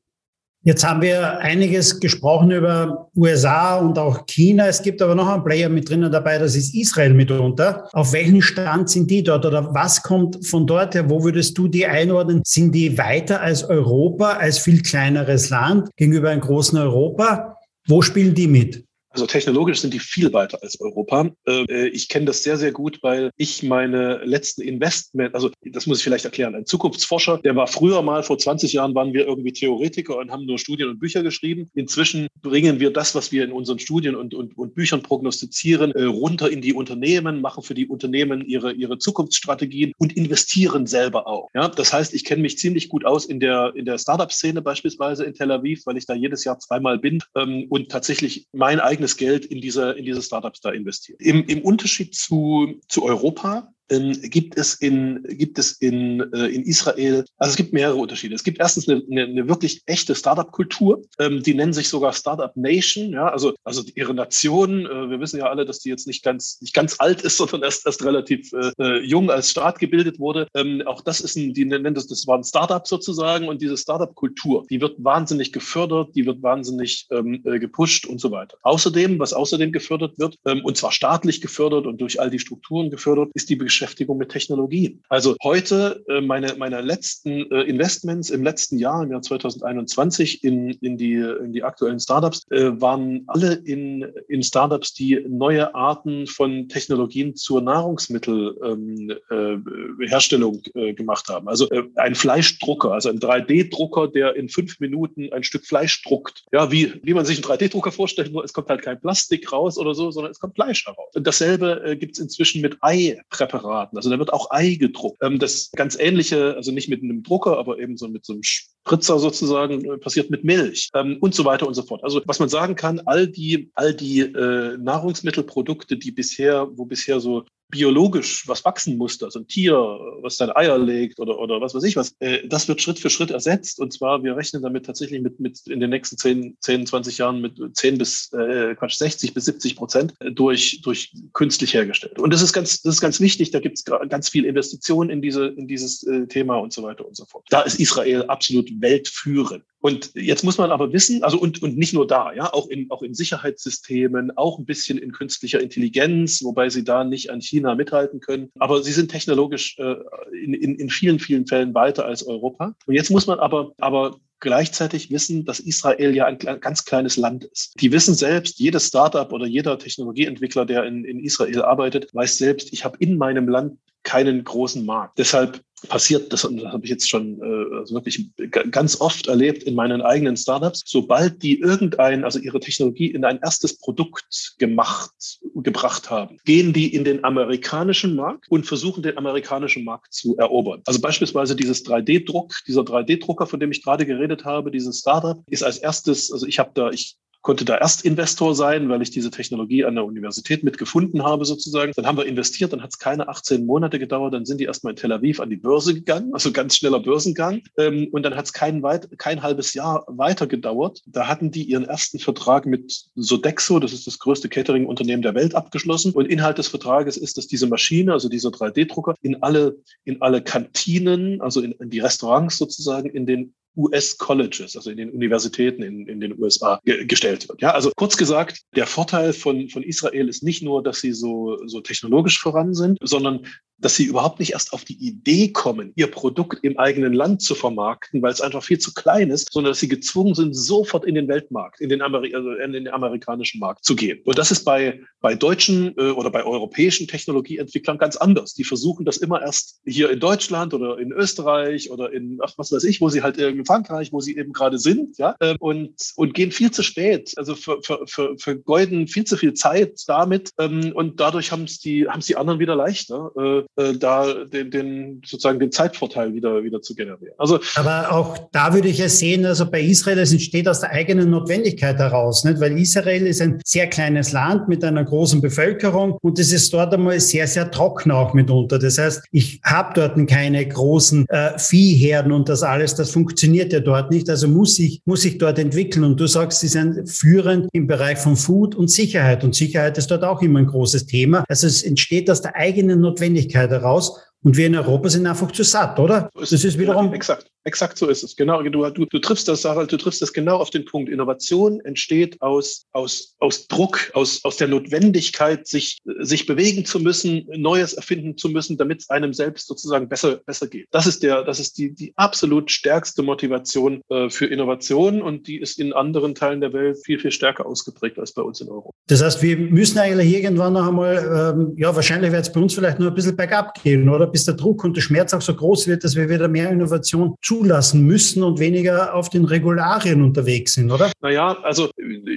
Jetzt 0.65 0.88
haben 0.88 1.02
wir 1.02 1.39
einiges 1.39 1.99
gesprochen 1.99 2.49
über 2.52 3.10
USA 3.17 3.76
und 3.80 3.99
auch 3.99 4.26
China. 4.28 4.67
Es 4.67 4.82
gibt 4.82 5.02
aber 5.02 5.13
noch 5.13 5.28
einen 5.28 5.43
Player 5.43 5.67
mit 5.67 5.89
drinnen 5.89 6.10
dabei, 6.10 6.38
das 6.38 6.56
ist 6.56 6.73
Israel 6.73 7.13
mitunter. 7.13 7.89
Auf 7.91 8.13
welchen 8.13 8.41
Stand 8.41 8.89
sind 8.89 9.12
die 9.12 9.23
dort 9.23 9.45
oder 9.45 9.73
was 9.73 10.02
kommt 10.02 10.47
von 10.47 10.65
dort 10.65 10.95
her? 10.95 11.10
Wo 11.10 11.21
würdest 11.21 11.58
du 11.58 11.67
die 11.67 11.86
einordnen? 11.86 12.43
Sind 12.45 12.73
die 12.73 12.97
weiter 12.97 13.41
als 13.41 13.65
Europa, 13.65 14.38
als 14.38 14.58
viel 14.58 14.82
kleineres 14.82 15.49
Land 15.49 15.89
gegenüber 15.97 16.30
einem 16.30 16.39
großen 16.39 16.78
Europa? 16.78 17.58
Wo 17.88 18.02
spielen 18.02 18.34
die 18.34 18.47
mit? 18.47 18.86
Also 19.13 19.28
technologisch 19.28 19.80
sind 19.80 19.93
die 19.93 19.99
viel 19.99 20.34
weiter 20.34 20.58
als 20.63 20.82
Europa. 20.82 21.30
Äh, 21.47 21.88
ich 21.89 22.10
kenne 22.10 22.26
das 22.26 22.41
sehr, 22.41 22.58
sehr 22.58 22.71
gut, 22.71 22.97
weil 23.04 23.30
ich 23.38 23.62
meine 23.62 24.23
letzten 24.26 24.63
Investment, 24.63 25.36
also 25.36 25.52
das 25.63 25.86
muss 25.86 25.99
ich 25.99 26.04
vielleicht 26.04 26.26
erklären, 26.26 26.56
ein 26.56 26.65
Zukunftsforscher, 26.65 27.38
der 27.38 27.56
war 27.56 27.67
früher 27.67 28.02
mal, 28.02 28.23
vor 28.23 28.39
20 28.39 28.73
Jahren 28.73 28.95
waren 28.95 29.13
wir 29.13 29.28
irgendwie 29.28 29.54
Theoretiker 29.54 30.17
und 30.17 30.32
haben 30.32 30.47
nur 30.47 30.58
Studien 30.58 30.89
und 30.89 30.99
Bücher 30.99 31.21
geschrieben. 31.21 31.69
Inzwischen 31.76 32.28
bringen 32.41 32.80
wir 32.80 32.91
das, 32.91 33.13
was 33.13 33.32
wir 33.32 33.43
in 33.43 33.52
unseren 33.52 33.78
Studien 33.78 34.15
und, 34.15 34.34
und, 34.34 34.58
und 34.58 34.73
Büchern 34.73 35.04
prognostizieren, 35.04 35.91
äh, 35.91 36.06
runter 36.06 36.49
in 36.49 36.62
die 36.62 36.73
Unternehmen, 36.73 37.39
machen 37.39 37.62
für 37.62 37.76
die 37.76 37.88
Unternehmen 37.88 38.43
ihre, 38.43 38.73
ihre 38.73 38.97
Zukunftsstrategien 38.97 39.93
und 39.99 40.17
investieren 40.17 40.88
selber 40.88 41.28
auch. 41.28 41.49
Ja, 41.54 41.67
das 41.67 41.93
heißt, 41.93 42.15
ich 42.15 42.26
kenne 42.26 42.41
mich 42.41 42.58
ziemlich 42.58 42.89
gut 42.89 43.06
aus 43.06 43.26
in 43.26 43.39
der, 43.39 43.73
in 43.76 43.86
der 43.86 43.99
Startup-Szene 43.99 44.63
beispielsweise 44.63 45.23
in 45.23 45.36
Tel 45.36 45.52
Aviv, 45.52 45.86
weil 45.86 45.97
ich 45.97 46.08
da 46.08 46.15
jedes 46.15 46.45
Jahr 46.45 46.58
zweimal 46.58 46.97
bin 46.97 47.19
ähm, 47.36 47.67
und 47.69 47.89
tatsächlich 47.89 48.47
mein 48.54 48.80
eigenes 48.80 49.02
eigenes 49.03 49.17
Geld 49.17 49.45
in 49.45 49.61
diese, 49.61 49.91
in 49.91 50.05
diese 50.05 50.21
Startups 50.21 50.61
da 50.61 50.71
investiert. 50.71 51.19
Im, 51.21 51.45
im 51.45 51.61
Unterschied 51.61 52.15
zu, 52.15 52.79
zu 52.87 53.03
Europa 53.03 53.73
ähm, 53.89 54.13
gibt 54.21 54.57
es 54.57 54.75
in, 54.75 55.23
gibt 55.29 55.59
es 55.59 55.73
in, 55.73 56.21
äh, 56.33 56.47
in 56.47 56.63
Israel, 56.63 57.25
also 57.37 57.51
es 57.51 57.55
gibt 57.55 57.73
mehrere 57.73 57.95
Unterschiede. 57.95 58.35
Es 58.35 58.43
gibt 58.43 58.59
erstens 58.59 58.87
eine, 58.87 59.03
eine, 59.09 59.25
eine 59.25 59.49
wirklich 59.49 59.81
echte 59.85 60.15
Startup-Kultur, 60.15 61.01
ähm, 61.19 61.43
die 61.43 61.53
nennen 61.53 61.73
sich 61.73 61.89
sogar 61.89 62.13
Startup 62.13 62.55
Nation, 62.55 63.11
ja, 63.11 63.29
also, 63.29 63.53
also 63.63 63.83
ihre 63.95 64.13
Nation, 64.13 64.85
äh, 64.85 65.09
wir 65.09 65.19
wissen 65.19 65.39
ja 65.39 65.49
alle, 65.49 65.65
dass 65.65 65.79
die 65.79 65.89
jetzt 65.89 66.07
nicht 66.07 66.23
ganz, 66.23 66.59
nicht 66.61 66.73
ganz 66.73 66.95
alt 66.99 67.21
ist, 67.21 67.37
sondern 67.43 67.63
erst, 67.63 67.85
erst 67.85 68.03
relativ 68.03 68.51
äh, 68.53 68.71
äh, 68.79 68.99
jung 69.05 69.29
als 69.29 69.49
Staat 69.49 69.79
gebildet 69.79 70.19
wurde. 70.19 70.47
Ähm, 70.55 70.83
auch 70.85 71.01
das 71.01 71.21
ist 71.21 71.35
ein, 71.35 71.53
die 71.53 71.65
nennen 71.65 71.93
das, 71.93 72.07
das 72.07 72.27
war 72.27 72.37
ein 72.37 72.43
Startup 72.43 72.85
sozusagen 72.87 73.47
und 73.47 73.61
diese 73.61 73.77
Startup-Kultur, 73.77 74.65
die 74.69 74.81
wird 74.81 74.95
wahnsinnig 75.03 75.51
gefördert, 75.51 76.15
die 76.15 76.25
wird 76.25 76.41
wahnsinnig 76.41 77.07
ähm, 77.11 77.41
äh, 77.45 77.59
gepusht 77.59 78.05
und 78.05 78.19
so 78.19 78.31
weiter. 78.31 78.57
Außerdem, 78.63 79.19
was 79.19 79.33
außerdem 79.33 79.71
gefördert 79.71 80.17
wird, 80.19 80.37
ähm, 80.45 80.63
und 80.63 80.77
zwar 80.77 80.91
staatlich 80.91 81.41
gefördert 81.41 81.85
und 81.85 81.99
durch 81.99 82.19
all 82.19 82.29
die 82.29 82.39
Strukturen 82.39 82.89
gefördert, 82.89 83.29
ist 83.33 83.49
die 83.49 83.55
Beschäftigung 83.73 84.19
mit 84.19 84.29
Technologien. 84.29 85.01
Also 85.09 85.36
heute 85.41 86.03
äh, 86.07 86.21
meine, 86.21 86.53
meine 86.57 86.81
letzten 86.81 87.51
äh, 87.51 87.63
Investments 87.63 88.29
im 88.29 88.43
letzten 88.43 88.77
Jahr, 88.77 89.01
im 89.01 89.09
Jahr 89.12 89.23
2021 89.23 90.43
in, 90.43 90.69
in, 90.69 90.95
die, 90.95 91.15
in 91.15 91.53
die 91.53 91.63
aktuellen 91.63 91.99
Startups, 91.99 92.43
äh, 92.51 92.79
waren 92.79 93.23
alle 93.25 93.55
in, 93.55 94.05
in 94.27 94.43
Startups, 94.43 94.93
die 94.93 95.25
neue 95.27 95.73
Arten 95.73 96.27
von 96.27 96.69
Technologien 96.69 97.36
zur 97.36 97.62
Nahrungsmittelherstellung 97.62 100.53
ähm, 100.53 100.62
äh, 100.75 100.89
äh, 100.89 100.93
gemacht 100.93 101.29
haben. 101.29 101.47
Also 101.47 101.67
äh, 101.71 101.81
ein 101.95 102.13
Fleischdrucker, 102.13 102.91
also 102.91 103.09
ein 103.09 103.17
3D-Drucker, 103.17 104.09
der 104.09 104.36
in 104.36 104.49
fünf 104.49 104.79
Minuten 104.79 105.33
ein 105.33 105.43
Stück 105.43 105.65
Fleisch 105.65 106.03
druckt. 106.03 106.45
Ja, 106.51 106.71
wie, 106.71 107.01
wie 107.01 107.15
man 107.15 107.25
sich 107.25 107.43
einen 107.43 107.45
3D-Drucker 107.45 107.91
vorstellt, 107.91 108.31
nur 108.31 108.43
es 108.43 108.53
kommt 108.53 108.69
halt 108.69 108.83
kein 108.83 109.01
Plastik 109.01 109.51
raus 109.51 109.79
oder 109.79 109.95
so, 109.95 110.12
sondern 110.12 110.31
es 110.31 110.39
kommt 110.39 110.53
Fleisch 110.53 110.86
heraus. 110.86 111.09
Und 111.15 111.25
dasselbe 111.25 111.81
äh, 111.83 111.95
gibt 111.95 112.13
es 112.13 112.19
inzwischen 112.19 112.62
mit 112.62 112.77
Eipräparaten. 112.81 113.62
Also 113.63 114.10
da 114.10 114.19
wird 114.19 114.34
auch 114.34 114.52
Ei 114.52 114.76
gedruckt. 114.76 115.21
Ähm, 115.23 115.39
das 115.39 115.71
ganz 115.71 115.97
ähnliche, 115.97 116.56
also 116.56 116.71
nicht 116.71 116.89
mit 116.89 117.04
einem 117.04 117.23
Drucker, 117.23 117.58
aber 117.58 117.80
eben 117.80 117.97
so 117.97 118.08
mit 118.08 118.26
so 118.26 118.34
einem 118.34 118.43
Spritzer 118.85 119.17
sozusagen, 119.17 119.85
äh, 119.85 119.97
passiert 119.97 120.29
mit 120.29 120.43
Milch 120.43 120.89
ähm, 120.93 121.17
und 121.21 121.33
so 121.33 121.45
weiter 121.45 121.67
und 121.67 121.73
so 121.73 121.83
fort. 121.83 122.03
Also 122.03 122.21
was 122.25 122.39
man 122.39 122.49
sagen 122.49 122.75
kann, 122.75 123.01
all 123.05 123.27
die, 123.27 123.71
all 123.75 123.93
die 123.93 124.19
äh, 124.19 124.77
Nahrungsmittelprodukte, 124.77 125.97
die 125.97 126.11
bisher, 126.11 126.67
wo 126.75 126.85
bisher 126.85 127.19
so 127.19 127.45
biologisch 127.73 128.47
was 128.47 128.63
wachsen 128.65 128.97
musste, 128.97 129.25
also 129.25 129.39
ein 129.39 129.47
Tier, 129.47 129.73
was 130.21 130.37
seine 130.37 130.55
Eier 130.55 130.77
legt 130.77 131.19
oder, 131.19 131.39
oder 131.39 131.59
was 131.59 131.73
weiß 131.73 131.83
ich 131.83 131.95
was, 131.95 132.15
äh, 132.19 132.47
das 132.47 132.67
wird 132.67 132.81
Schritt 132.81 132.99
für 132.99 133.09
Schritt 133.09 133.31
ersetzt. 133.31 133.79
Und 133.79 133.91
zwar, 133.91 134.23
wir 134.23 134.37
rechnen 134.37 134.61
damit 134.61 134.85
tatsächlich 134.85 135.21
mit, 135.21 135.39
mit 135.39 135.59
in 135.67 135.79
den 135.79 135.89
nächsten 135.89 136.17
10, 136.17 136.57
10 136.59 136.85
20 136.85 137.17
Jahren 137.17 137.41
mit 137.41 137.59
10 137.73 137.97
bis, 137.97 138.31
äh, 138.33 138.75
Quatsch, 138.75 138.97
60 138.97 139.33
bis 139.33 139.45
70 139.45 139.75
Prozent 139.75 140.13
durch, 140.33 140.81
durch 140.83 141.13
künstlich 141.33 141.73
hergestellt. 141.73 142.19
Und 142.19 142.31
das 142.31 142.43
ist 142.43 142.53
ganz, 142.53 142.83
das 142.83 142.95
ist 142.95 143.01
ganz 143.01 143.19
wichtig. 143.19 143.49
Da 143.49 143.59
gibt 143.59 143.79
es 143.79 143.85
ganz 143.85 144.29
viel 144.29 144.45
Investitionen 144.45 145.09
in 145.09 145.23
diese, 145.23 145.47
in 145.47 145.67
dieses 145.67 146.03
äh, 146.03 146.27
Thema 146.27 146.57
und 146.57 146.71
so 146.73 146.83
weiter 146.83 147.07
und 147.07 147.17
so 147.17 147.25
fort. 147.25 147.47
Da 147.49 147.61
ist 147.61 147.79
Israel 147.79 148.23
absolut 148.27 148.69
weltführend. 148.81 149.65
Und 149.83 150.11
jetzt 150.15 150.45
muss 150.45 150.57
man 150.57 150.71
aber 150.71 150.93
wissen, 150.93 151.25
also 151.25 151.37
und, 151.37 151.61
und 151.61 151.77
nicht 151.77 151.93
nur 151.93 152.07
da, 152.07 152.31
ja, 152.31 152.53
auch 152.53 152.69
in, 152.69 152.89
auch 152.89 153.01
in 153.01 153.13
Sicherheitssystemen, 153.13 154.31
auch 154.37 154.57
ein 154.57 154.63
bisschen 154.63 154.97
in 154.97 155.11
künstlicher 155.11 155.59
Intelligenz, 155.59 156.41
wobei 156.41 156.69
sie 156.69 156.85
da 156.85 157.03
nicht 157.03 157.31
an 157.31 157.41
China 157.41 157.75
mithalten 157.75 158.21
können. 158.21 158.49
Aber 158.59 158.81
sie 158.81 158.93
sind 158.93 159.11
technologisch 159.11 159.77
äh, 159.79 159.95
in, 160.41 160.53
in, 160.53 160.75
in 160.75 160.89
vielen, 160.89 161.19
vielen 161.19 161.45
Fällen 161.47 161.73
weiter 161.73 162.05
als 162.05 162.25
Europa. 162.25 162.73
Und 162.85 162.93
jetzt 162.93 163.11
muss 163.11 163.27
man 163.27 163.39
aber, 163.39 163.73
aber 163.77 164.21
gleichzeitig 164.39 165.11
wissen, 165.11 165.43
dass 165.43 165.59
Israel 165.59 166.15
ja 166.15 166.27
ein 166.27 166.37
ganz 166.37 166.85
kleines 166.85 167.17
Land 167.17 167.43
ist. 167.43 167.73
Die 167.81 167.91
wissen 167.91 168.15
selbst, 168.15 168.59
jedes 168.59 168.87
Startup 168.87 169.33
oder 169.33 169.47
jeder 169.47 169.77
Technologieentwickler, 169.77 170.65
der 170.65 170.85
in, 170.85 171.03
in 171.03 171.19
Israel 171.19 171.61
arbeitet, 171.61 172.07
weiß 172.13 172.37
selbst, 172.37 172.71
ich 172.71 172.85
habe 172.85 172.95
in 172.99 173.17
meinem 173.17 173.49
Land 173.49 173.77
keinen 174.03 174.45
großen 174.45 174.85
Markt. 174.85 175.17
Deshalb 175.17 175.61
passiert, 175.87 176.31
das, 176.31 176.41
das 176.41 176.65
habe 176.65 176.83
ich 176.83 176.89
jetzt 176.89 177.09
schon 177.09 177.39
äh, 177.41 177.75
also 177.77 177.95
wirklich 177.95 178.29
ganz 178.71 178.99
oft 178.99 179.27
erlebt 179.27 179.63
in 179.73 179.75
meinen 179.75 180.01
eigenen 180.03 180.38
Startups, 180.38 180.83
sobald 180.86 181.41
die 181.41 181.59
irgendein, 181.59 182.23
also 182.23 182.39
ihre 182.39 182.59
Technologie 182.59 183.07
in 183.07 183.25
ein 183.25 183.39
erstes 183.41 183.77
Produkt 183.77 184.55
gemacht, 184.59 185.39
gebracht 185.55 186.09
haben, 186.09 186.38
gehen 186.45 186.73
die 186.73 186.93
in 186.93 187.03
den 187.03 187.23
amerikanischen 187.23 188.15
Markt 188.15 188.49
und 188.49 188.65
versuchen 188.65 189.01
den 189.01 189.17
amerikanischen 189.17 189.83
Markt 189.83 190.13
zu 190.13 190.38
erobern. 190.38 190.81
Also 190.86 191.01
beispielsweise 191.01 191.55
dieses 191.55 191.83
3D-Druck, 191.86 192.53
dieser 192.67 192.81
3D-Drucker, 192.81 193.47
von 193.47 193.59
dem 193.59 193.71
ich 193.71 193.83
gerade 193.83 194.05
geredet 194.05 194.45
habe, 194.45 194.69
dieses 194.69 194.99
Startup, 194.99 195.41
ist 195.49 195.63
als 195.63 195.79
erstes, 195.79 196.31
also 196.31 196.45
ich 196.45 196.59
habe 196.59 196.71
da, 196.75 196.91
ich 196.91 197.17
konnte 197.43 197.65
da 197.65 197.77
erst 197.77 198.06
Investor 198.06 198.56
sein, 198.56 198.89
weil 198.89 199.01
ich 199.01 199.12
diese 199.12 199.29
Technologie 199.29 199.84
an 199.84 199.95
der 199.95 200.06
Universität 200.06 200.63
mitgefunden 200.63 201.23
habe 201.23 201.43
sozusagen. 201.43 201.91
Dann 201.95 202.08
haben 202.08 202.17
wir 202.17 202.25
investiert, 202.25 202.71
dann 202.71 202.82
hat 202.82 202.91
es 202.91 202.99
keine 202.99 203.27
18 203.27 203.65
Monate 203.65 203.99
gedauert, 203.99 204.34
dann 204.34 204.45
sind 204.45 204.60
die 204.60 204.63
erstmal 204.63 204.93
in 204.93 204.97
Tel 204.97 205.12
Aviv 205.12 205.41
an 205.41 205.49
die 205.49 205.58
Börse 205.58 205.93
gegangen, 205.93 206.34
also 206.34 206.53
ganz 206.53 206.77
schneller 206.77 207.01
Börsengang. 207.01 207.62
Ähm, 207.77 208.08
und 208.12 208.23
dann 208.23 208.36
hat 208.36 208.45
es 208.45 208.53
kein, 208.53 208.82
weit, 208.82 209.10
kein 209.19 209.43
halbes 209.43 209.73
Jahr 209.73 210.06
weiter 210.08 210.47
gedauert. 210.47 211.01
Da 211.06 211.27
hatten 211.27 211.51
die 211.51 211.63
ihren 211.63 211.84
ersten 211.84 212.17
Vertrag 212.17 212.65
mit 212.65 213.10
Sodexo, 213.15 213.77
das 213.79 213.91
ist 213.91 214.08
das 214.08 214.19
größte 214.19 214.47
Catering-Unternehmen 214.47 215.21
der 215.21 215.36
Welt, 215.36 215.53
abgeschlossen. 215.53 216.13
Und 216.13 216.27
Inhalt 216.27 216.58
des 216.58 216.69
Vertrages 216.69 217.17
ist, 217.17 217.38
dass 217.38 217.47
diese 217.47 217.67
Maschine, 217.67 218.13
also 218.13 218.29
dieser 218.29 218.49
3D-Drucker, 218.49 219.15
in 219.21 219.43
alle, 219.43 219.75
in 220.06 220.21
alle 220.21 220.41
Kantinen, 220.41 221.41
also 221.41 221.60
in, 221.60 221.73
in 221.73 221.89
die 221.89 221.99
Restaurants 221.99 222.58
sozusagen, 222.58 223.10
in 223.10 223.25
den 223.25 223.53
US-Colleges, 223.75 224.75
also 224.75 224.89
in 224.89 224.97
den 224.97 225.12
Universitäten 225.12 225.81
in, 225.81 226.07
in 226.07 226.19
den 226.19 226.39
USA 226.39 226.79
ge 226.86 227.05
gestellt 227.05 227.47
wird. 227.49 227.62
Ja, 227.62 227.71
also 227.71 227.91
kurz 227.95 228.17
gesagt, 228.17 228.62
der 228.75 228.86
Vorteil 228.86 229.33
von, 229.33 229.69
von 229.69 229.83
Israel 229.83 230.29
ist 230.29 230.43
nicht 230.43 230.62
nur, 230.62 230.83
dass 230.83 231.01
sie 231.01 231.13
so, 231.13 231.57
so 231.65 231.81
technologisch 231.81 232.39
voran 232.39 232.73
sind, 232.73 232.97
sondern 233.01 233.47
dass 233.83 233.95
sie 233.95 234.05
überhaupt 234.05 234.39
nicht 234.39 234.53
erst 234.53 234.73
auf 234.73 234.83
die 234.83 234.95
Idee 234.95 235.49
kommen, 235.49 235.91
ihr 235.95 236.07
Produkt 236.07 236.59
im 236.63 236.77
eigenen 236.77 237.13
Land 237.13 237.41
zu 237.41 237.55
vermarkten, 237.55 238.21
weil 238.21 238.31
es 238.31 238.41
einfach 238.41 238.63
viel 238.63 238.79
zu 238.79 238.93
klein 238.93 239.29
ist, 239.29 239.51
sondern 239.51 239.71
dass 239.71 239.79
sie 239.79 239.87
gezwungen 239.87 240.35
sind, 240.35 240.53
sofort 240.53 241.05
in 241.05 241.15
den 241.15 241.27
Weltmarkt, 241.27 241.81
in 241.81 241.89
den, 241.89 242.01
Ameri 242.01 242.33
also 242.33 242.51
in 242.51 242.73
den 242.73 242.87
amerikanischen 242.87 243.59
Markt 243.59 243.83
zu 243.83 243.95
gehen. 243.95 244.21
Und 244.25 244.37
das 244.37 244.51
ist 244.51 244.63
bei, 244.63 245.01
bei 245.21 245.35
deutschen 245.35 245.97
äh, 245.97 246.11
oder 246.11 246.29
bei 246.29 246.43
europäischen 246.43 247.07
Technologieentwicklern 247.07 247.97
ganz 247.97 248.15
anders. 248.15 248.53
Die 248.53 248.63
versuchen 248.63 249.05
das 249.05 249.17
immer 249.17 249.41
erst 249.41 249.81
hier 249.85 250.09
in 250.09 250.19
Deutschland 250.19 250.73
oder 250.73 250.97
in 250.97 251.11
Österreich 251.11 251.91
oder 251.91 252.11
in, 252.11 252.39
ach, 252.41 252.53
was 252.57 252.71
weiß 252.71 252.83
ich, 252.85 253.01
wo 253.01 253.09
sie 253.09 253.21
halt 253.21 253.37
in 253.37 253.65
Frankreich, 253.65 254.11
wo 254.11 254.19
sie 254.21 254.37
eben 254.37 254.53
gerade 254.53 254.79
sind, 254.79 255.17
ja, 255.17 255.35
äh, 255.39 255.55
und, 255.59 255.93
und 256.15 256.33
gehen 256.33 256.51
viel 256.51 256.71
zu 256.71 256.83
spät, 256.83 257.33
also 257.37 257.55
ver, 257.55 257.77
ver, 257.81 257.99
ver, 258.07 258.35
vergeuden 258.37 259.07
viel 259.07 259.25
zu 259.25 259.37
viel 259.37 259.53
Zeit 259.53 260.01
damit 260.07 260.51
ähm, 260.59 260.91
und 260.93 261.19
dadurch 261.19 261.51
haben 261.51 261.63
es 261.63 261.79
die, 261.79 262.07
haben 262.07 262.19
es 262.19 262.27
die 262.27 262.35
anderen 262.35 262.59
wieder 262.59 262.75
leichter. 262.75 263.31
Äh, 263.37 263.63
äh, 263.75 263.93
da 263.93 264.45
den, 264.45 264.71
den 264.71 265.21
sozusagen 265.25 265.59
den 265.59 265.71
Zeitvorteil 265.71 266.33
wieder, 266.33 266.63
wieder 266.63 266.81
zu 266.81 266.95
generieren. 266.95 267.33
Also, 267.38 267.59
Aber 267.75 268.12
auch 268.12 268.49
da 268.51 268.73
würde 268.73 268.88
ich 268.88 268.99
ja 268.99 269.09
sehen, 269.09 269.45
also 269.45 269.69
bei 269.69 269.81
Israel, 269.81 270.19
es 270.19 270.31
entsteht 270.31 270.67
aus 270.67 270.81
der 270.81 270.91
eigenen 270.91 271.29
Notwendigkeit 271.29 271.97
heraus, 271.97 272.43
nicht? 272.43 272.59
weil 272.59 272.77
Israel 272.77 273.25
ist 273.25 273.41
ein 273.41 273.59
sehr 273.65 273.88
kleines 273.88 274.31
Land 274.31 274.67
mit 274.67 274.83
einer 274.83 275.03
großen 275.03 275.41
Bevölkerung 275.41 276.17
und 276.21 276.39
es 276.39 276.51
ist 276.51 276.73
dort 276.73 276.93
einmal 276.93 277.19
sehr, 277.19 277.47
sehr 277.47 277.71
trocken 277.71 278.12
auch 278.12 278.33
mitunter. 278.33 278.79
Das 278.79 278.97
heißt, 278.97 279.23
ich 279.31 279.59
habe 279.63 279.93
dort 279.95 280.13
keine 280.27 280.65
großen 280.67 281.27
äh, 281.29 281.57
Viehherden 281.57 282.31
und 282.31 282.49
das 282.49 282.63
alles, 282.63 282.95
das 282.95 283.12
funktioniert 283.12 283.73
ja 283.73 283.79
dort 283.79 284.12
nicht. 284.12 284.29
Also 284.29 284.47
muss 284.47 284.77
ich, 284.79 285.01
muss 285.05 285.25
ich 285.25 285.38
dort 285.38 285.57
entwickeln. 285.59 286.03
Und 286.03 286.19
du 286.19 286.27
sagst, 286.27 286.59
sie 286.59 286.67
sind 286.67 287.09
führend 287.09 287.67
im 287.73 287.88
Bereich 287.88 288.19
von 288.19 288.36
Food 288.36 288.75
und 288.75 288.91
Sicherheit. 288.91 289.43
Und 289.43 289.55
Sicherheit 289.55 289.97
ist 289.97 290.12
dort 290.12 290.23
auch 290.23 290.41
immer 290.41 290.59
ein 290.59 290.67
großes 290.67 291.07
Thema. 291.07 291.43
Also 291.47 291.67
es 291.67 291.83
entsteht 291.83 292.29
aus 292.29 292.41
der 292.41 292.55
eigenen 292.55 293.01
Notwendigkeit 293.01 293.62
heraus. 293.71 294.32
Und 294.43 294.58
wir 294.58 294.67
in 294.67 294.75
Europa 294.75 295.10
sind 295.10 295.25
einfach 295.25 295.51
zu 295.51 295.63
satt, 295.63 295.97
oder? 295.99 296.29
Das 296.36 296.51
ist 296.51 296.77
wiederum. 296.77 297.08
Ja, 297.08 297.13
exakt. 297.13 297.49
Exakt 297.65 297.97
so 297.97 298.10
ist 298.10 298.23
es. 298.23 298.36
Genau, 298.36 298.62
du, 298.62 298.89
du, 298.89 299.06
du 299.06 299.19
triffst 299.19 299.47
das, 299.47 299.62
Sarah, 299.62 299.86
du 299.86 299.95
triffst 299.95 300.21
das 300.21 300.34
genau 300.34 300.58
auf 300.58 300.69
den 300.69 300.84
Punkt. 300.84 301.10
Innovation 301.10 301.79
entsteht 301.82 302.41
aus, 302.41 302.88
aus, 302.91 303.36
aus 303.39 303.67
Druck, 303.69 304.12
aus, 304.13 304.43
aus 304.43 304.58
der 304.58 304.67
Notwendigkeit, 304.67 305.65
sich, 305.65 305.99
sich 306.19 306.45
bewegen 306.45 306.84
zu 306.84 306.99
müssen, 306.99 307.47
Neues 307.56 307.93
erfinden 307.93 308.38
zu 308.38 308.49
müssen, 308.49 308.75
damit 308.75 309.01
es 309.01 309.10
einem 309.10 309.34
selbst 309.34 309.67
sozusagen 309.67 310.10
besser, 310.10 310.41
besser 310.45 310.67
geht. 310.67 310.88
Das 310.91 311.08
ist 311.08 311.23
der, 311.23 311.43
das 311.45 311.62
ist 311.62 311.77
die, 311.77 311.93
die 311.93 312.12
absolut 312.17 312.69
stärkste 312.69 313.23
Motivation 313.23 314.01
äh, 314.10 314.29
für 314.29 314.45
Innovation 314.47 315.21
und 315.21 315.47
die 315.47 315.58
ist 315.58 315.79
in 315.79 315.93
anderen 315.93 316.36
Teilen 316.36 316.60
der 316.60 316.73
Welt 316.73 316.97
viel, 317.06 317.17
viel 317.17 317.32
stärker 317.32 317.65
ausgeprägt 317.65 318.19
als 318.19 318.34
bei 318.34 318.41
uns 318.41 318.60
in 318.60 318.67
Europa. 318.67 318.89
Das 319.08 319.23
heißt, 319.23 319.41
wir 319.41 319.58
müssen 319.58 319.99
eigentlich 319.99 320.34
irgendwann 320.34 320.73
noch 320.73 320.88
einmal, 320.88 321.56
ähm, 321.58 321.73
ja, 321.77 321.95
wahrscheinlich 321.95 322.34
wird 322.34 322.41
es 322.41 322.51
bei 322.51 322.60
uns 322.60 322.73
vielleicht 322.73 322.99
nur 322.99 323.10
ein 323.10 323.15
bisschen 323.15 323.38
bergab 323.38 323.82
gehen, 323.82 324.10
oder? 324.10 324.32
Bis 324.33 324.45
der 324.45 324.55
Druck 324.55 324.83
und 324.83 324.97
der 324.97 325.01
Schmerz 325.01 325.31
auch 325.35 325.43
so 325.43 325.53
groß 325.53 325.85
wird, 325.87 326.03
dass 326.03 326.15
wir 326.15 326.27
wieder 326.27 326.47
mehr 326.47 326.71
Innovation 326.71 327.35
zulassen 327.43 328.01
müssen 328.01 328.41
und 328.41 328.59
weniger 328.59 329.13
auf 329.13 329.29
den 329.29 329.45
Regularien 329.45 330.23
unterwegs 330.23 330.73
sind, 330.73 330.91
oder? 330.91 331.11
Naja, 331.21 331.55
also 331.61 331.91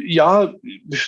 ja, 0.04 0.52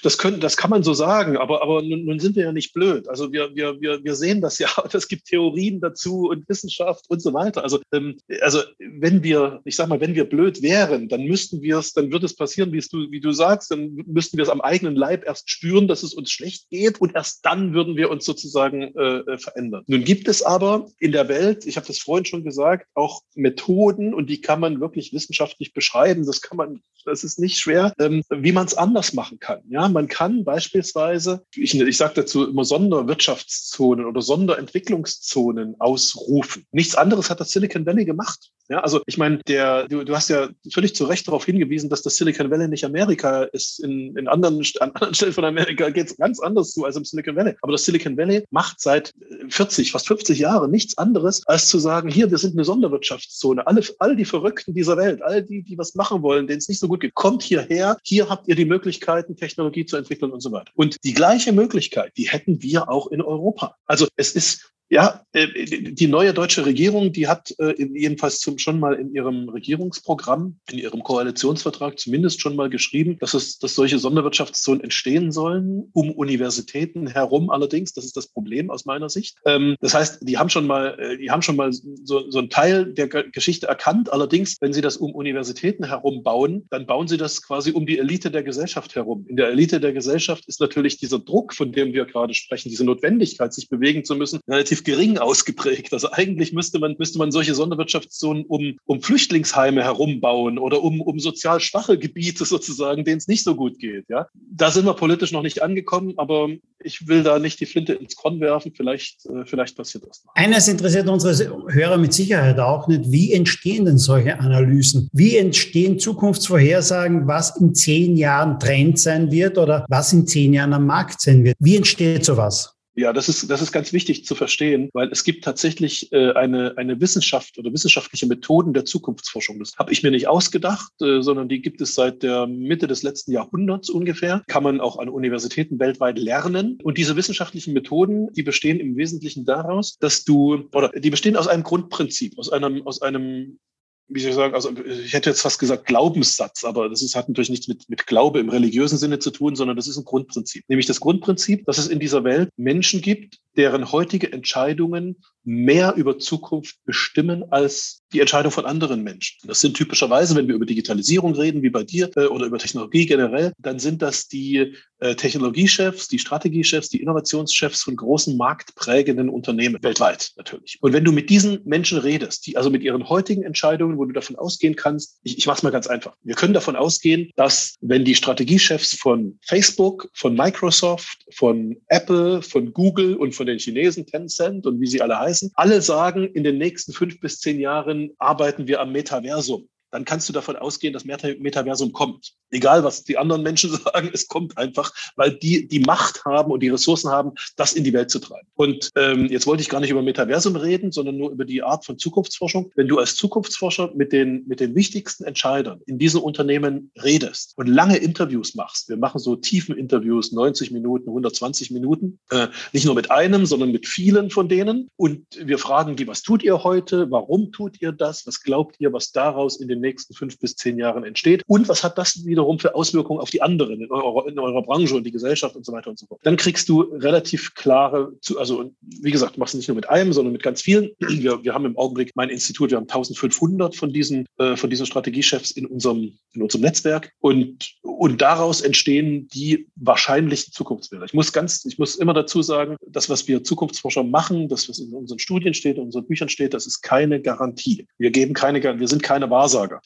das, 0.03 0.16
können, 0.16 0.40
das 0.40 0.57
kann 0.57 0.70
man 0.70 0.83
so 0.83 0.94
sagen, 0.94 1.37
aber, 1.37 1.62
aber 1.62 1.83
nun, 1.83 2.18
sind 2.18 2.37
wir 2.37 2.44
ja 2.44 2.53
nicht 2.53 2.72
blöd. 2.72 3.07
Also 3.07 3.33
wir, 3.33 3.55
wir, 3.55 3.79
wir, 3.83 4.03
wir 4.03 4.14
sehen 4.14 4.40
das 4.40 4.59
ja, 4.59 4.68
es 4.90 5.09
gibt 5.09 5.27
Theorien 5.27 5.81
dazu 5.81 6.31
und 6.31 6.48
Wissenschaft 6.48 7.05
und 7.09 7.20
so 7.20 7.35
weiter. 7.35 7.62
Also, 7.62 7.81
ähm, 7.92 8.16
also 8.40 8.61
wenn 8.79 9.22
wir, 9.22 9.61
ich 9.64 9.77
sag 9.77 9.88
mal, 9.88 10.01
wenn 10.01 10.14
wir 10.14 10.24
blöd 10.24 10.62
wären, 10.62 11.09
dann 11.09 11.24
müssten 11.24 11.61
wir 11.61 11.79
es, 11.79 11.92
dann 11.92 12.11
würde 12.11 12.24
es 12.24 12.35
passieren, 12.35 12.72
wie, 12.72 12.81
du, 12.81 13.11
wie 13.11 13.20
du 13.20 13.33
sagst, 13.33 13.70
dann 13.70 13.94
müssten 14.07 14.38
wir 14.38 14.44
es 14.44 14.48
am 14.48 14.62
eigenen 14.62 14.96
Leib 14.96 15.27
erst 15.27 15.51
spüren, 15.51 15.87
dass 15.87 16.03
es 16.03 16.14
uns 16.14 16.31
schlecht 16.31 16.70
geht 16.70 16.98
und 16.98 17.14
erst 17.14 17.44
dann 17.44 17.74
würden 17.74 17.96
wir 17.96 18.11
uns 18.11 18.24
sozusagen 18.24 18.94
äh 18.96 19.38
verändern. 19.38 19.85
Nun 19.87 20.05
gibt 20.05 20.29
es 20.29 20.42
aber 20.42 20.78
in 20.99 21.12
der 21.12 21.29
Welt, 21.29 21.67
ich 21.67 21.77
habe 21.77 21.87
das 21.87 21.99
vorhin 21.99 22.25
schon 22.25 22.45
gesagt, 22.45 22.87
auch 22.95 23.23
Methoden 23.35 24.14
und 24.14 24.29
die 24.29 24.41
kann 24.41 24.61
man 24.61 24.81
wirklich 24.81 25.12
wissenschaftlich 25.12 25.73
beschreiben. 25.73 26.27
Das 26.27 26.41
kann 26.41 26.57
man, 26.57 26.83
das 27.05 27.25
ist 27.25 27.38
nicht 27.38 27.59
schwer, 27.59 27.93
ähm, 27.99 28.23
wie 28.31 28.53
man 28.53 28.67
es 28.67 28.75
anders 28.75 29.12
machen 29.12 29.38
kann. 29.38 29.61
Ja, 29.69 29.88
man 29.88 30.09
kann 30.09 30.45
beispielsweise, 30.45 31.45
ich, 31.55 31.79
ich 31.79 31.97
sage 31.97 32.14
dazu 32.14 32.49
immer 32.49 32.64
Sonderwirtschaftszonen 32.64 34.07
oder 34.07 34.23
Sonderentwicklungszonen 34.23 35.77
ausrufen. 35.79 36.67
Nichts 36.73 36.95
anderes 36.95 37.31
hat 37.31 37.41
das 37.41 37.51
Silicon 37.51 37.87
Valley 37.87 38.05
gemacht. 38.05 38.51
Ja, 38.71 38.81
also 38.81 39.01
ich 39.07 39.17
meine, 39.17 39.38
der, 39.49 39.88
du, 39.88 40.05
du 40.05 40.14
hast 40.14 40.29
ja 40.29 40.49
völlig 40.73 40.95
zu 40.95 41.07
Recht 41.07 41.27
darauf 41.27 41.47
hingewiesen, 41.47 41.88
dass 41.88 42.03
das 42.03 42.17
Silicon 42.17 42.51
Valley 42.51 42.69
nicht 42.69 42.85
Amerika 42.85 43.45
ist. 43.45 43.83
In, 43.83 44.14
in 44.17 44.29
anderen, 44.29 44.62
an 44.81 44.91
anderen 44.91 45.14
Stellen 45.14 45.33
von 45.33 45.45
Amerika 45.47 45.88
geht 45.88 46.09
es 46.09 46.17
ganz 46.19 46.38
anders 46.38 46.73
zu 46.73 46.85
als 46.85 46.97
im 46.97 47.05
Silicon 47.05 47.35
Valley. 47.35 47.55
Aber 47.62 47.73
das 47.73 47.87
Silicon 47.87 48.19
Valley 48.19 48.45
macht 48.51 48.81
seit 48.81 49.14
40, 49.49 49.93
fast 49.93 50.07
50 50.07 50.38
Jahren 50.38 50.68
nichts 50.69 50.97
anderes, 50.99 51.47
als 51.47 51.69
zu 51.69 51.79
sagen, 51.79 52.09
hier, 52.11 52.31
wir 52.31 52.39
sind 52.39 52.55
eine 52.55 52.65
Sonderwirtschaftszone. 52.65 53.67
Alle, 53.67 53.83
all 53.99 54.17
die 54.17 54.25
Verrückten 54.25 54.75
dieser 54.75 54.97
Welt, 54.97 55.23
all 55.23 55.43
die, 55.43 55.63
die 55.63 55.79
was 55.79 55.95
machen 55.95 56.23
wollen, 56.23 56.47
denen 56.47 56.59
es 56.59 56.69
nicht 56.69 56.81
so 56.81 56.89
gut 56.89 57.01
geht, 57.01 57.15
kommt 57.15 57.43
hierher. 57.43 57.97
Hier 58.03 58.29
habt 58.29 58.49
ihr 58.49 58.55
die 58.55 58.65
Möglichkeiten, 58.65 59.37
Technologie 59.37 59.87
zu 59.87 59.97
entwickeln 59.97 60.31
und 60.31 60.41
so 60.41 60.53
weiter. 60.53 60.71
Und 60.75 60.97
die 61.05 61.15
gleiche 61.15 61.53
Möglichkeit, 61.53 62.13
die 62.17 62.29
hätten 62.29 62.63
wir 62.63 62.89
auch 62.89 63.09
in 63.09 63.23
Europa. 63.23 63.77
Also 63.87 64.07
es 64.17 64.33
ist 64.33 64.73
ja, 64.90 65.22
äh, 65.33 65.46
die 65.92 66.07
neue 66.07 66.33
deutsche 66.33 66.64
Regierung, 66.64 67.12
die 67.12 67.29
hat 67.29 67.55
äh, 67.59 67.74
jedenfalls 67.79 68.40
zum, 68.40 68.59
schon 68.59 68.81
mal 68.81 68.94
in 68.94 69.14
ihrem 69.14 69.48
Regierungsprogramm, 69.48 70.59
in 70.70 70.79
ihrem 70.79 71.03
Koalitionsvertrag 71.03 71.98
zumindest 71.98 72.41
schon 72.41 72.57
mal 72.57 72.70
geschrieben, 72.70 73.18
dass 73.18 73.34
es, 73.34 73.59
dass 73.59 73.74
solche 73.74 73.99
Sonderwirtschaftszonen 73.99 74.82
entstehen 74.82 75.30
sollen, 75.30 75.91
um 75.93 76.11
Universitäten 76.11 77.07
herum 77.07 77.51
allerdings. 77.51 77.93
Das 77.93 78.07
ist 78.07 78.16
das 78.16 78.28
Problem 78.28 78.70
aus 78.70 78.86
meiner 78.86 79.11
Sicht. 79.11 79.36
Ähm, 79.45 79.76
das 79.80 79.93
heißt, 79.93 80.20
die 80.22 80.39
haben 80.39 80.49
schon 80.49 80.66
mal, 80.66 80.99
äh, 80.99 81.18
die 81.18 81.30
haben 81.30 81.43
schon 81.43 81.57
mal 81.57 81.70
so, 81.72 82.30
so 82.30 82.39
einen 82.39 82.49
Teil 82.49 82.93
der 82.95 83.09
Geschichte 83.09 83.66
erkannt. 83.66 84.11
Allerdings, 84.11 84.57
wenn 84.61 84.72
sie 84.72 84.80
das 84.80 84.97
um 84.97 85.12
Universitäten 85.12 85.84
herum 85.84 86.22
bauen, 86.22 86.66
dann 86.70 86.86
bauen 86.86 87.09
sie 87.09 87.18
das 87.18 87.43
quasi 87.43 87.72
um 87.72 87.84
die 87.84 87.99
Elite 87.99 88.30
der 88.30 88.43
Gesellschaft 88.43 88.95
herum. 88.95 89.26
In 89.28 89.36
der 89.36 89.49
Elite 89.49 89.80
der 89.80 89.93
Gesellschaft 89.93 90.47
ist 90.47 90.61
natürlich 90.61 90.97
dieser 90.97 91.18
Druck, 91.18 91.53
von 91.55 91.72
dem 91.72 91.93
wir 91.93 92.07
gerade 92.07 92.32
sprechen, 92.32 92.70
diese 92.70 92.84
Notwendigkeit, 92.84 93.53
sich 93.53 93.68
bewegen 93.68 94.05
zu 94.05 94.14
müssen, 94.16 94.41
relativ 94.49 94.78
relativ 94.79 94.85
gering 94.85 95.18
ausgeprägt. 95.18 95.93
Also 95.93 96.11
eigentlich 96.12 96.53
müsste 96.53 96.79
man, 96.79 96.97
müsste 96.99 97.18
man 97.18 97.31
solche 97.31 97.55
Sonderwirtschaftszonen 97.55 98.45
um, 98.47 98.79
um 98.87 99.03
Flüchtlingsheime 99.03 99.83
herumbauen 99.83 100.59
oder 100.59 100.83
um, 100.83 101.01
um 101.01 101.18
sozial 101.18 101.61
schwache 101.61 101.99
Gebiete 101.99 102.45
sozusagen, 102.45 103.05
denen 103.05 103.18
es 103.18 103.29
nicht 103.29 103.45
so 103.45 103.55
gut 103.55 103.79
geht. 103.79 104.07
Ja? 104.09 104.26
Da 104.51 104.70
sind 104.70 104.87
wir 104.87 104.95
politisch 104.95 105.33
noch 105.33 105.43
nicht 105.43 105.62
angekommen, 105.62 106.14
aber 106.16 106.49
ich 106.81 107.09
will 107.09 107.22
da 107.22 107.39
nicht 107.39 107.61
die 107.61 107.66
Flinte 107.66 107.95
ins 107.95 108.16
Korn 108.16 108.41
werfen. 108.41 108.72
Vielleicht, 108.76 109.26
äh, 109.26 109.45
vielleicht 109.45 109.76
passiert 109.76 110.05
das 110.09 110.24
noch. 110.24 110.35
Eines 110.35 110.68
interessiert 110.68 111.09
unsere 111.09 111.35
Hörer 111.68 111.97
mit 111.97 112.12
Sicherheit 112.12 112.59
auch 112.59 112.87
nicht. 112.89 113.11
Wie 113.11 113.33
entstehen 113.33 113.85
denn 113.85 113.99
solche 113.99 114.39
Analysen? 114.39 115.09
Wie 115.12 115.37
entstehen 115.37 115.99
Zukunftsvorhersagen, 115.99 117.26
was 117.26 117.59
in 117.61 117.74
zehn 117.74 118.16
Jahren 118.16 118.59
Trend 118.61 118.99
sein 118.99 119.31
wird 119.31 119.59
oder 119.59 119.85
was 119.89 120.12
in 120.12 120.26
zehn 120.26 120.53
Jahren 120.53 120.72
am 120.72 120.87
Markt 120.87 121.20
sein 121.20 121.45
wird? 121.45 121.57
Wie 121.59 121.76
entsteht 121.76 122.24
sowas? 122.24 122.78
Ja, 122.99 123.12
das 123.12 123.28
ist, 123.28 123.49
das 123.49 123.62
ist 123.62 123.70
ganz 123.70 123.92
wichtig 123.92 124.24
zu 124.24 124.34
verstehen, 124.34 124.90
weil 124.92 125.09
es 125.12 125.22
gibt 125.22 125.44
tatsächlich 125.44 126.12
äh, 126.12 126.32
eine, 126.32 126.76
eine 126.78 127.01
Wissenschaft 127.01 127.57
oder 127.57 127.72
wissenschaftliche 127.72 128.26
Methoden 128.26 128.72
der 128.72 128.86
Zukunftsforschung. 128.86 129.61
Das 129.61 129.76
habe 129.78 129.92
ich 129.92 130.03
mir 130.03 130.11
nicht 130.11 130.26
ausgedacht, 130.26 130.90
äh, 131.01 131.22
sondern 131.22 131.49
die 131.49 131.62
gibt 131.62 131.80
es 131.80 131.94
seit 131.94 132.24
der 132.24 132.49
Mitte 132.49 132.88
des 132.88 133.05
letzten 133.05 133.30
Jahrhunderts 133.30 133.88
ungefähr. 133.88 134.42
Kann 134.49 134.64
man 134.64 134.80
auch 134.80 134.99
an 134.99 135.09
Universitäten 135.09 135.78
weltweit 135.78 136.18
lernen. 136.18 136.80
Und 136.82 136.99
diese 136.99 137.14
wissenschaftlichen 137.14 137.72
Methoden, 137.72 138.32
die 138.32 138.42
bestehen 138.42 138.80
im 138.80 138.96
Wesentlichen 138.96 139.44
daraus, 139.44 139.96
dass 140.01 140.24
du, 140.24 140.68
oder 140.74 140.88
die 140.88 141.11
bestehen 141.11 141.36
aus 141.36 141.46
einem 141.46 141.62
Grundprinzip, 141.62 142.36
aus 142.36 142.51
einem, 142.51 142.84
aus 142.84 143.01
einem 143.01 143.61
wie 144.09 144.21
soll 144.21 144.31
ich 144.31 144.37
sagen, 144.37 144.55
also 144.55 144.71
ich 144.87 145.13
hätte 145.13 145.29
jetzt 145.29 145.43
fast 145.43 145.59
gesagt 145.59 145.87
Glaubenssatz, 145.87 146.65
aber 146.65 146.89
das 146.89 147.03
ist, 147.03 147.15
hat 147.15 147.29
natürlich 147.29 147.51
nichts 147.51 147.69
mit, 147.69 147.89
mit 147.89 148.07
Glaube 148.07 148.41
im 148.41 148.49
religiösen 148.49 148.97
Sinne 148.97 149.19
zu 149.19 149.31
tun, 149.31 149.55
sondern 149.55 149.77
das 149.77 149.87
ist 149.87 149.99
ein 149.99 150.05
Grundprinzip. 150.05 150.65
Nämlich 150.69 150.87
das 150.87 151.01
Grundprinzip, 151.01 151.67
dass 151.67 151.79
es 151.79 151.89
in 151.89 152.01
dieser 152.01 152.25
Welt 152.25 152.51
Menschen 152.57 153.03
gibt, 153.03 153.39
deren 153.57 153.93
heutige 153.93 154.33
Entscheidungen 154.33 155.17
mehr 155.49 155.94
über 155.94 156.18
Zukunft 156.18 156.76
bestimmen 156.84 157.42
als 157.51 158.03
die 158.12 158.20
Entscheidung 158.20 158.53
von 158.53 158.66
anderen 158.66 159.03
Menschen. 159.03 159.38
Das 159.46 159.61
sind 159.61 159.76
typischerweise, 159.76 160.34
wenn 160.34 160.46
wir 160.46 160.55
über 160.55 160.66
Digitalisierung 160.66 161.34
reden, 161.34 161.62
wie 161.62 161.70
bei 161.70 161.84
dir, 161.84 162.11
äh, 162.16 162.26
oder 162.26 162.46
über 162.46 162.59
Technologie 162.59 163.07
generell, 163.07 163.53
dann 163.59 163.78
sind 163.78 164.03
das 164.03 164.28
die 164.28 164.74
äh, 164.99 165.14
Technologiechefs, 165.14 166.09
die 166.09 166.18
Strategiechefs, 166.18 166.90
die 166.90 167.01
Innovationschefs 167.01 167.82
von 167.82 167.96
großen 167.96 168.36
marktprägenden 168.36 169.30
Unternehmen 169.30 169.82
weltweit 169.82 170.32
natürlich. 170.36 170.78
Und 170.80 170.92
wenn 170.92 171.05
du 171.05 171.12
mit 171.12 171.30
diesen 171.30 171.61
Menschen 171.64 171.99
redest, 171.99 172.46
die 172.46 172.57
also 172.57 172.68
mit 172.68 172.82
ihren 172.82 173.09
heutigen 173.09 173.42
Entscheidungen, 173.42 173.96
wo 173.96 174.05
du 174.05 174.12
davon 174.12 174.36
ausgehen 174.36 174.76
kannst, 174.76 175.18
ich, 175.22 175.38
ich 175.38 175.46
mache 175.46 175.59
es 175.59 175.62
mal 175.62 175.70
ganz 175.70 175.86
einfach. 175.86 176.14
Wir 176.22 176.34
können 176.34 176.55
davon 176.55 176.76
ausgehen, 176.76 177.30
dass 177.36 177.74
wenn 177.80 178.05
die 178.05 178.14
Strategiechefs 178.14 178.94
von 178.94 179.38
Facebook, 179.42 180.11
von 180.14 180.34
Microsoft, 180.34 181.24
von 181.34 181.76
Apple, 181.88 182.42
von 182.42 182.72
Google 182.72 183.16
und 183.16 183.34
von 183.34 183.46
den 183.46 183.59
Chinesen, 183.59 184.05
Tencent 184.07 184.66
und 184.66 184.80
wie 184.80 184.86
sie 184.86 185.01
alle 185.01 185.18
heißen, 185.18 185.38
alle 185.55 185.82
sagen, 185.82 186.24
in 186.24 186.45
den 186.45 186.59
nächsten 186.59 186.93
fünf 186.93 187.20
bis 187.20 187.41
zehn 187.41 187.61
Jahren 187.61 188.11
arbeiten 188.18 188.66
wir 188.66 188.80
am 188.80 188.93
Metaversum 188.93 189.68
dann 189.91 190.05
kannst 190.05 190.28
du 190.28 190.32
davon 190.32 190.57
ausgehen, 190.57 190.93
dass 190.93 191.05
Metaversum 191.05 191.93
kommt. 191.93 192.34
Egal, 192.51 192.84
was 192.84 193.05
die 193.05 193.18
anderen 193.18 193.42
Menschen 193.42 193.70
sagen, 193.84 194.11
es 194.12 194.28
kommt 194.28 194.57
einfach, 194.57 194.92
weil 195.16 195.32
die 195.32 195.68
die 195.68 195.80
Macht 195.80 196.24
haben 196.24 196.51
und 196.51 196.62
die 196.62 196.68
Ressourcen 196.68 197.11
haben, 197.11 197.32
das 197.57 197.72
in 197.72 197.84
die 197.84 197.92
Welt 197.92 198.11
zu 198.11 198.18
treiben. 198.18 198.46
Und 198.55 198.90
ähm, 198.96 199.26
jetzt 199.26 199.46
wollte 199.46 199.62
ich 199.62 199.68
gar 199.68 199.80
nicht 199.80 199.90
über 199.90 200.03
Metaversum 200.03 200.57
reden, 200.57 200.92
sondern 200.92 201.16
nur 201.16 201.30
über 201.30 201.44
die 201.44 201.62
Art 201.62 201.84
von 201.84 201.99
Zukunftsforschung. 201.99 202.70
Wenn 202.74 202.88
du 202.88 202.99
als 202.99 203.16
Zukunftsforscher 203.16 203.92
mit 203.94 204.12
den, 204.12 204.44
mit 204.46 204.61
den 204.61 204.74
wichtigsten 204.74 205.24
Entscheidern 205.24 205.80
in 205.86 205.99
diesen 205.99 206.20
Unternehmen 206.20 206.90
redest 207.03 207.55
und 207.57 207.66
lange 207.66 207.96
Interviews 207.96 208.55
machst, 208.55 208.88
wir 208.88 208.96
machen 208.96 209.18
so 209.18 209.36
tiefen 209.36 209.76
Interviews, 209.76 210.32
90 210.32 210.70
Minuten, 210.70 211.09
120 211.09 211.70
Minuten, 211.70 212.18
äh, 212.30 212.49
nicht 212.72 212.86
nur 212.86 212.94
mit 212.94 213.11
einem, 213.11 213.46
sondern 213.46 213.72
mit 213.72 213.86
vielen 213.86 214.30
von 214.30 214.49
denen. 214.49 214.88
Und 214.96 215.24
wir 215.40 215.59
fragen 215.59 215.96
die, 215.96 216.07
was 216.07 216.22
tut 216.22 216.42
ihr 216.42 216.64
heute? 216.64 217.11
Warum 217.11 217.53
tut 217.53 217.80
ihr 217.80 217.92
das? 217.92 218.26
Was 218.26 218.42
glaubt 218.42 218.76
ihr, 218.78 218.92
was 218.92 219.12
daraus 219.12 219.61
in 219.61 219.68
den 219.68 219.80
nächsten 219.80 220.14
fünf 220.14 220.38
bis 220.38 220.57
zehn 220.57 220.78
Jahren 220.78 221.05
entsteht? 221.05 221.42
Und 221.46 221.68
was 221.68 221.84
hat 221.84 221.99
das 221.99 222.24
wiederum 222.39 222.59
für 222.59 222.74
Auswirkungen 222.74 223.20
auf 223.20 223.30
die 223.30 223.43
anderen 223.43 223.80
in 223.80 223.91
eurer, 223.91 224.28
in 224.28 224.39
eurer 224.39 224.62
Branche 224.62 224.95
und 224.95 225.05
die 225.05 225.11
Gesellschaft 225.11 225.57
und 225.57 225.66
so 225.66 225.72
weiter 225.72 225.91
und 225.91 225.99
so 225.99 226.07
fort? 226.07 226.20
Dann 226.24 226.36
kriegst 226.36 226.68
du 226.68 226.82
relativ 226.82 227.55
klare, 227.55 228.12
also 228.36 228.70
wie 228.80 229.11
gesagt, 229.11 229.36
du 229.36 229.41
machst 229.41 229.55
es 229.55 229.59
nicht 229.59 229.68
nur 229.68 229.74
mit 229.74 229.89
einem, 229.89 230.12
sondern 230.12 230.32
mit 230.32 230.43
ganz 230.43 230.62
vielen. 230.62 230.91
Wir, 231.18 231.43
wir 231.43 231.53
haben 231.53 231.64
im 231.64 231.76
Augenblick 231.76 232.12
mein 232.14 232.28
Institut, 232.28 232.70
wir 232.70 232.76
haben 232.76 232.84
1500 232.84 233.74
von 233.74 233.93
diesen, 233.93 234.26
äh, 234.39 234.57
von 234.57 234.70
diesen 234.70 234.86
Strategiechefs 234.86 235.51
in 235.51 235.66
unserem, 235.66 236.16
in 236.32 236.43
unserem 236.43 236.62
Netzwerk 236.62 237.12
und, 237.18 237.74
und 237.82 238.20
daraus 238.20 238.61
entstehen 238.61 239.26
die 239.34 239.66
wahrscheinlichen 239.74 240.53
Zukunftsbilder. 240.53 241.07
Ich 241.07 241.14
muss 241.14 241.32
ganz, 241.32 241.64
ich 241.64 241.78
muss 241.78 241.97
immer 241.97 242.14
dazu 242.14 242.43
sagen, 242.43 242.76
das, 242.86 243.11
was 243.11 243.26
wir 243.26 243.43
Zukunftsforscher 243.43 244.05
machen, 244.05 244.49
das, 244.49 244.68
was 244.68 244.78
in 244.78 244.93
unseren 244.93 245.18
Studien 245.18 245.55
steht, 245.55 245.76
in 245.76 245.84
unseren 245.84 246.07
Büchern 246.07 246.28
steht, 246.28 246.55
das 246.55 246.66
ist 246.66 246.82
keine 246.82 247.20
Garantie. 247.20 247.86
Wir 247.99 248.11
geben 248.11 248.34
keine, 248.34 248.62
wir 248.62 248.89
sind 248.89 249.03
keine. 249.03 249.28
Wahrsager. 249.30 249.80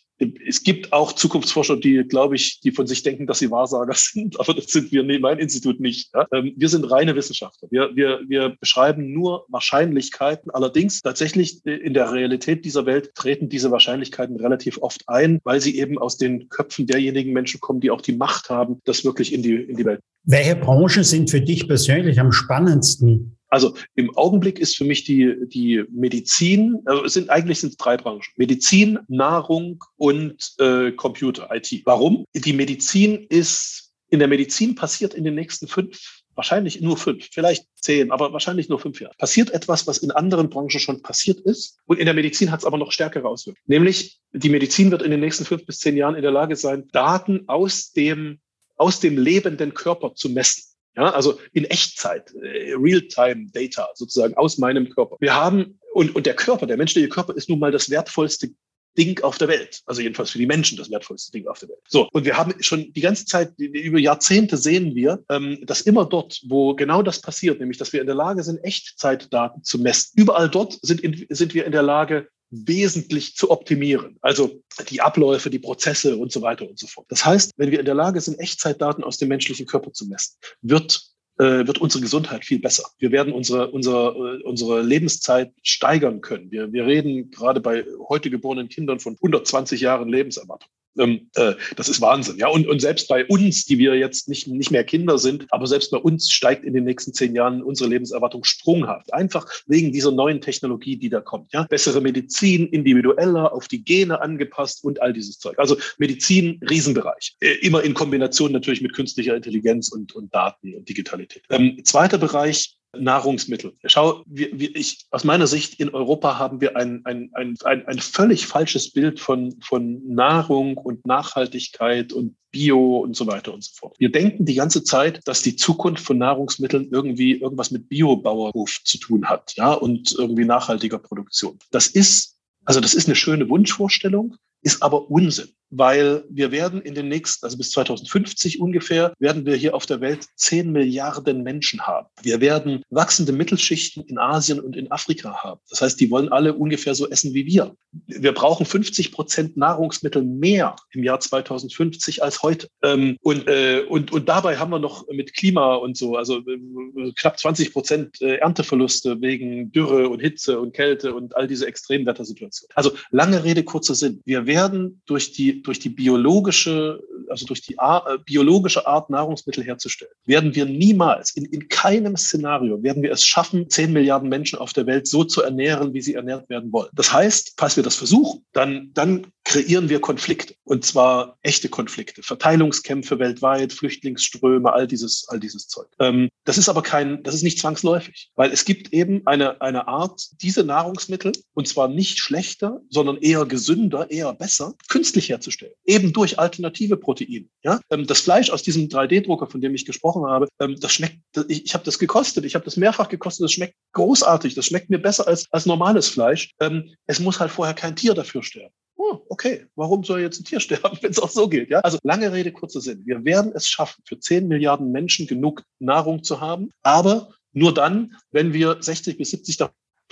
Es 0.47 0.63
gibt 0.63 0.93
auch 0.93 1.13
Zukunftsforscher, 1.13 1.77
die, 1.77 2.05
glaube 2.05 2.37
ich, 2.37 2.42
die 2.61 2.73
von 2.73 2.87
sich 2.87 3.03
denken, 3.03 3.27
dass 3.27 3.39
sie 3.39 3.51
Wahrsager 3.51 3.95
sind, 3.97 4.39
aber 4.39 4.55
das 4.55 4.67
sind 4.67 4.93
wir, 4.93 5.03
nee, 5.03 5.19
mein 5.19 5.39
Institut 5.39 5.81
nicht. 5.81 6.11
Ja? 6.15 6.27
Ähm, 6.33 6.53
wir 6.57 6.69
sind 6.69 6.91
reine 6.91 7.15
Wissenschaftler. 7.15 7.69
Wir, 7.71 7.91
wir, 7.95 8.21
wir 8.29 8.57
beschreiben 8.61 9.13
nur 9.13 9.47
Wahrscheinlichkeiten. 9.49 10.51
Allerdings 10.51 11.01
tatsächlich 11.01 11.65
äh, 11.67 11.75
in 11.75 11.95
der 11.95 12.13
Realität 12.13 12.65
dieser 12.65 12.87
Welt 12.87 13.15
treten 13.15 13.49
diese 13.49 13.71
Wahrscheinlichkeiten 13.71 14.37
relativ 14.37 14.79
oft 14.79 15.03
ein, 15.09 15.41
weil 15.45 15.61
sie 15.61 15.79
eben 15.79 15.99
aus 15.99 16.17
den 16.17 16.49
Köpfen 16.49 16.87
derjenigen 16.87 17.33
Menschen 17.33 17.61
kommen, 17.61 17.81
die 17.81 17.91
auch 17.91 18.01
die 18.01 18.17
Macht 18.17 18.51
haben, 18.51 18.81
das 18.85 19.05
wirklich 19.05 19.33
in 19.33 19.43
die, 19.43 19.55
in 19.55 19.77
die 19.77 19.85
Welt. 19.85 20.01
Welche 20.25 20.57
Branchen 20.57 21.05
sind 21.05 21.31
für 21.31 21.41
dich 21.41 21.67
persönlich 21.67 22.21
am 22.21 22.31
spannendsten? 22.31 23.37
Also 23.53 23.75
im 23.97 24.17
Augenblick 24.17 24.59
ist 24.59 24.79
für 24.79 24.85
mich 24.85 25.05
die, 25.05 25.37
die 25.47 25.85
Medizin, 25.91 26.81
also 26.87 27.05
es 27.05 27.13
sind 27.13 27.29
eigentlich 27.29 27.61
sind 27.61 27.71
es 27.71 27.77
drei 27.77 27.99
Branchen. 27.99 28.33
Medizin, 28.37 28.99
Nahrung 29.09 29.85
und 29.99 30.55
äh, 30.59 30.91
Computer, 30.93 31.51
IT. 31.53 31.83
Warum? 31.85 32.25
Die 32.35 32.55
Medizin 32.55 33.27
ist, 33.29 33.93
in 34.09 34.21
der 34.21 34.29
Medizin 34.29 34.75
passiert 34.75 35.13
in 35.13 35.25
den 35.25 35.35
nächsten 35.35 35.69
fünf, 35.69 36.23
wahrscheinlich 36.35 36.81
nur 36.81 36.97
fünf, 36.97 37.29
vielleicht 37.31 37.67
zehn, 37.77 38.11
aber 38.11 38.33
wahrscheinlich 38.33 38.71
nur 38.71 38.79
fünf 38.79 38.99
Jahre. 39.03 39.15
Passiert 39.19 39.51
etwas, 39.51 39.87
was 39.87 39.99
in 39.99 40.13
anderen 40.13 40.49
Branchen 40.49 40.81
schon 40.81 41.03
passiert 41.03 41.41
ist. 41.41 41.77
Und 41.85 41.99
in 41.99 42.07
der 42.07 42.15
Medizin 42.15 42.51
hat 42.51 42.61
es 42.61 42.65
aber 42.65 42.79
noch 42.79 42.91
stärkere 42.91 43.29
Auswirkungen. 43.29 43.65
Nämlich 43.67 44.19
die 44.33 44.49
Medizin 44.49 44.91
wird 44.91 45.03
in 45.03 45.11
den 45.11 45.21
nächsten 45.21 45.45
fünf 45.45 45.67
bis 45.67 45.79
zehn 45.79 45.99
Jahren 45.99 46.15
in 46.15 46.23
der 46.23 46.31
Lage 46.31 46.57
sein, 46.57 46.89
Daten 46.93 47.43
aus 47.49 47.93
dem 47.93 48.41
aus 48.77 48.99
dem 48.99 49.19
lebenden 49.19 49.75
Körper 49.75 50.15
zu 50.15 50.31
messen. 50.31 50.72
Ja, 50.97 51.11
also 51.11 51.39
in 51.53 51.65
Echtzeit, 51.65 52.33
äh, 52.35 52.75
Real-Time-Data 52.75 53.89
sozusagen 53.95 54.35
aus 54.35 54.59
meinem 54.59 54.91
Körper. 54.91 55.17
Wir 55.21 55.35
haben, 55.35 55.79
und, 55.95 56.15
und 56.15 56.27
der 56.27 56.35
Körper, 56.35 56.67
der 56.67 56.77
menschliche 56.77 57.09
Körper 57.09 57.35
ist 57.35 57.49
nun 57.49 57.59
mal 57.59 57.73
das 57.73 57.89
wertvollste 57.89 58.51
Ding 58.99 59.23
auf 59.23 59.39
der 59.39 59.49
Welt. 59.49 59.81
Also 59.87 60.03
jedenfalls 60.03 60.31
für 60.31 60.39
die 60.39 60.47
Menschen 60.47 60.77
das 60.77 60.91
wertvollste 60.91 61.33
Ding 61.33 61.47
auf 61.47 61.59
der 61.59 61.71
Welt. 61.71 61.81
So, 61.89 62.09
und 62.13 62.25
wir 62.25 62.37
haben 62.37 62.55
schon 62.61 62.93
die 62.93 63.01
ganze 63.01 63.25
Zeit, 63.25 63.55
über 63.59 63.99
Jahrzehnte 63.99 64.57
sehen 64.57 64.95
wir, 64.95 65.25
ähm, 65.31 65.59
dass 65.63 65.81
immer 65.83 66.05
dort, 66.05 66.43
wo 66.47 66.75
genau 66.75 67.03
das 67.03 67.21
passiert, 67.21 67.61
nämlich 67.61 67.79
dass 67.79 67.93
wir 67.93 68.01
in 68.01 68.07
der 68.07 68.15
Lage 68.15 68.43
sind, 68.43 68.63
Echtzeitdaten 68.63 69.65
zu 69.65 69.79
messen, 69.79 70.13
überall 70.17 70.51
dort 70.51 70.79
sind, 70.83 71.01
in, 71.01 71.27
sind 71.31 71.55
wir 71.55 71.65
in 71.65 71.73
der 71.73 71.83
Lage, 71.83 72.29
wesentlich 72.53 73.35
zu 73.35 73.51
optimieren. 73.51 74.19
Also 74.21 74.63
die 74.91 75.01
Abläufe, 75.01 75.51
die 75.51 75.59
Prozesse 75.59 76.17
und 76.17 76.31
so 76.31 76.43
weiter 76.43 76.69
und 76.69 76.79
so 76.79 76.87
fort. 76.87 77.07
Das 77.09 77.25
heißt, 77.25 77.53
wenn 77.57 77.71
wir 77.71 77.81
in 77.81 77.87
der 77.87 77.95
Lage 77.95 78.21
sind, 78.21 78.39
Echtzeitdaten 78.39 79.03
aus 79.03 79.17
dem 79.17 79.29
menschlichen 79.29 79.67
Körper 79.67 79.93
zu 79.93 80.07
messen, 80.07 80.37
wird 80.61 81.13
äh, 81.39 81.67
wird 81.67 81.79
unsere 81.79 82.03
Gesundheit 82.03 82.45
viel 82.45 82.61
besser. 82.61 82.85
Wir 82.99 83.11
werden 83.11 83.33
unsere, 83.33 83.71
unsere, 83.71 84.39
äh, 84.39 84.43
unsere 84.43 84.83
Lebenszeit 84.83 85.53
steigern 85.63 86.21
können. 86.21 86.51
Wir, 86.51 86.71
wir 86.73 86.85
reden 86.85 87.31
gerade 87.31 87.61
bei 87.61 87.87
heute 88.09 88.29
geborenen 88.29 88.69
Kindern 88.69 89.01
von 89.01 89.15
120 89.15 89.81
Jahren 89.81 90.11
Lebenserwartung. 90.11 90.69
Ähm, 90.99 91.31
äh, 91.35 91.55
das 91.77 91.89
ist 91.89 92.01
Wahnsinn. 92.01 92.37
Ja, 92.39 92.49
und, 92.49 92.67
und 92.67 92.81
selbst 92.81 93.09
bei 93.09 93.25
uns, 93.27 93.65
die 93.65 93.79
wir 93.79 93.95
jetzt 93.97 94.29
nicht, 94.29 94.49
nicht 94.49 94.71
mehr 94.71 94.85
Kinder 94.85 95.19
sind, 95.19 95.47
aber 95.51 95.67
selbst 95.67 95.91
bei 95.91 95.99
uns 95.99 96.31
steigt 96.31 96.65
in 96.65 96.75
den 96.75 96.85
nächsten 96.85 97.13
zehn 97.13 97.35
Jahren 97.35 97.63
unsere 97.63 97.89
Lebenserwartung 97.89 98.45
sprunghaft. 98.45 99.13
Einfach 99.13 99.47
wegen 99.67 99.93
dieser 99.93 100.13
neuen 100.13 100.41
Technologie, 100.41 100.97
die 100.97 101.09
da 101.09 101.21
kommt. 101.21 101.53
Ja, 101.53 101.65
bessere 101.65 102.01
Medizin, 102.01 102.69
individueller, 102.69 103.53
auf 103.53 103.69
die 103.69 103.85
Gene 103.85 104.21
angepasst 104.21 104.85
und 104.85 105.01
all 105.01 105.13
dieses 105.13 105.39
Zeug. 105.39 105.59
Also 105.59 105.77
Medizin, 105.99 106.61
Riesenbereich. 106.69 107.37
Äh, 107.41 107.55
immer 107.63 107.83
in 107.83 107.95
Kombination 107.95 108.53
natürlich 108.53 108.83
mit 108.83 108.93
künstlicher 108.93 109.35
Intelligenz 109.35 109.91
und, 109.91 110.15
und 110.15 110.35
Daten 110.35 110.75
und 110.75 110.89
Digitalität. 110.89 111.43
Ähm, 111.51 111.81
zweiter 111.85 112.19
Bereich, 112.19 112.77
Nahrungsmittel. 112.99 113.75
Schau, 113.85 114.23
wir, 114.27 114.49
wir, 114.59 114.77
ich, 114.77 115.07
aus 115.11 115.25
meiner 115.25 115.47
Sicht 115.47 115.81
in 115.81 115.91
Europa 115.91 116.39
haben 116.39 116.61
wir 116.61 116.77
ein, 116.77 117.05
ein, 117.05 117.31
ein, 117.33 117.57
ein, 117.65 117.87
ein 117.87 117.99
völlig 117.99 118.47
falsches 118.47 118.93
Bild 118.93 119.19
von, 119.19 119.57
von 119.63 120.07
Nahrung 120.07 120.77
und 120.77 121.07
Nachhaltigkeit 121.07 122.13
und 122.13 122.37
Bio 122.51 122.99
und 122.99 123.17
so 123.17 123.27
weiter 123.27 123.55
und 123.55 123.65
so 123.65 123.71
fort. 123.75 123.97
Wir 123.99 124.13
denken 124.13 124.45
die 124.45 124.55
ganze 124.55 124.85
Zeit, 124.85 125.21
dass 125.27 125.41
die 125.41 125.57
Zukunft 125.57 126.05
von 126.05 126.19
Nahrungsmitteln 126.19 126.91
irgendwie 126.91 127.33
irgendwas 127.33 127.71
mit 127.71 127.89
Biobauerhof 127.89 128.81
zu 128.85 128.99
tun 128.99 129.27
hat, 129.27 129.55
ja, 129.57 129.73
und 129.73 130.15
irgendwie 130.19 130.45
nachhaltiger 130.45 130.99
Produktion. 130.99 131.59
Das 131.71 131.87
ist, 131.87 132.37
also 132.67 132.81
das 132.81 132.93
ist 132.93 133.07
eine 133.07 133.17
schöne 133.17 133.49
Wunschvorstellung, 133.49 134.37
ist 134.63 134.83
aber 134.83 135.11
Unsinn 135.11 135.49
weil 135.73 136.25
wir 136.29 136.53
werden 136.53 136.83
in 136.83 136.95
den 136.95 137.09
nächsten, 137.09 137.45
also 137.45 137.57
bis 137.57 137.71
2050 137.71 138.61
ungefähr, 138.61 139.15
werden 139.19 139.47
wir 139.47 139.57
hier 139.57 139.75
auf 139.75 139.87
der 139.87 140.01
Welt 140.01 140.27
10 140.37 140.71
Milliarden 140.71 141.43
Menschen 141.43 141.81
haben. 141.81 142.07
Wir 142.23 142.41
werden 142.41 142.83
wachsende 142.91 143.33
Mittelschichten 143.33 144.05
in 144.05 144.19
Asien 144.19 144.61
und 144.61 144.77
in 144.77 144.91
Afrika 144.93 145.43
haben. 145.43 145.61
Das 145.71 145.81
heißt, 145.81 145.99
die 145.99 146.11
wollen 146.11 146.29
alle 146.29 146.53
ungefähr 146.53 146.95
so 146.95 147.09
essen 147.09 147.33
wie 147.33 147.47
wir. 147.47 147.75
Wir 148.07 148.33
brauchen 148.33 148.67
50 148.67 149.13
Prozent 149.13 149.57
Nahrungsmittel 149.57 150.23
mehr 150.23 150.77
im 150.93 151.03
Jahr 151.03 151.21
2050 151.21 152.23
als 152.23 152.43
heute. 152.43 152.69
Ähm, 152.83 153.17
und, 153.23 153.49
äh, 153.49 153.85
und, 153.89 154.13
und 154.13 154.29
dabei 154.29 154.59
haben 154.59 154.71
wir 154.71 154.79
noch 154.79 155.09
mit 155.09 155.35
Klima 155.35 155.75
und 155.77 155.97
so, 155.97 156.17
also 156.17 156.39
äh, 156.39 157.13
knapp 157.17 157.39
20 157.39 157.73
Prozent 157.73 158.21
äh, 158.21 158.37
Ernteverluste 158.37 159.21
wegen 159.23 159.73
Dürre 159.73 160.09
und 160.11 160.21
Hitze 160.21 160.61
und 160.61 160.75
Kälte 160.75 161.15
und 161.15 161.35
all 161.37 161.47
diese 161.47 161.67
Extremwettersituationen. 161.67 162.73
Also 162.75 162.93
lange 163.11 163.43
Rede, 163.43 163.63
kurzer 163.63 163.95
Sinn. 163.95 164.21
Wir 164.27 164.47
werden 164.47 165.01
durch 165.07 165.33
die 165.33 165.62
durch 165.63 165.79
die 165.79 165.89
biologische, 165.89 167.01
also 167.29 167.47
durch 167.47 167.63
die 167.63 167.79
Art, 167.79 168.07
äh, 168.09 168.19
biologische 168.25 168.87
Art, 168.87 169.11
Nahrungsmittel 169.11 169.65
herzustellen, 169.65 170.13
werden 170.25 170.55
wir 170.55 170.67
niemals, 170.67 171.37
in, 171.37 171.45
in 171.47 171.69
keinem 171.69 172.17
Szenario, 172.17 172.83
werden 172.83 173.03
wir 173.03 173.13
es 173.13 173.25
schaffen, 173.25 173.69
10 173.69 173.93
Milliarden 173.93 174.29
Menschen 174.29 174.59
auf 174.59 174.73
der 174.73 174.87
Welt 174.87 175.07
so 175.07 175.25
zu 175.25 175.43
ernähren, 175.43 175.95
wie 175.95 176.01
sie 176.01 176.15
ernährt 176.15 176.49
werden 176.49 176.73
wollen. 176.73 176.91
Das 176.93 177.13
heißt, 177.13 177.55
falls 177.57 177.77
wir 177.77 177.83
das 177.83 177.97
versuchen, 177.97 178.45
dann, 178.53 178.91
dann 178.95 179.27
kreieren 179.45 179.89
wir 179.89 180.01
Konflikte. 180.01 180.55
Und 180.65 180.85
zwar 180.85 181.39
echte 181.43 181.69
Konflikte, 181.69 182.23
Verteilungskämpfe 182.23 183.19
weltweit, 183.19 183.73
Flüchtlingsströme, 183.73 184.73
all 184.73 184.87
dieses, 184.87 185.27
all 185.29 185.41
dieses 185.41 185.69
Zeug. 185.69 185.89
Ähm, 185.99 186.29
das 186.45 186.59
ist 186.59 186.69
aber 186.69 186.83
kein, 186.83 187.23
das 187.23 187.35
ist 187.35 187.43
nicht 187.43 187.59
zwangsläufig, 187.59 188.31
weil 188.37 188.53
es 188.53 188.65
gibt 188.65 188.93
eben 188.93 189.27
eine, 189.27 189.61
eine 189.61 189.89
Art, 189.89 190.29
diese 190.41 190.65
Nahrungsmittel, 190.65 191.33
und 191.55 191.69
zwar 191.69 191.89
nicht 191.89 192.19
schlechter, 192.19 192.81
sondern 192.89 193.17
eher 193.19 193.45
gesünder, 193.45 194.11
eher 194.11 194.33
besser, 194.33 194.75
künstlich 194.89 195.29
herzustellen. 195.29 195.75
Eben 195.85 196.13
durch 196.13 196.39
alternative 196.39 196.97
Proteine. 196.97 197.47
Ja? 197.63 197.81
Ähm, 197.91 198.07
das 198.07 198.21
Fleisch 198.21 198.51
aus 198.51 198.63
diesem 198.63 198.89
3D-Drucker, 198.89 199.49
von 199.49 199.61
dem 199.61 199.75
ich 199.75 199.85
gesprochen 199.85 200.25
habe, 200.27 200.49
ähm, 200.61 200.77
das 200.81 200.93
schmeckt, 200.93 201.19
ich, 201.49 201.65
ich 201.65 201.75
habe 201.75 201.85
das 201.85 201.99
gekostet, 201.99 202.45
ich 202.45 202.55
habe 202.55 202.65
das 202.65 202.77
mehrfach 202.77 203.09
gekostet, 203.09 203.45
das 203.45 203.53
schmeckt 203.53 203.75
großartig, 203.93 204.55
das 204.55 204.67
schmeckt 204.67 204.91
mir 204.91 204.99
besser 204.99 205.27
als, 205.27 205.47
als 205.51 205.67
normales 205.67 206.09
Fleisch. 206.09 206.53
Ähm, 206.61 206.95
es 207.07 207.21
muss 207.21 207.41
halt 207.41 207.51
vorher 207.51 207.75
kein 207.75 207.97
Tier 207.97 208.15
dafür 208.15 208.43
sterben 208.43 208.75
oh, 208.97 209.21
okay, 209.29 209.67
warum 209.75 210.05
soll 210.05 210.21
jetzt 210.21 210.41
ein 210.41 210.45
Tier 210.45 210.61
sterben, 210.61 210.99
wenn 211.01 211.11
es 211.11 211.19
auch 211.19 211.31
so 211.31 211.49
geht? 211.49 211.71
Ja? 211.71 211.81
Also 211.81 211.99
lange 212.03 212.33
Rede, 212.33 212.53
kurzer 212.53 212.81
Sinn. 212.81 213.03
Wir 213.05 213.25
werden 213.25 213.53
es 213.55 213.69
schaffen, 213.69 214.03
für 214.07 214.19
10 214.19 214.49
Milliarden 214.49 214.93
Menschen 214.93 215.27
genug 215.27 215.63
Nahrung 215.79 216.23
zu 216.23 216.41
haben, 216.41 216.71
aber 216.83 217.31
nur 217.53 217.75
dann, 217.75 218.17
wenn 218.31 218.53
wir 218.53 218.79
60 218.81 219.19
bis 219.19 219.31
70 219.31 219.59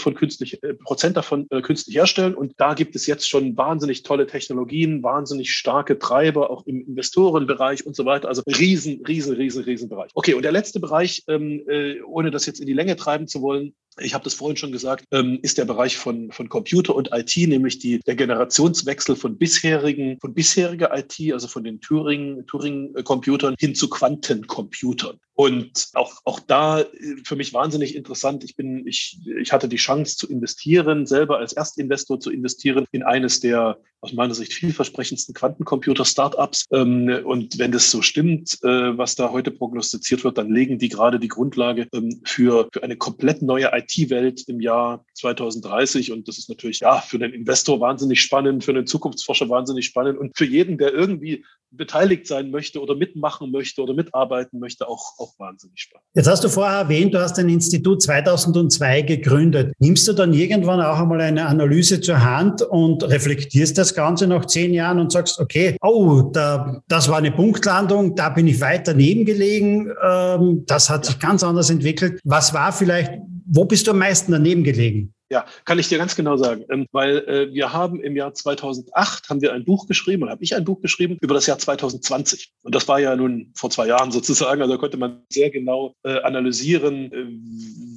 von 0.01 0.15
künstlich, 0.15 0.63
äh, 0.63 0.75
Prozent 0.75 1.17
davon 1.17 1.47
äh, 1.51 1.61
künstlich 1.61 1.97
herstellen. 1.97 2.35
Und 2.35 2.55
da 2.57 2.75
gibt 2.75 2.97
es 2.97 3.07
jetzt 3.07 3.29
schon 3.29 3.57
wahnsinnig 3.57 4.03
tolle 4.03 4.27
Technologien, 4.27 5.03
wahnsinnig 5.03 5.53
starke 5.53 5.99
Treiber, 5.99 6.51
auch 6.51 6.67
im 6.67 6.81
Investorenbereich 6.87 7.87
und 7.87 7.95
so 7.95 8.05
weiter. 8.05 8.29
Also 8.29 8.43
riesen, 8.47 9.05
riesen, 9.07 9.37
riesen, 9.37 9.63
riesen 9.65 9.89
Bereich. 9.89 10.11
Okay, 10.15 10.35
und 10.35 10.43
der 10.43 10.53
letzte 10.53 10.81
Bereich, 10.81 11.23
ähm, 11.29 11.63
äh, 11.69 12.01
ohne 12.03 12.31
das 12.31 12.47
jetzt 12.47 12.61
in 12.61 12.67
die 12.67 12.73
Länge 12.73 12.97
treiben 12.97 13.29
zu 13.29 13.43
wollen, 13.43 13.75
ich 14.01 14.15
habe 14.15 14.25
das 14.25 14.35
vorhin 14.35 14.57
schon 14.57 14.73
gesagt, 14.73 15.05
ähm, 15.13 15.39
ist 15.43 15.59
der 15.59 15.65
Bereich 15.65 15.97
von, 15.97 16.31
von 16.33 16.49
Computer 16.49 16.95
und 16.95 17.11
IT, 17.13 17.37
nämlich 17.37 17.79
die, 17.79 18.01
der 18.01 18.17
Generationswechsel 18.17 19.17
von 19.17 19.39
bisherigen, 19.39 20.19
von 20.21 20.35
bisheriger 20.35 20.97
IT, 20.97 21.33
also 21.33 21.49
von 21.49 21.65
den 21.65 21.81
Turing, 21.81 22.47
Turing-Computern 22.47 23.55
hin 23.59 23.75
zu 23.75 23.89
Quantencomputern. 23.89 25.19
Und 25.35 25.89
auch, 25.95 26.21
auch 26.25 26.41
da 26.41 26.81
äh, 26.81 26.87
für 27.25 27.37
mich 27.37 27.55
wahnsinnig 27.55 27.97
interessant. 27.97 28.45
Ich 28.45 28.57
bin, 28.57 28.87
ich, 28.87 29.19
ich 29.41 29.53
hatte 29.53 29.69
die 29.69 29.77
Chance 29.77 30.17
zu 30.17 30.29
investieren, 30.29 31.07
selber 31.07 31.39
als 31.39 31.53
Erstinvestor 31.53 32.21
zu 32.21 32.31
investieren 32.31 32.87
in 32.93 33.03
eines 33.03 33.41
der 33.41 33.79
aus 34.03 34.13
meiner 34.13 34.35
Sicht 34.35 34.53
vielversprechendsten 34.55 35.35
Quantencomputer-Startups. 35.35 36.67
Ähm, 36.73 37.21
und 37.25 37.59
wenn 37.59 37.73
das 37.73 37.91
so 37.91 38.03
stimmt, 38.03 38.59
äh, 38.63 38.97
was 38.97 39.15
da 39.15 39.31
heute 39.31 39.51
prognostiziert 39.51 40.25
wird, 40.25 40.39
dann 40.39 40.51
legen 40.51 40.79
die 40.79 40.89
gerade 40.89 41.19
die 41.19 41.29
Grundlage 41.29 41.87
ähm, 41.93 42.21
für, 42.25 42.69
für 42.73 42.83
eine 42.83 42.97
komplett 42.97 43.43
neue 43.43 43.71
IT-Welt 43.73 44.45
im 44.49 44.61
Jahr 44.61 45.05
2030. 45.15 46.13
Und 46.13 46.29
das 46.29 46.39
ist 46.39 46.49
natürlich 46.49 46.81
ja 46.81 47.01
für 47.01 47.19
den 47.19 47.33
Investor 47.33 47.81
wahnsinnig 47.81 48.21
spannend, 48.21 48.65
für 48.65 48.73
den 48.73 48.87
Zukunftsforscher 48.87 49.49
wahnsinnig 49.49 49.87
spannend 49.87 50.19
und 50.19 50.37
für 50.37 50.47
jeden, 50.47 50.79
der 50.79 50.93
irgendwie 50.93 51.45
beteiligt 51.73 52.27
sein 52.27 52.51
möchte 52.51 52.81
oder 52.81 52.97
mitmachen 52.97 53.53
möchte 53.53 53.83
oder 53.83 53.95
mitarbeiten 53.95 54.59
möchte, 54.59 54.89
auch, 54.89 55.19
auch 55.19 55.39
wahnsinnig 55.39 55.81
spannend. 55.81 56.07
Jetzt 56.15 56.27
hast 56.27 56.43
du 56.43 56.49
vorher 56.49 56.81
erwähnt, 56.81 57.15
du 57.15 57.21
hast 57.21 57.39
ein 57.39 57.49
Institut 57.49 58.03
2002 58.03 59.03
gegründet. 59.03 59.73
Nimmst 59.79 60.09
du 60.09 60.13
dann 60.13 60.33
irgendwann 60.33 60.81
auch 60.81 60.99
einmal 60.99 61.21
eine 61.21 61.47
Analyse 61.47 62.01
zur 62.01 62.23
Hand 62.25 62.63
und 62.63 63.05
reflektierst 63.05 63.79
das 63.79 63.90
Ganze 63.95 64.27
nach 64.27 64.47
zehn 64.47 64.73
Jahren 64.73 64.99
und 64.99 65.13
sagst, 65.13 65.39
okay, 65.39 65.77
oh, 65.83 66.23
da, 66.33 66.83
das 66.89 67.09
war 67.09 67.19
eine 67.19 67.33
Punktlandung, 67.33 68.15
da 68.15 68.29
bin 68.29 68.47
ich 68.47 68.61
weit 68.61 68.89
daneben 68.89 69.25
gelegen, 69.25 69.91
ähm, 70.03 70.65
das 70.67 70.91
hat 70.91 71.05
sich 71.07 71.19
ganz 71.19 71.43
anders 71.43 71.71
entwickelt. 71.71 72.21
Was 72.25 72.55
war 72.55 72.73
vielleicht, 72.73 73.13
wo 73.47 73.65
bist 73.65 73.87
du 73.87 73.93
am 73.93 73.99
meisten 73.99 74.33
daneben 74.33 74.65
gelegen? 74.65 75.13
Ja, 75.33 75.47
kann 75.65 75.79
ich 75.79 75.89
dir 75.89 75.97
ganz 75.97 76.17
genau 76.17 76.37
sagen, 76.37 76.65
ähm, 76.71 76.87
weil 76.91 77.19
äh, 77.19 77.55
wir 77.55 77.73
haben 77.73 78.01
im 78.01 78.17
Jahr 78.17 78.35
2008 78.35 79.29
haben 79.29 79.41
wir 79.41 79.53
ein 79.53 79.65
Buch 79.65 79.87
geschrieben 79.87 80.25
oder 80.25 80.33
habe 80.33 80.43
ich 80.43 80.57
ein 80.57 80.65
Buch 80.65 80.81
geschrieben 80.81 81.19
über 81.21 81.35
das 81.35 81.47
Jahr 81.47 81.57
2020 81.57 82.53
und 82.65 82.75
das 82.75 82.89
war 82.89 82.99
ja 82.99 83.15
nun 83.15 83.53
vor 83.55 83.71
zwei 83.71 83.87
Jahren 83.87 84.11
sozusagen, 84.11 84.61
also 84.61 84.75
da 84.75 84.81
konnte 84.81 84.97
man 84.97 85.23
sehr 85.29 85.51
genau 85.51 85.95
äh, 86.03 86.21
analysieren, 86.23 87.13
äh, 87.13 87.27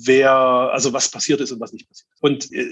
wer, 0.05 0.31
also 0.31 0.93
was 0.93 1.09
passiert 1.09 1.41
ist 1.41 1.51
und 1.51 1.59
was 1.59 1.73
nicht 1.73 1.87
passiert. 1.87 2.07
Und 2.21 2.51
äh, 2.51 2.67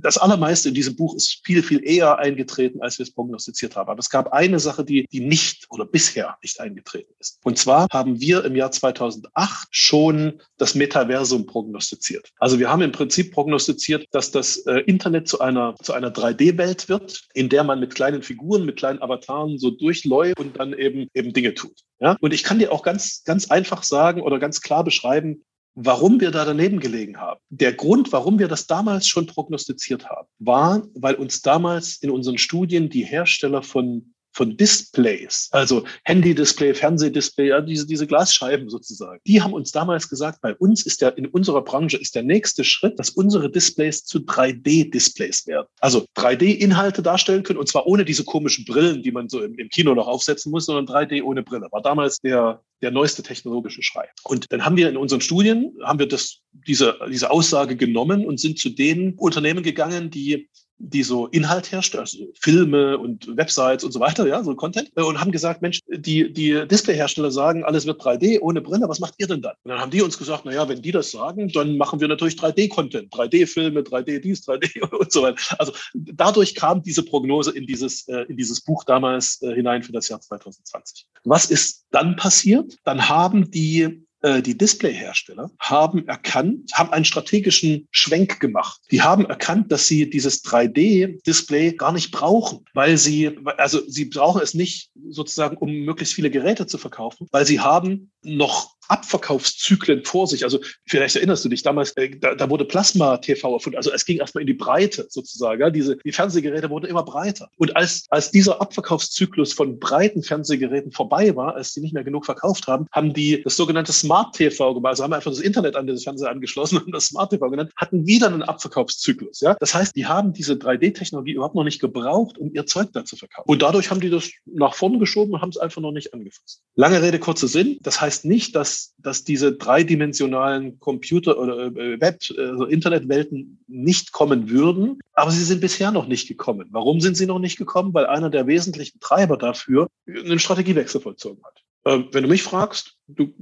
das 0.00 0.18
allermeiste 0.18 0.68
in 0.68 0.74
diesem 0.74 0.96
Buch 0.96 1.16
ist 1.16 1.40
viel 1.44 1.62
viel 1.62 1.84
eher 1.84 2.18
eingetreten, 2.18 2.80
als 2.82 2.98
wir 2.98 3.04
es 3.04 3.12
prognostiziert 3.12 3.76
haben. 3.76 3.90
Aber 3.90 4.00
es 4.00 4.10
gab 4.10 4.32
eine 4.32 4.60
Sache, 4.60 4.84
die 4.84 5.06
die 5.10 5.20
nicht 5.20 5.66
oder 5.70 5.84
bisher 5.84 6.36
nicht 6.42 6.60
eingetreten 6.60 7.12
ist. 7.18 7.40
Und 7.44 7.58
zwar 7.58 7.88
haben 7.92 8.20
wir 8.20 8.44
im 8.44 8.56
Jahr 8.56 8.70
2008 8.70 9.68
schon 9.70 10.40
das 10.58 10.74
Metaversum 10.74 11.46
prognostiziert. 11.46 12.30
Also 12.38 12.58
wir 12.58 12.70
haben 12.70 12.82
im 12.82 12.92
Prinzip 12.92 13.32
prognostiziert 13.32 14.06
dass 14.12 14.30
das 14.30 14.58
äh, 14.66 14.78
Internet 14.80 15.28
zu 15.28 15.40
einer, 15.40 15.74
zu 15.76 15.92
einer 15.92 16.10
3D-Welt 16.10 16.88
wird, 16.88 17.28
in 17.34 17.48
der 17.48 17.64
man 17.64 17.80
mit 17.80 17.94
kleinen 17.94 18.22
Figuren, 18.22 18.64
mit 18.64 18.76
kleinen 18.76 19.00
Avataren 19.00 19.58
so 19.58 19.70
durchläuft 19.70 20.38
und 20.38 20.58
dann 20.58 20.72
eben, 20.72 21.08
eben 21.14 21.32
Dinge 21.32 21.54
tut. 21.54 21.80
Ja? 22.00 22.16
Und 22.20 22.34
ich 22.34 22.42
kann 22.42 22.58
dir 22.58 22.72
auch 22.72 22.82
ganz, 22.82 23.22
ganz 23.24 23.50
einfach 23.50 23.82
sagen 23.82 24.20
oder 24.20 24.38
ganz 24.38 24.60
klar 24.60 24.84
beschreiben, 24.84 25.44
warum 25.74 26.20
wir 26.20 26.30
da 26.30 26.44
daneben 26.44 26.80
gelegen 26.80 27.18
haben. 27.18 27.40
Der 27.48 27.72
Grund, 27.72 28.12
warum 28.12 28.38
wir 28.38 28.48
das 28.48 28.66
damals 28.66 29.06
schon 29.06 29.26
prognostiziert 29.26 30.08
haben, 30.08 30.28
war, 30.38 30.86
weil 30.94 31.14
uns 31.14 31.42
damals 31.42 31.96
in 31.96 32.10
unseren 32.10 32.38
Studien 32.38 32.88
die 32.88 33.04
Hersteller 33.04 33.62
von 33.62 34.11
von 34.32 34.56
Displays, 34.56 35.48
also 35.52 35.84
Handy-Display, 36.04 36.74
Fernsehdisplay, 36.74 37.48
ja, 37.48 37.60
diese, 37.60 37.86
diese 37.86 38.06
Glasscheiben 38.06 38.68
sozusagen, 38.70 39.20
die 39.26 39.42
haben 39.42 39.52
uns 39.52 39.72
damals 39.72 40.08
gesagt, 40.08 40.40
bei 40.40 40.54
uns 40.54 40.84
ist 40.86 41.02
der, 41.02 41.16
in 41.18 41.26
unserer 41.26 41.62
Branche 41.62 41.96
ist 41.96 42.14
der 42.14 42.22
nächste 42.22 42.64
Schritt, 42.64 42.98
dass 42.98 43.10
unsere 43.10 43.50
Displays 43.50 44.04
zu 44.04 44.20
3D-Displays 44.20 45.46
werden. 45.46 45.66
Also 45.80 46.06
3D-Inhalte 46.16 47.02
darstellen 47.02 47.42
können 47.42 47.58
und 47.58 47.68
zwar 47.68 47.86
ohne 47.86 48.04
diese 48.04 48.24
komischen 48.24 48.64
Brillen, 48.64 49.02
die 49.02 49.12
man 49.12 49.28
so 49.28 49.42
im, 49.42 49.54
im 49.58 49.68
Kino 49.68 49.94
noch 49.94 50.08
aufsetzen 50.08 50.50
muss, 50.50 50.66
sondern 50.66 50.86
3D 50.86 51.22
ohne 51.22 51.42
Brille. 51.42 51.68
War 51.70 51.82
damals 51.82 52.18
der, 52.18 52.62
der 52.80 52.90
neueste 52.90 53.22
technologische 53.22 53.82
Schrei. 53.82 54.08
Und 54.24 54.52
dann 54.52 54.64
haben 54.64 54.76
wir 54.76 54.88
in 54.88 54.96
unseren 54.96 55.20
Studien, 55.20 55.74
haben 55.82 55.98
wir 55.98 56.08
das, 56.08 56.40
diese, 56.52 56.98
diese 57.10 57.30
Aussage 57.30 57.76
genommen 57.76 58.26
und 58.26 58.40
sind 58.40 58.58
zu 58.58 58.70
den 58.70 59.14
Unternehmen 59.14 59.62
gegangen, 59.62 60.10
die 60.10 60.48
die 60.84 61.04
so 61.04 61.28
Inhalt 61.28 61.70
herrscht, 61.70 61.94
also 61.94 62.18
Filme 62.40 62.98
und 62.98 63.36
Websites 63.36 63.84
und 63.84 63.92
so 63.92 64.00
weiter, 64.00 64.26
ja, 64.26 64.42
so 64.42 64.54
Content, 64.56 64.90
äh, 64.96 65.02
und 65.02 65.20
haben 65.20 65.30
gesagt, 65.30 65.62
Mensch, 65.62 65.78
die, 65.88 66.32
die 66.32 66.66
Displayhersteller 66.66 67.30
sagen, 67.30 67.62
alles 67.64 67.86
wird 67.86 68.00
3D 68.00 68.40
ohne 68.40 68.60
Brille, 68.60 68.88
was 68.88 68.98
macht 68.98 69.14
ihr 69.18 69.28
denn 69.28 69.42
dann? 69.42 69.54
Und 69.62 69.70
dann 69.70 69.80
haben 69.80 69.92
die 69.92 70.02
uns 70.02 70.18
gesagt, 70.18 70.44
naja, 70.44 70.68
wenn 70.68 70.82
die 70.82 70.90
das 70.90 71.12
sagen, 71.12 71.48
dann 71.48 71.76
machen 71.76 72.00
wir 72.00 72.08
natürlich 72.08 72.34
3D-Content, 72.34 73.12
3D-Filme, 73.12 73.80
3D 73.80 74.18
dies, 74.18 74.46
3D 74.46 74.80
und 74.98 75.12
so 75.12 75.22
weiter. 75.22 75.38
Also 75.60 75.72
dadurch 75.94 76.56
kam 76.56 76.82
diese 76.82 77.04
Prognose 77.04 77.52
in 77.52 77.66
dieses, 77.66 78.08
äh, 78.08 78.22
in 78.28 78.36
dieses 78.36 78.60
Buch 78.60 78.82
damals 78.82 79.40
äh, 79.42 79.54
hinein 79.54 79.84
für 79.84 79.92
das 79.92 80.08
Jahr 80.08 80.20
2020. 80.20 81.06
Was 81.24 81.48
ist 81.50 81.86
dann 81.92 82.16
passiert? 82.16 82.76
Dann 82.84 83.08
haben 83.08 83.50
die 83.52 84.04
die 84.22 84.56
Displayhersteller 84.56 85.50
haben 85.58 86.06
erkannt, 86.06 86.70
haben 86.74 86.92
einen 86.92 87.04
strategischen 87.04 87.88
Schwenk 87.90 88.38
gemacht. 88.40 88.80
Die 88.90 89.02
haben 89.02 89.26
erkannt, 89.26 89.72
dass 89.72 89.88
sie 89.88 90.08
dieses 90.08 90.44
3D-Display 90.44 91.72
gar 91.72 91.92
nicht 91.92 92.12
brauchen, 92.12 92.64
weil 92.72 92.98
sie, 92.98 93.38
also 93.56 93.80
sie 93.88 94.04
brauchen 94.04 94.40
es 94.42 94.54
nicht 94.54 94.90
sozusagen, 95.08 95.56
um 95.56 95.72
möglichst 95.72 96.14
viele 96.14 96.30
Geräte 96.30 96.66
zu 96.66 96.78
verkaufen, 96.78 97.26
weil 97.32 97.46
sie 97.46 97.60
haben 97.60 98.12
noch 98.22 98.76
Abverkaufszyklen 98.88 100.04
vor 100.04 100.26
sich. 100.26 100.44
Also 100.44 100.60
vielleicht 100.86 101.16
erinnerst 101.16 101.44
du 101.44 101.48
dich 101.48 101.62
damals, 101.62 101.92
äh, 101.96 102.10
da, 102.18 102.34
da, 102.34 102.50
wurde 102.50 102.64
Plasma-TV 102.64 103.54
erfunden. 103.54 103.76
Also 103.76 103.92
es 103.92 104.04
ging 104.04 104.18
erstmal 104.18 104.42
in 104.42 104.46
die 104.46 104.54
Breite 104.54 105.06
sozusagen. 105.08 105.60
Ja? 105.60 105.70
Diese, 105.70 105.96
die 105.96 106.12
Fernsehgeräte 106.12 106.70
wurden 106.70 106.86
immer 106.86 107.02
breiter. 107.02 107.48
Und 107.56 107.76
als, 107.76 108.06
als 108.10 108.30
dieser 108.30 108.60
Abverkaufszyklus 108.60 109.52
von 109.52 109.78
breiten 109.78 110.22
Fernsehgeräten 110.22 110.92
vorbei 110.92 111.34
war, 111.36 111.54
als 111.54 111.72
die 111.72 111.80
nicht 111.80 111.94
mehr 111.94 112.04
genug 112.04 112.24
verkauft 112.24 112.66
haben, 112.66 112.86
haben 112.92 113.14
die 113.14 113.42
das 113.42 113.56
sogenannte 113.56 113.92
Smart 113.92 114.34
TV 114.34 114.74
gemacht. 114.74 114.90
Also 114.90 115.04
haben 115.04 115.12
einfach 115.12 115.30
das 115.30 115.40
Internet 115.40 115.76
an 115.76 115.86
den 115.86 115.98
Fernseher 115.98 116.30
angeschlossen 116.30 116.78
und 116.78 116.92
das 116.92 117.06
Smart 117.06 117.30
TV 117.30 117.48
genannt, 117.50 117.72
hatten 117.76 118.06
wieder 118.06 118.26
einen 118.26 118.42
Abverkaufszyklus. 118.42 119.40
Ja? 119.40 119.56
Das 119.60 119.74
heißt, 119.74 119.94
die 119.96 120.06
haben 120.06 120.32
diese 120.32 120.54
3D-Technologie 120.54 121.32
überhaupt 121.32 121.54
noch 121.54 121.64
nicht 121.64 121.80
gebraucht, 121.80 122.38
um 122.38 122.52
ihr 122.52 122.66
Zeug 122.66 122.88
da 122.92 123.04
zu 123.04 123.16
verkaufen. 123.16 123.48
Und 123.48 123.62
dadurch 123.62 123.90
haben 123.90 124.00
die 124.00 124.10
das 124.10 124.30
nach 124.44 124.74
vorne 124.74 124.98
geschoben 124.98 125.34
und 125.34 125.40
haben 125.40 125.50
es 125.50 125.56
einfach 125.56 125.80
noch 125.80 125.92
nicht 125.92 126.12
angefasst. 126.14 126.62
Lange 126.74 127.02
Rede, 127.02 127.18
kurzer 127.18 127.48
Sinn. 127.48 127.78
Das 127.82 128.00
heißt 128.00 128.24
nicht, 128.24 128.54
dass 128.56 128.71
dass, 128.98 129.24
diese 129.24 129.52
dreidimensionalen 129.52 130.78
Computer- 130.80 131.38
oder 131.38 131.66
äh, 131.66 132.00
Web-, 132.00 132.20
also 132.36 132.64
Internetwelten 132.64 133.62
nicht 133.66 134.12
kommen 134.12 134.50
würden. 134.50 134.98
Aber 135.14 135.30
sie 135.30 135.44
sind 135.44 135.60
bisher 135.60 135.90
noch 135.90 136.06
nicht 136.06 136.28
gekommen. 136.28 136.68
Warum 136.70 137.00
sind 137.00 137.16
sie 137.16 137.26
noch 137.26 137.38
nicht 137.38 137.58
gekommen? 137.58 137.94
Weil 137.94 138.06
einer 138.06 138.30
der 138.30 138.46
wesentlichen 138.46 139.00
Treiber 139.00 139.36
dafür 139.36 139.88
einen 140.06 140.38
Strategiewechsel 140.38 141.00
vollzogen 141.00 141.42
hat. 141.44 141.62
Ähm, 141.84 142.08
wenn 142.12 142.22
du 142.22 142.28
mich 142.28 142.42
fragst, 142.42 142.96
du, 143.06 143.32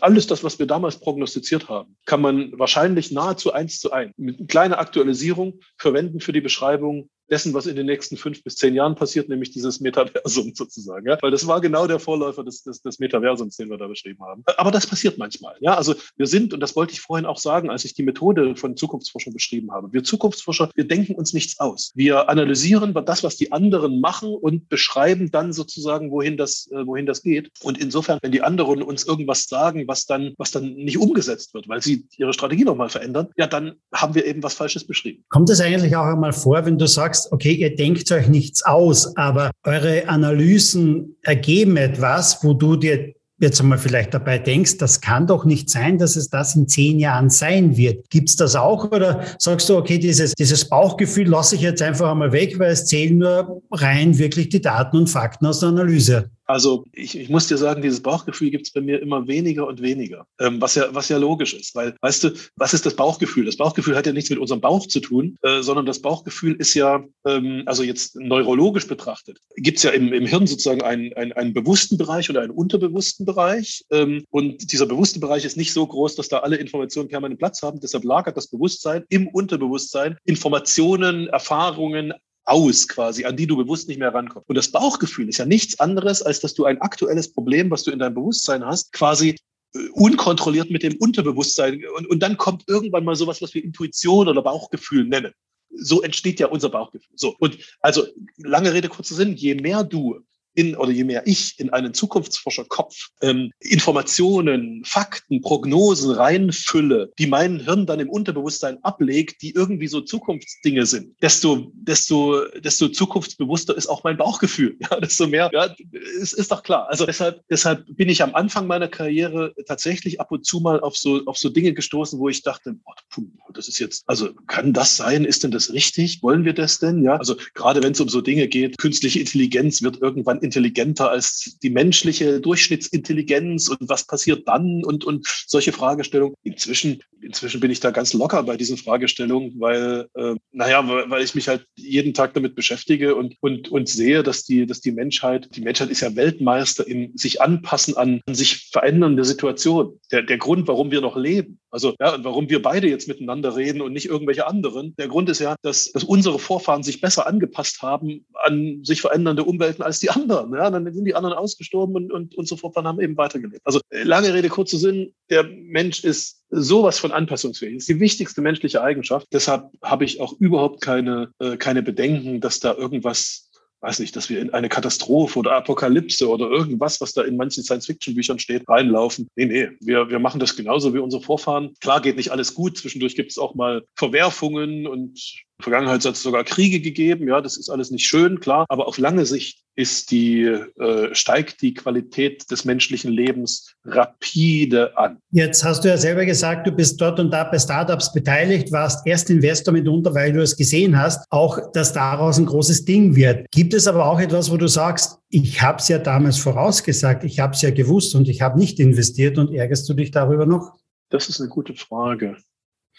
alles 0.00 0.26
das, 0.26 0.44
was 0.44 0.58
wir 0.58 0.66
damals 0.66 0.98
prognostiziert 0.98 1.68
haben, 1.68 1.96
kann 2.06 2.20
man 2.20 2.58
wahrscheinlich 2.58 3.10
nahezu 3.10 3.52
eins 3.52 3.80
zu 3.80 3.92
eins 3.92 4.12
mit 4.16 4.38
einer 4.38 4.46
kleinen 4.46 4.74
Aktualisierung 4.74 5.60
verwenden 5.78 6.20
für 6.20 6.32
die 6.32 6.40
Beschreibung 6.40 7.08
dessen, 7.30 7.54
was 7.54 7.66
in 7.66 7.76
den 7.76 7.86
nächsten 7.86 8.16
fünf 8.16 8.42
bis 8.44 8.56
zehn 8.56 8.74
Jahren 8.74 8.94
passiert, 8.94 9.28
nämlich 9.28 9.50
dieses 9.50 9.80
Metaversum 9.80 10.52
sozusagen. 10.54 11.06
Ja? 11.06 11.18
Weil 11.20 11.30
das 11.30 11.46
war 11.46 11.60
genau 11.60 11.86
der 11.86 11.98
Vorläufer 11.98 12.44
des, 12.44 12.62
des, 12.62 12.80
des 12.82 12.98
Metaversums, 12.98 13.56
den 13.56 13.68
wir 13.70 13.78
da 13.78 13.86
beschrieben 13.86 14.22
haben. 14.22 14.44
Aber 14.56 14.70
das 14.70 14.86
passiert 14.86 15.18
manchmal. 15.18 15.56
Ja? 15.60 15.74
Also 15.74 15.94
wir 16.16 16.26
sind, 16.26 16.54
und 16.54 16.60
das 16.60 16.76
wollte 16.76 16.92
ich 16.92 17.00
vorhin 17.00 17.26
auch 17.26 17.38
sagen, 17.38 17.70
als 17.70 17.84
ich 17.84 17.94
die 17.94 18.02
Methode 18.02 18.56
von 18.56 18.76
Zukunftsforschung 18.76 19.32
beschrieben 19.32 19.72
habe, 19.72 19.92
wir 19.92 20.04
Zukunftsforscher, 20.04 20.70
wir 20.74 20.86
denken 20.86 21.14
uns 21.14 21.32
nichts 21.32 21.58
aus. 21.58 21.92
Wir 21.94 22.28
analysieren 22.28 22.94
das, 23.06 23.22
was 23.22 23.36
die 23.36 23.52
anderen 23.52 24.00
machen 24.00 24.34
und 24.34 24.68
beschreiben 24.68 25.30
dann 25.30 25.52
sozusagen, 25.52 26.10
wohin 26.10 26.36
das, 26.36 26.68
äh, 26.72 26.86
wohin 26.86 27.06
das 27.06 27.22
geht. 27.22 27.50
Und 27.62 27.78
insofern, 27.78 28.18
wenn 28.22 28.32
die 28.32 28.42
anderen 28.42 28.82
uns 28.82 29.05
irgendwas 29.06 29.44
sagen, 29.44 29.84
was 29.86 30.06
dann, 30.06 30.34
was 30.38 30.50
dann 30.50 30.74
nicht 30.74 30.98
umgesetzt 30.98 31.54
wird, 31.54 31.68
weil 31.68 31.82
sie 31.82 32.06
ihre 32.16 32.32
Strategie 32.32 32.64
nochmal 32.64 32.88
verändern, 32.88 33.28
ja, 33.36 33.46
dann 33.46 33.76
haben 33.92 34.14
wir 34.14 34.24
eben 34.26 34.42
was 34.42 34.54
Falsches 34.54 34.86
beschrieben. 34.86 35.24
Kommt 35.28 35.50
es 35.50 35.60
eigentlich 35.60 35.96
auch 35.96 36.04
einmal 36.04 36.32
vor, 36.32 36.64
wenn 36.64 36.78
du 36.78 36.86
sagst, 36.86 37.32
okay, 37.32 37.52
ihr 37.52 37.74
denkt 37.74 38.10
euch 38.12 38.28
nichts 38.28 38.64
aus, 38.64 39.16
aber 39.16 39.50
eure 39.64 40.08
Analysen 40.08 41.16
ergeben 41.22 41.76
etwas, 41.76 42.42
wo 42.42 42.54
du 42.54 42.76
dir 42.76 43.14
jetzt 43.38 43.60
einmal 43.60 43.78
vielleicht 43.78 44.14
dabei 44.14 44.38
denkst, 44.38 44.78
das 44.78 45.00
kann 45.00 45.26
doch 45.26 45.44
nicht 45.44 45.68
sein, 45.68 45.98
dass 45.98 46.16
es 46.16 46.30
das 46.30 46.56
in 46.56 46.68
zehn 46.68 46.98
Jahren 46.98 47.28
sein 47.28 47.76
wird. 47.76 48.08
Gibt's 48.08 48.36
das 48.36 48.56
auch 48.56 48.90
oder 48.90 49.24
sagst 49.38 49.68
du, 49.68 49.76
okay, 49.76 49.98
dieses, 49.98 50.32
dieses 50.34 50.68
Bauchgefühl 50.68 51.28
lasse 51.28 51.56
ich 51.56 51.60
jetzt 51.60 51.82
einfach 51.82 52.10
einmal 52.10 52.32
weg, 52.32 52.58
weil 52.58 52.72
es 52.72 52.86
zählen 52.86 53.18
nur 53.18 53.62
rein 53.70 54.16
wirklich 54.18 54.48
die 54.48 54.60
Daten 54.60 54.96
und 54.96 55.08
Fakten 55.08 55.46
aus 55.46 55.60
der 55.60 55.68
Analyse? 55.70 56.30
Also 56.46 56.84
ich, 56.92 57.18
ich 57.18 57.28
muss 57.28 57.48
dir 57.48 57.58
sagen, 57.58 57.82
dieses 57.82 58.00
Bauchgefühl 58.00 58.50
gibt 58.50 58.66
es 58.66 58.72
bei 58.72 58.80
mir 58.80 59.02
immer 59.02 59.26
weniger 59.26 59.66
und 59.66 59.82
weniger, 59.82 60.26
ähm, 60.40 60.60
was, 60.60 60.76
ja, 60.76 60.86
was 60.94 61.08
ja 61.08 61.18
logisch 61.18 61.54
ist, 61.54 61.74
weil, 61.74 61.96
weißt 62.00 62.24
du, 62.24 62.30
was 62.56 62.72
ist 62.72 62.86
das 62.86 62.94
Bauchgefühl? 62.94 63.44
Das 63.44 63.56
Bauchgefühl 63.56 63.96
hat 63.96 64.06
ja 64.06 64.12
nichts 64.12 64.30
mit 64.30 64.38
unserem 64.38 64.60
Bauch 64.60 64.86
zu 64.86 65.00
tun, 65.00 65.36
äh, 65.42 65.62
sondern 65.62 65.86
das 65.86 66.00
Bauchgefühl 66.00 66.54
ist 66.54 66.74
ja, 66.74 67.04
ähm, 67.26 67.62
also 67.66 67.82
jetzt 67.82 68.16
neurologisch 68.16 68.86
betrachtet, 68.86 69.40
gibt 69.56 69.78
es 69.78 69.82
ja 69.82 69.90
im, 69.90 70.12
im 70.12 70.26
Hirn 70.26 70.46
sozusagen 70.46 70.82
einen, 70.82 71.12
einen, 71.14 71.32
einen 71.32 71.52
bewussten 71.52 71.98
Bereich 71.98 72.30
oder 72.30 72.42
einen 72.42 72.52
unterbewussten 72.52 73.26
Bereich. 73.26 73.84
Ähm, 73.90 74.24
und 74.30 74.72
dieser 74.72 74.86
bewusste 74.86 75.18
Bereich 75.18 75.44
ist 75.44 75.56
nicht 75.56 75.72
so 75.72 75.86
groß, 75.86 76.14
dass 76.14 76.28
da 76.28 76.38
alle 76.38 76.56
Informationen 76.56 77.08
permanent 77.08 77.38
Platz 77.38 77.62
haben, 77.62 77.80
deshalb 77.80 78.04
lagert 78.04 78.36
das 78.36 78.46
Bewusstsein 78.46 79.04
im 79.08 79.28
Unterbewusstsein 79.28 80.16
Informationen, 80.24 81.26
Erfahrungen, 81.28 82.12
aus 82.46 82.88
quasi, 82.88 83.24
an 83.24 83.36
die 83.36 83.46
du 83.46 83.56
bewusst 83.56 83.88
nicht 83.88 83.98
mehr 83.98 84.14
rankommst. 84.14 84.48
Und 84.48 84.54
das 84.54 84.70
Bauchgefühl 84.70 85.28
ist 85.28 85.38
ja 85.38 85.44
nichts 85.44 85.78
anderes, 85.80 86.22
als 86.22 86.40
dass 86.40 86.54
du 86.54 86.64
ein 86.64 86.80
aktuelles 86.80 87.32
Problem, 87.32 87.70
was 87.70 87.82
du 87.82 87.90
in 87.90 87.98
deinem 87.98 88.14
Bewusstsein 88.14 88.64
hast, 88.64 88.92
quasi 88.92 89.36
äh, 89.74 89.88
unkontrolliert 89.92 90.70
mit 90.70 90.82
dem 90.82 90.96
Unterbewusstsein. 90.96 91.82
Und, 91.96 92.06
und 92.06 92.20
dann 92.20 92.36
kommt 92.36 92.64
irgendwann 92.68 93.04
mal 93.04 93.16
sowas, 93.16 93.42
was 93.42 93.52
wir 93.52 93.64
Intuition 93.64 94.28
oder 94.28 94.42
Bauchgefühl 94.42 95.04
nennen. 95.04 95.32
So 95.78 96.02
entsteht 96.02 96.40
ja 96.40 96.46
unser 96.46 96.70
Bauchgefühl. 96.70 97.16
So. 97.16 97.34
Und 97.38 97.58
also, 97.80 98.06
lange 98.38 98.72
Rede, 98.72 98.88
kurzer 98.88 99.16
Sinn, 99.16 99.34
je 99.34 99.56
mehr 99.56 99.84
du 99.84 100.20
in 100.56 100.74
oder 100.76 100.90
je 100.90 101.04
mehr 101.04 101.26
ich 101.26 101.58
in 101.58 101.70
einen 101.70 101.94
Zukunftsforscherkopf 101.94 103.10
ähm, 103.22 103.52
Informationen, 103.60 104.82
Fakten, 104.84 105.40
Prognosen 105.40 106.12
reinfülle, 106.12 107.12
die 107.18 107.26
mein 107.26 107.60
Hirn 107.60 107.86
dann 107.86 108.00
im 108.00 108.10
Unterbewusstsein 108.10 108.82
ablegt, 108.82 109.42
die 109.42 109.52
irgendwie 109.52 109.86
so 109.86 110.00
Zukunftsdinge 110.00 110.86
sind, 110.86 111.14
desto, 111.22 111.70
desto, 111.74 112.46
desto 112.58 112.88
zukunftsbewusster 112.88 113.76
ist 113.76 113.86
auch 113.86 114.02
mein 114.02 114.16
Bauchgefühl. 114.16 114.76
Ja, 114.88 115.00
desto 115.00 115.26
mehr, 115.26 115.50
ja, 115.52 115.74
ist, 116.20 116.32
ist 116.32 116.52
doch 116.52 116.62
klar. 116.62 116.88
Also 116.88 117.06
deshalb, 117.06 117.42
deshalb 117.50 117.84
bin 117.88 118.08
ich 118.08 118.22
am 118.22 118.36
Anfang 118.36 118.68
meiner 118.68 118.86
Karriere 118.86 119.52
tatsächlich 119.66 120.20
ab 120.20 120.30
und 120.30 120.46
zu 120.46 120.60
mal 120.60 120.78
auf 120.80 120.96
so, 120.96 121.22
auf 121.26 121.36
so 121.38 121.48
Dinge 121.48 121.72
gestoßen, 121.72 122.18
wo 122.20 122.28
ich 122.28 122.42
dachte, 122.42 122.76
oh, 122.84 123.52
das 123.52 123.66
ist 123.66 123.80
jetzt, 123.80 124.04
also 124.06 124.32
kann 124.46 124.72
das 124.72 124.96
sein? 124.96 125.24
Ist 125.24 125.42
denn 125.42 125.50
das 125.50 125.72
richtig? 125.72 126.22
Wollen 126.22 126.44
wir 126.44 126.52
das 126.52 126.78
denn? 126.78 127.02
Ja, 127.02 127.16
also 127.16 127.36
gerade 127.54 127.82
wenn 127.82 127.92
es 127.92 128.00
um 128.00 128.08
so 128.08 128.20
Dinge 128.20 128.46
geht, 128.46 128.78
künstliche 128.78 129.18
Intelligenz 129.18 129.82
wird 129.82 130.00
irgendwann 130.00 130.40
intelligenter 130.46 131.10
als 131.10 131.58
die 131.62 131.70
menschliche 131.70 132.40
Durchschnittsintelligenz 132.40 133.68
und 133.68 133.88
was 133.88 134.06
passiert 134.06 134.48
dann 134.48 134.84
und, 134.84 135.04
und 135.04 135.26
solche 135.46 135.72
Fragestellungen. 135.72 136.34
Inzwischen, 136.42 137.02
inzwischen 137.20 137.60
bin 137.60 137.70
ich 137.70 137.80
da 137.80 137.90
ganz 137.90 138.12
locker 138.14 138.42
bei 138.42 138.56
diesen 138.56 138.76
Fragestellungen, 138.76 139.54
weil, 139.58 140.06
äh, 140.14 140.34
naja, 140.52 140.86
weil 141.10 141.22
ich 141.22 141.34
mich 141.34 141.48
halt 141.48 141.66
jeden 141.76 142.14
Tag 142.14 142.34
damit 142.34 142.54
beschäftige 142.54 143.14
und, 143.14 143.34
und, 143.40 143.68
und 143.68 143.88
sehe, 143.88 144.22
dass 144.22 144.44
die, 144.44 144.66
dass 144.66 144.80
die 144.80 144.92
Menschheit, 144.92 145.48
die 145.54 145.60
Menschheit 145.60 145.90
ist 145.90 146.00
ja 146.00 146.16
Weltmeister 146.16 146.86
im 146.86 147.16
sich 147.16 147.40
anpassen 147.42 147.96
an, 147.96 148.20
an 148.26 148.34
sich 148.34 148.70
verändernde 148.72 149.24
Situationen. 149.24 150.00
Der, 150.12 150.22
der 150.22 150.38
Grund, 150.38 150.68
warum 150.68 150.90
wir 150.90 151.00
noch 151.00 151.16
leben, 151.16 151.58
also 151.70 151.94
ja, 152.00 152.14
und 152.14 152.24
warum 152.24 152.48
wir 152.48 152.62
beide 152.62 152.88
jetzt 152.88 153.08
miteinander 153.08 153.56
reden 153.56 153.80
und 153.80 153.92
nicht 153.92 154.06
irgendwelche 154.06 154.46
anderen, 154.46 154.94
der 154.96 155.08
Grund 155.08 155.28
ist 155.28 155.40
ja, 155.40 155.56
dass, 155.62 155.90
dass 155.92 156.04
unsere 156.04 156.38
Vorfahren 156.38 156.82
sich 156.82 157.00
besser 157.00 157.26
angepasst 157.26 157.82
haben 157.82 158.24
an 158.44 158.80
sich 158.84 159.00
verändernde 159.00 159.44
Umwelten 159.44 159.82
als 159.82 160.00
die 160.00 160.10
anderen. 160.10 160.54
Ja, 160.54 160.70
dann 160.70 160.92
sind 160.92 161.04
die 161.04 161.14
anderen 161.14 161.36
ausgestorben 161.36 161.94
und, 161.94 162.12
und 162.12 162.34
unsere 162.36 162.58
Vorfahren 162.58 162.86
haben 162.86 163.00
eben 163.00 163.16
weitergelebt. 163.16 163.62
Also 163.64 163.80
lange 163.90 164.32
Rede, 164.32 164.48
kurzer 164.48 164.78
Sinn, 164.78 165.12
der 165.30 165.44
Mensch 165.44 166.04
ist 166.04 166.42
sowas 166.50 166.98
von 166.98 167.12
anpassungsfähig. 167.12 167.74
Das 167.74 167.82
ist 167.82 167.88
die 167.88 168.00
wichtigste 168.00 168.40
menschliche 168.40 168.82
Eigenschaft. 168.82 169.26
Deshalb 169.32 169.70
habe 169.82 170.04
ich 170.04 170.20
auch 170.20 170.34
überhaupt 170.38 170.80
keine, 170.80 171.32
äh, 171.40 171.56
keine 171.56 171.82
Bedenken, 171.82 172.40
dass 172.40 172.60
da 172.60 172.74
irgendwas 172.74 173.45
weiß 173.86 174.00
nicht, 174.00 174.16
dass 174.16 174.28
wir 174.28 174.40
in 174.40 174.50
eine 174.50 174.68
Katastrophe 174.68 175.38
oder 175.38 175.52
Apokalypse 175.52 176.28
oder 176.28 176.50
irgendwas, 176.50 177.00
was 177.00 177.12
da 177.12 177.22
in 177.22 177.36
manchen 177.36 177.62
Science-Fiction-Büchern 177.62 178.40
steht, 178.40 178.68
reinlaufen. 178.68 179.28
Nee, 179.36 179.46
nee, 179.46 179.68
wir, 179.80 180.10
wir 180.10 180.18
machen 180.18 180.40
das 180.40 180.56
genauso 180.56 180.92
wie 180.92 180.98
unsere 180.98 181.22
Vorfahren. 181.22 181.72
Klar 181.80 182.00
geht 182.00 182.16
nicht 182.16 182.32
alles 182.32 182.54
gut. 182.54 182.76
Zwischendurch 182.78 183.14
gibt 183.14 183.30
es 183.30 183.38
auch 183.38 183.54
mal 183.54 183.84
Verwerfungen 183.94 184.88
und 184.88 185.45
Vergangenheit 185.60 186.04
hat 186.04 186.14
es 186.14 186.22
sogar 186.22 186.44
Kriege 186.44 186.80
gegeben, 186.80 187.28
ja, 187.28 187.40
das 187.40 187.56
ist 187.56 187.70
alles 187.70 187.90
nicht 187.90 188.06
schön, 188.06 188.40
klar, 188.40 188.66
aber 188.68 188.86
auf 188.86 188.98
lange 188.98 189.24
Sicht 189.24 189.62
ist 189.74 190.10
die, 190.10 190.42
äh, 190.42 191.14
steigt 191.14 191.60
die 191.62 191.74
Qualität 191.74 192.50
des 192.50 192.64
menschlichen 192.64 193.10
Lebens 193.10 193.74
rapide 193.84 194.96
an. 194.96 195.18
Jetzt 195.30 195.64
hast 195.64 195.84
du 195.84 195.88
ja 195.88 195.96
selber 195.96 196.24
gesagt, 196.24 196.66
du 196.66 196.72
bist 196.72 197.00
dort 197.00 197.20
und 197.20 197.30
da 197.30 197.44
bei 197.44 197.58
Startups 197.58 198.12
beteiligt, 198.12 198.72
warst 198.72 199.06
erst 199.06 199.30
Investor 199.30 199.72
mitunter, 199.72 200.14
weil 200.14 200.32
du 200.32 200.42
es 200.42 200.56
gesehen 200.56 200.98
hast, 200.98 201.26
auch 201.30 201.72
dass 201.72 201.92
daraus 201.92 202.38
ein 202.38 202.46
großes 202.46 202.84
Ding 202.84 203.16
wird. 203.16 203.50
Gibt 203.50 203.74
es 203.74 203.86
aber 203.86 204.06
auch 204.06 204.20
etwas, 204.20 204.50
wo 204.50 204.56
du 204.56 204.68
sagst, 204.68 205.18
ich 205.30 205.60
habe 205.62 205.78
es 205.78 205.88
ja 205.88 205.98
damals 205.98 206.38
vorausgesagt, 206.38 207.24
ich 207.24 207.40
habe 207.40 207.54
es 207.54 207.62
ja 207.62 207.70
gewusst 207.70 208.14
und 208.14 208.28
ich 208.28 208.40
habe 208.42 208.58
nicht 208.58 208.80
investiert 208.80 209.38
und 209.38 209.54
ärgerst 209.54 209.88
du 209.88 209.94
dich 209.94 210.10
darüber 210.10 210.46
noch? 210.46 210.72
Das 211.10 211.28
ist 211.28 211.40
eine 211.40 211.48
gute 211.48 211.74
Frage. 211.74 212.36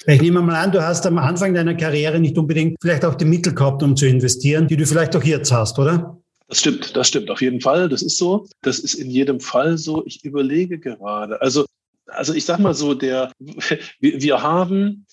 Ich 0.06 0.22
nehme 0.22 0.42
mal 0.42 0.56
an, 0.56 0.72
du 0.72 0.82
hast 0.82 1.06
am 1.08 1.18
Anfang 1.18 1.54
deiner 1.54 1.74
Karriere 1.74 2.20
nicht 2.20 2.38
unbedingt 2.38 2.78
vielleicht 2.82 3.04
auch 3.04 3.16
die 3.16 3.26
Mittel 3.26 3.54
gehabt, 3.54 3.82
um 3.82 3.96
zu 3.96 4.06
investieren, 4.06 4.68
die 4.68 4.78
du 4.78 4.86
vielleicht 4.86 5.16
auch 5.16 5.24
jetzt 5.24 5.52
hast, 5.52 5.80
oder? 5.80 6.18
Das 6.48 6.60
stimmt, 6.60 6.96
das 6.96 7.08
stimmt 7.08 7.30
auf 7.30 7.42
jeden 7.42 7.60
Fall. 7.60 7.90
Das 7.90 8.02
ist 8.02 8.18
so. 8.18 8.48
Das 8.62 8.80
ist 8.80 8.94
in 8.94 9.10
jedem 9.10 9.40
Fall 9.40 9.78
so. 9.78 10.06
Ich 10.06 10.24
überlege 10.24 10.80
gerade. 10.80 11.42
Also, 11.42 11.66
also 12.06 12.34
ich 12.34 12.46
sag 12.46 12.60
mal 12.60 12.74
so, 12.74 12.94
der, 12.94 13.32
wir, 14.00 14.42
haben 14.42 15.06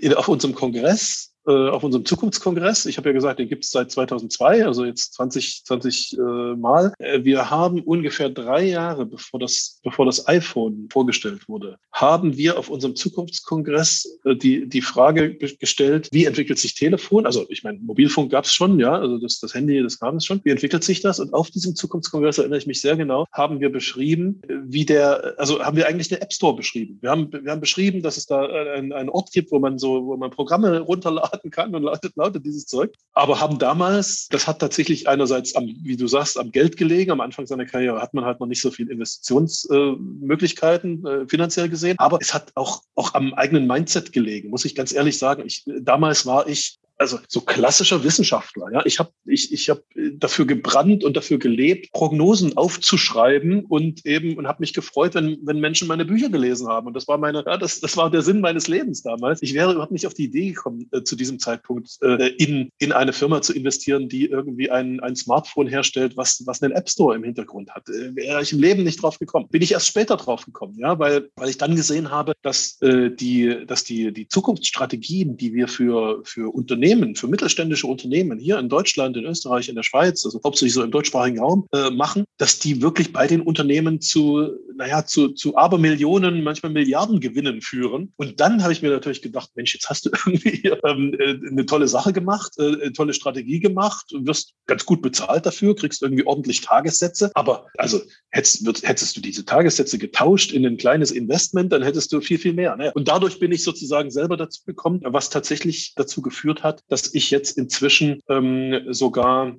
äh, 0.00 0.14
auf 0.14 0.28
unserem 0.28 0.54
Kongress 0.54 1.29
äh, 1.46 1.68
auf 1.70 1.82
unserem 1.82 2.04
Zukunftskongress. 2.04 2.84
Ich 2.84 2.98
habe 2.98 3.08
ja 3.08 3.12
gesagt, 3.14 3.38
den 3.38 3.48
gibt 3.48 3.64
es 3.64 3.70
seit 3.70 3.90
2002, 3.90 4.66
also 4.66 4.84
jetzt 4.84 5.14
20, 5.14 5.64
20 5.64 6.18
äh, 6.18 6.20
Mal. 6.56 6.92
Äh, 6.98 7.24
wir 7.24 7.50
haben 7.50 7.80
ungefähr 7.80 8.28
drei 8.28 8.64
Jahre, 8.64 9.06
bevor 9.06 9.40
das, 9.40 9.80
bevor 9.82 10.04
das 10.04 10.28
iPhone 10.28 10.88
vorgestellt 10.92 11.48
wurde, 11.48 11.78
haben 11.92 12.36
wir 12.36 12.58
auf 12.58 12.68
unserem 12.68 12.94
Zukunftskongress 12.94 14.18
äh, 14.26 14.36
die, 14.36 14.68
die 14.68 14.82
Frage 14.82 15.36
gestellt, 15.36 16.10
wie 16.12 16.26
entwickelt 16.26 16.58
sich 16.58 16.74
Telefon? 16.74 17.24
Also 17.24 17.46
ich 17.48 17.64
meine, 17.64 17.78
Mobilfunk 17.78 18.30
gab 18.30 18.44
es 18.44 18.52
schon, 18.52 18.78
ja, 18.78 18.92
also 18.92 19.16
das, 19.16 19.40
das 19.40 19.54
Handy, 19.54 19.82
das 19.82 19.98
gab 19.98 20.14
es 20.14 20.26
schon. 20.26 20.42
Wie 20.44 20.50
entwickelt 20.50 20.84
sich 20.84 21.00
das? 21.00 21.20
Und 21.20 21.32
auf 21.32 21.50
diesem 21.50 21.74
Zukunftskongress 21.74 22.36
erinnere 22.36 22.58
ich 22.58 22.66
mich 22.66 22.82
sehr 22.82 22.96
genau, 22.96 23.24
haben 23.32 23.60
wir 23.60 23.72
beschrieben, 23.72 24.42
wie 24.66 24.84
der, 24.84 25.36
also 25.38 25.64
haben 25.64 25.78
wir 25.78 25.88
eigentlich 25.88 26.08
den 26.08 26.20
App 26.20 26.34
Store 26.34 26.54
beschrieben. 26.54 26.98
Wir 27.00 27.10
haben, 27.10 27.32
wir 27.32 27.50
haben 27.50 27.62
beschrieben, 27.62 28.02
dass 28.02 28.18
es 28.18 28.26
da 28.26 28.44
einen, 28.44 28.92
einen 28.92 29.08
Ort 29.08 29.32
gibt, 29.32 29.50
wo 29.52 29.58
man 29.58 29.78
so, 29.78 30.04
wo 30.04 30.18
man 30.18 30.30
Programme 30.30 30.80
runterladen 30.80 31.29
starten 31.30 31.50
kann 31.50 31.74
und 31.74 31.84
lautet, 31.84 32.14
lautet 32.16 32.44
dieses 32.44 32.66
Zeug. 32.66 32.92
Aber 33.12 33.40
haben 33.40 33.58
damals, 33.58 34.28
das 34.28 34.46
hat 34.46 34.58
tatsächlich 34.58 35.08
einerseits 35.08 35.56
am, 35.56 35.66
wie 35.82 35.96
du 35.96 36.06
sagst, 36.06 36.38
am 36.38 36.52
Geld 36.52 36.76
gelegen. 36.76 37.10
Am 37.10 37.20
Anfang 37.20 37.46
seiner 37.46 37.66
Karriere 37.66 38.00
hat 38.00 38.14
man 38.14 38.24
halt 38.24 38.40
noch 38.40 38.46
nicht 38.46 38.60
so 38.60 38.70
viel 38.70 38.88
Investitionsmöglichkeiten 38.90 41.06
äh, 41.06 41.26
finanziell 41.28 41.68
gesehen. 41.68 41.98
Aber 41.98 42.18
es 42.20 42.34
hat 42.34 42.52
auch, 42.54 42.82
auch 42.94 43.14
am 43.14 43.34
eigenen 43.34 43.66
Mindset 43.66 44.12
gelegen, 44.12 44.50
muss 44.50 44.64
ich 44.64 44.74
ganz 44.74 44.92
ehrlich 44.92 45.18
sagen. 45.18 45.44
Ich, 45.46 45.64
damals 45.66 46.26
war 46.26 46.48
ich 46.48 46.78
also 47.00 47.18
so 47.28 47.40
klassischer 47.40 48.04
Wissenschaftler. 48.04 48.66
Ja, 48.72 48.82
ich 48.84 48.98
habe 48.98 49.10
ich, 49.24 49.52
ich 49.52 49.70
hab 49.70 49.82
dafür 50.14 50.46
gebrannt 50.46 51.02
und 51.02 51.16
dafür 51.16 51.38
gelebt, 51.38 51.92
Prognosen 51.92 52.56
aufzuschreiben 52.56 53.64
und 53.64 54.04
eben 54.04 54.36
und 54.36 54.46
habe 54.46 54.60
mich 54.60 54.74
gefreut, 54.74 55.14
wenn, 55.14 55.38
wenn 55.42 55.60
Menschen 55.60 55.88
meine 55.88 56.04
Bücher 56.04 56.28
gelesen 56.28 56.68
haben. 56.68 56.86
Und 56.86 56.94
das 56.94 57.08
war 57.08 57.16
meine, 57.16 57.42
ja, 57.46 57.56
das, 57.56 57.80
das 57.80 57.96
war 57.96 58.10
der 58.10 58.20
Sinn 58.20 58.40
meines 58.40 58.68
Lebens 58.68 59.02
damals. 59.02 59.42
Ich 59.42 59.54
wäre 59.54 59.72
überhaupt 59.72 59.92
nicht 59.92 60.06
auf 60.06 60.12
die 60.12 60.24
Idee 60.24 60.50
gekommen, 60.50 60.88
äh, 60.92 61.02
zu 61.02 61.16
diesem 61.16 61.38
Zeitpunkt 61.38 61.96
äh, 62.02 62.28
in, 62.36 62.70
in 62.78 62.92
eine 62.92 63.14
Firma 63.14 63.40
zu 63.40 63.54
investieren, 63.54 64.08
die 64.10 64.26
irgendwie 64.26 64.70
ein, 64.70 65.00
ein 65.00 65.16
Smartphone 65.16 65.68
herstellt, 65.68 66.18
was, 66.18 66.42
was 66.44 66.62
einen 66.62 66.74
App 66.74 66.90
Store 66.90 67.16
im 67.16 67.24
Hintergrund 67.24 67.70
hat. 67.70 67.88
Äh, 67.88 68.14
wäre 68.14 68.42
ich 68.42 68.52
im 68.52 68.60
Leben 68.60 68.84
nicht 68.84 69.02
drauf 69.02 69.18
gekommen. 69.18 69.48
Bin 69.48 69.62
ich 69.62 69.72
erst 69.72 69.86
später 69.86 70.18
drauf 70.18 70.44
gekommen, 70.44 70.76
ja, 70.78 70.98
weil, 70.98 71.30
weil 71.36 71.48
ich 71.48 71.56
dann 71.56 71.76
gesehen 71.76 72.10
habe, 72.10 72.34
dass 72.42 72.80
äh, 72.82 73.10
die, 73.10 73.64
dass 73.66 73.84
die, 73.84 74.12
die 74.12 74.28
Zukunftsstrategien, 74.28 75.38
die 75.38 75.54
wir 75.54 75.66
für, 75.66 76.20
für 76.24 76.54
Unternehmen 76.54 76.89
Unternehmen, 76.90 77.14
für 77.14 77.28
mittelständische 77.28 77.86
Unternehmen 77.86 78.38
hier 78.38 78.58
in 78.58 78.68
Deutschland, 78.68 79.16
in 79.16 79.24
Österreich, 79.24 79.68
in 79.68 79.76
der 79.76 79.82
Schweiz, 79.82 80.24
also 80.24 80.40
hauptsächlich 80.44 80.74
so 80.74 80.82
im 80.82 80.90
deutschsprachigen 80.90 81.38
Raum, 81.38 81.66
äh, 81.72 81.90
machen, 81.90 82.24
dass 82.36 82.58
die 82.58 82.82
wirklich 82.82 83.12
bei 83.12 83.26
den 83.26 83.42
Unternehmen 83.42 84.00
zu, 84.00 84.48
naja, 84.74 85.04
zu, 85.06 85.28
zu 85.28 85.56
Abermillionen, 85.56 86.42
manchmal 86.42 86.72
Milliarden 86.72 87.20
Gewinnen 87.20 87.60
führen. 87.60 88.12
Und 88.16 88.40
dann 88.40 88.62
habe 88.62 88.72
ich 88.72 88.82
mir 88.82 88.90
natürlich 88.90 89.22
gedacht, 89.22 89.50
Mensch, 89.54 89.74
jetzt 89.74 89.88
hast 89.88 90.06
du 90.06 90.10
irgendwie 90.26 90.68
ähm, 90.84 91.14
äh, 91.18 91.38
eine 91.48 91.66
tolle 91.66 91.86
Sache 91.86 92.12
gemacht, 92.12 92.52
äh, 92.58 92.82
eine 92.82 92.92
tolle 92.92 93.14
Strategie 93.14 93.60
gemacht, 93.60 94.06
wirst 94.12 94.54
ganz 94.66 94.84
gut 94.84 95.02
bezahlt 95.02 95.46
dafür, 95.46 95.76
kriegst 95.76 96.02
irgendwie 96.02 96.26
ordentlich 96.26 96.60
Tagessätze. 96.60 97.30
Aber 97.34 97.66
also 97.78 98.00
hättest, 98.30 98.66
wird, 98.66 98.82
hättest 98.82 99.16
du 99.16 99.20
diese 99.20 99.44
Tagessätze 99.44 99.98
getauscht 99.98 100.52
in 100.52 100.66
ein 100.66 100.76
kleines 100.76 101.12
Investment, 101.12 101.72
dann 101.72 101.82
hättest 101.82 102.12
du 102.12 102.20
viel, 102.20 102.38
viel 102.38 102.52
mehr. 102.52 102.76
Ne? 102.76 102.92
Und 102.94 103.08
dadurch 103.08 103.38
bin 103.38 103.52
ich 103.52 103.62
sozusagen 103.62 104.10
selber 104.10 104.36
dazu 104.36 104.62
gekommen, 104.64 105.00
was 105.04 105.30
tatsächlich 105.30 105.92
dazu 105.94 106.22
geführt 106.22 106.62
hat, 106.62 106.79
dass 106.88 107.14
ich 107.14 107.30
jetzt 107.30 107.58
inzwischen 107.58 108.20
ähm, 108.28 108.92
sogar 108.92 109.54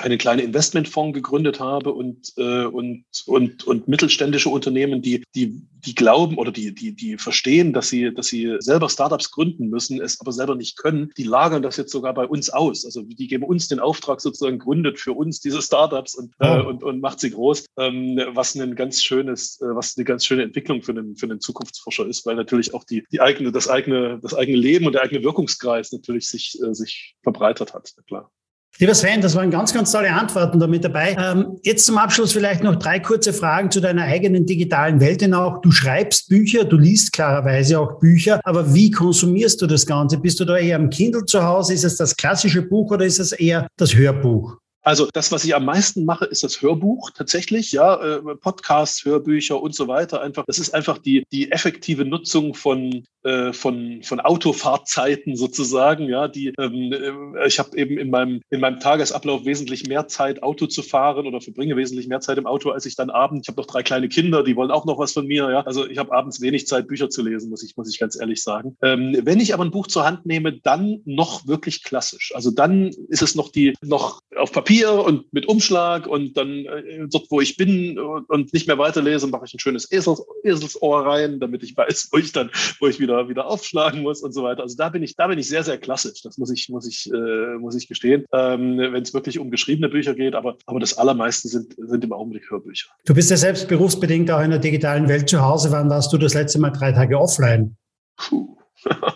eine 0.00 0.18
kleine 0.18 0.42
Investmentfonds 0.42 1.14
gegründet 1.14 1.60
habe 1.60 1.92
und, 1.92 2.32
äh, 2.36 2.64
und, 2.64 3.04
und, 3.26 3.64
und 3.64 3.88
mittelständische 3.88 4.48
Unternehmen, 4.48 5.02
die, 5.02 5.24
die, 5.34 5.62
die 5.84 5.94
glauben 5.94 6.38
oder 6.38 6.52
die, 6.52 6.74
die, 6.74 6.94
die 6.94 7.18
verstehen, 7.18 7.72
dass 7.72 7.88
sie, 7.88 8.12
dass 8.12 8.28
sie 8.28 8.56
selber 8.58 8.88
Startups 8.88 9.30
gründen 9.30 9.68
müssen, 9.68 10.00
es 10.00 10.20
aber 10.20 10.32
selber 10.32 10.54
nicht 10.54 10.76
können, 10.76 11.10
die 11.16 11.24
lagern 11.24 11.62
das 11.62 11.76
jetzt 11.76 11.92
sogar 11.92 12.14
bei 12.14 12.26
uns 12.26 12.50
aus. 12.50 12.84
Also 12.84 13.02
die 13.02 13.28
geben 13.28 13.44
uns 13.44 13.68
den 13.68 13.80
Auftrag 13.80 14.20
sozusagen, 14.20 14.58
gründet 14.58 14.98
für 14.98 15.12
uns 15.12 15.40
diese 15.40 15.62
Startups 15.62 16.14
und, 16.14 16.32
äh, 16.38 16.60
oh. 16.60 16.68
und, 16.68 16.82
und 16.82 17.00
macht 17.00 17.20
sie 17.20 17.30
groß, 17.30 17.66
ähm, 17.78 18.20
was 18.32 18.54
ein 18.54 18.74
ganz 18.74 19.02
schönes, 19.02 19.60
äh, 19.60 19.74
was 19.74 19.96
eine 19.96 20.04
ganz 20.04 20.24
schöne 20.24 20.42
Entwicklung 20.42 20.82
für 20.82 20.92
einen, 20.92 21.16
für 21.16 21.26
einen 21.26 21.40
Zukunftsforscher 21.40 22.06
ist, 22.06 22.26
weil 22.26 22.36
natürlich 22.36 22.74
auch 22.74 22.84
die, 22.84 23.04
die 23.12 23.20
eigene, 23.20 23.52
das 23.52 23.68
eigene, 23.68 24.18
das 24.22 24.34
eigene 24.34 24.58
Leben 24.58 24.86
und 24.86 24.92
der 24.92 25.02
eigene 25.02 25.22
Wirkungskreis 25.22 25.92
natürlich 25.92 26.28
sich, 26.28 26.58
äh, 26.62 26.74
sich 26.74 27.16
verbreitert 27.22 27.74
hat, 27.74 27.92
klar. 28.06 28.30
Lieber 28.78 28.94
Sven, 28.94 29.20
das 29.20 29.34
waren 29.34 29.50
ganz, 29.50 29.74
ganz 29.74 29.92
tolle 29.92 30.10
Antworten 30.10 30.58
damit 30.58 30.84
dabei. 30.84 31.14
Ähm, 31.20 31.58
jetzt 31.62 31.84
zum 31.84 31.98
Abschluss 31.98 32.32
vielleicht 32.32 32.62
noch 32.62 32.76
drei 32.76 32.98
kurze 32.98 33.34
Fragen 33.34 33.70
zu 33.70 33.80
deiner 33.80 34.04
eigenen 34.04 34.46
digitalen 34.46 35.00
Welt 35.00 35.20
denn 35.20 35.34
auch. 35.34 35.60
Du 35.60 35.70
schreibst 35.70 36.30
Bücher, 36.30 36.64
du 36.64 36.78
liest 36.78 37.12
klarerweise 37.12 37.78
auch 37.78 37.98
Bücher, 37.98 38.40
aber 38.44 38.72
wie 38.72 38.90
konsumierst 38.90 39.60
du 39.60 39.66
das 39.66 39.84
Ganze? 39.84 40.16
Bist 40.16 40.40
du 40.40 40.46
da 40.46 40.56
eher 40.56 40.76
am 40.76 40.88
Kindle 40.88 41.26
zu 41.26 41.42
Hause? 41.42 41.74
Ist 41.74 41.84
es 41.84 41.96
das 41.96 42.16
klassische 42.16 42.62
Buch 42.62 42.90
oder 42.90 43.04
ist 43.04 43.18
es 43.18 43.32
eher 43.32 43.66
das 43.76 43.94
Hörbuch? 43.94 44.56
Also 44.82 45.08
das, 45.12 45.30
was 45.30 45.44
ich 45.44 45.54
am 45.54 45.66
meisten 45.66 46.06
mache, 46.06 46.24
ist 46.24 46.42
das 46.42 46.62
Hörbuch 46.62 47.10
tatsächlich, 47.10 47.72
ja, 47.72 48.02
äh, 48.02 48.20
Podcasts, 48.36 49.04
Hörbücher 49.04 49.60
und 49.60 49.74
so 49.74 49.88
weiter. 49.88 50.22
Einfach, 50.22 50.44
das 50.46 50.58
ist 50.58 50.72
einfach 50.72 50.96
die 50.96 51.22
die 51.32 51.52
effektive 51.52 52.06
Nutzung 52.06 52.54
von 52.54 53.04
von 53.52 54.02
von 54.02 54.20
Autofahrtzeiten 54.20 55.36
sozusagen, 55.36 56.08
ja. 56.08 56.28
Die 56.28 56.52
ähm, 56.58 56.92
äh, 56.92 57.46
ich 57.46 57.58
habe 57.58 57.76
eben 57.76 57.98
in 57.98 58.10
meinem 58.10 58.40
in 58.50 58.60
meinem 58.60 58.80
Tagesablauf 58.80 59.44
wesentlich 59.44 59.86
mehr 59.86 60.08
Zeit 60.08 60.42
Auto 60.42 60.66
zu 60.66 60.82
fahren 60.82 61.26
oder 61.26 61.40
verbringe 61.40 61.76
wesentlich 61.76 62.08
mehr 62.08 62.20
Zeit 62.20 62.38
im 62.38 62.46
Auto, 62.46 62.70
als 62.70 62.86
ich 62.86 62.96
dann 62.96 63.10
abends. 63.10 63.46
Ich 63.46 63.52
habe 63.52 63.60
noch 63.60 63.68
drei 63.68 63.82
kleine 63.82 64.08
Kinder, 64.08 64.42
die 64.42 64.56
wollen 64.56 64.70
auch 64.70 64.86
noch 64.86 64.98
was 64.98 65.12
von 65.12 65.26
mir, 65.26 65.50
ja. 65.50 65.60
Also 65.60 65.86
ich 65.86 65.98
habe 65.98 66.12
abends 66.12 66.40
wenig 66.40 66.66
Zeit 66.66 66.88
Bücher 66.88 67.10
zu 67.10 67.22
lesen, 67.22 67.50
muss 67.50 67.62
ich 67.62 67.76
muss 67.76 67.90
ich 67.90 67.98
ganz 67.98 68.18
ehrlich 68.18 68.42
sagen. 68.42 68.76
Ähm, 68.82 69.16
wenn 69.22 69.40
ich 69.40 69.54
aber 69.54 69.64
ein 69.64 69.70
Buch 69.70 69.86
zur 69.86 70.04
Hand 70.04 70.26
nehme, 70.26 70.52
dann 70.52 71.00
noch 71.04 71.46
wirklich 71.46 71.84
klassisch. 71.84 72.32
Also 72.34 72.50
dann 72.50 72.88
ist 73.08 73.22
es 73.22 73.34
noch 73.34 73.50
die 73.50 73.74
noch 73.82 74.20
auf 74.36 74.52
Papier 74.52 74.70
Papier 74.70 75.04
und 75.04 75.32
mit 75.32 75.46
Umschlag 75.46 76.06
und 76.06 76.36
dann 76.36 76.64
äh, 76.64 77.06
dort, 77.10 77.26
wo 77.30 77.40
ich 77.40 77.56
bin 77.56 77.98
und 77.98 78.52
nicht 78.52 78.68
mehr 78.68 78.78
weiterlese, 78.78 79.26
mache 79.26 79.46
ich 79.46 79.54
ein 79.54 79.58
schönes 79.58 79.90
Esels, 79.90 80.22
Eselsohr 80.44 81.04
rein, 81.04 81.40
damit 81.40 81.64
ich 81.64 81.76
weiß, 81.76 82.10
wo 82.12 82.18
ich 82.18 82.30
dann, 82.30 82.50
wo 82.78 82.86
ich 82.86 83.00
wieder, 83.00 83.09
wieder 83.28 83.46
aufschlagen 83.46 84.02
muss 84.02 84.22
und 84.22 84.32
so 84.32 84.42
weiter. 84.42 84.62
Also 84.62 84.76
da 84.76 84.88
bin 84.88 85.02
ich, 85.02 85.16
da 85.16 85.26
bin 85.26 85.38
ich 85.38 85.48
sehr, 85.48 85.62
sehr 85.62 85.78
klassisch. 85.78 86.22
Das 86.22 86.38
muss 86.38 86.50
ich, 86.50 86.68
muss 86.68 86.86
ich, 86.86 87.10
äh, 87.12 87.58
muss 87.58 87.74
ich 87.76 87.88
gestehen, 87.88 88.24
ähm, 88.32 88.78
wenn 88.78 89.02
es 89.02 89.14
wirklich 89.14 89.38
um 89.38 89.50
geschriebene 89.50 89.88
Bücher 89.88 90.14
geht. 90.14 90.34
Aber, 90.34 90.56
aber 90.66 90.80
das 90.80 90.96
allermeiste 90.98 91.48
sind, 91.48 91.74
sind 91.76 92.04
im 92.04 92.12
Augenblick 92.12 92.50
Hörbücher. 92.50 92.90
Du 93.04 93.14
bist 93.14 93.30
ja 93.30 93.36
selbst 93.36 93.68
berufsbedingt 93.68 94.30
auch 94.30 94.42
in 94.42 94.50
der 94.50 94.58
digitalen 94.58 95.08
Welt 95.08 95.28
zu 95.28 95.40
Hause. 95.40 95.70
Wann 95.70 95.90
warst 95.90 96.12
du 96.12 96.18
das 96.18 96.34
letzte 96.34 96.58
Mal 96.58 96.70
drei 96.70 96.92
Tage 96.92 97.18
offline? 97.18 97.76
Puh. 98.16 98.59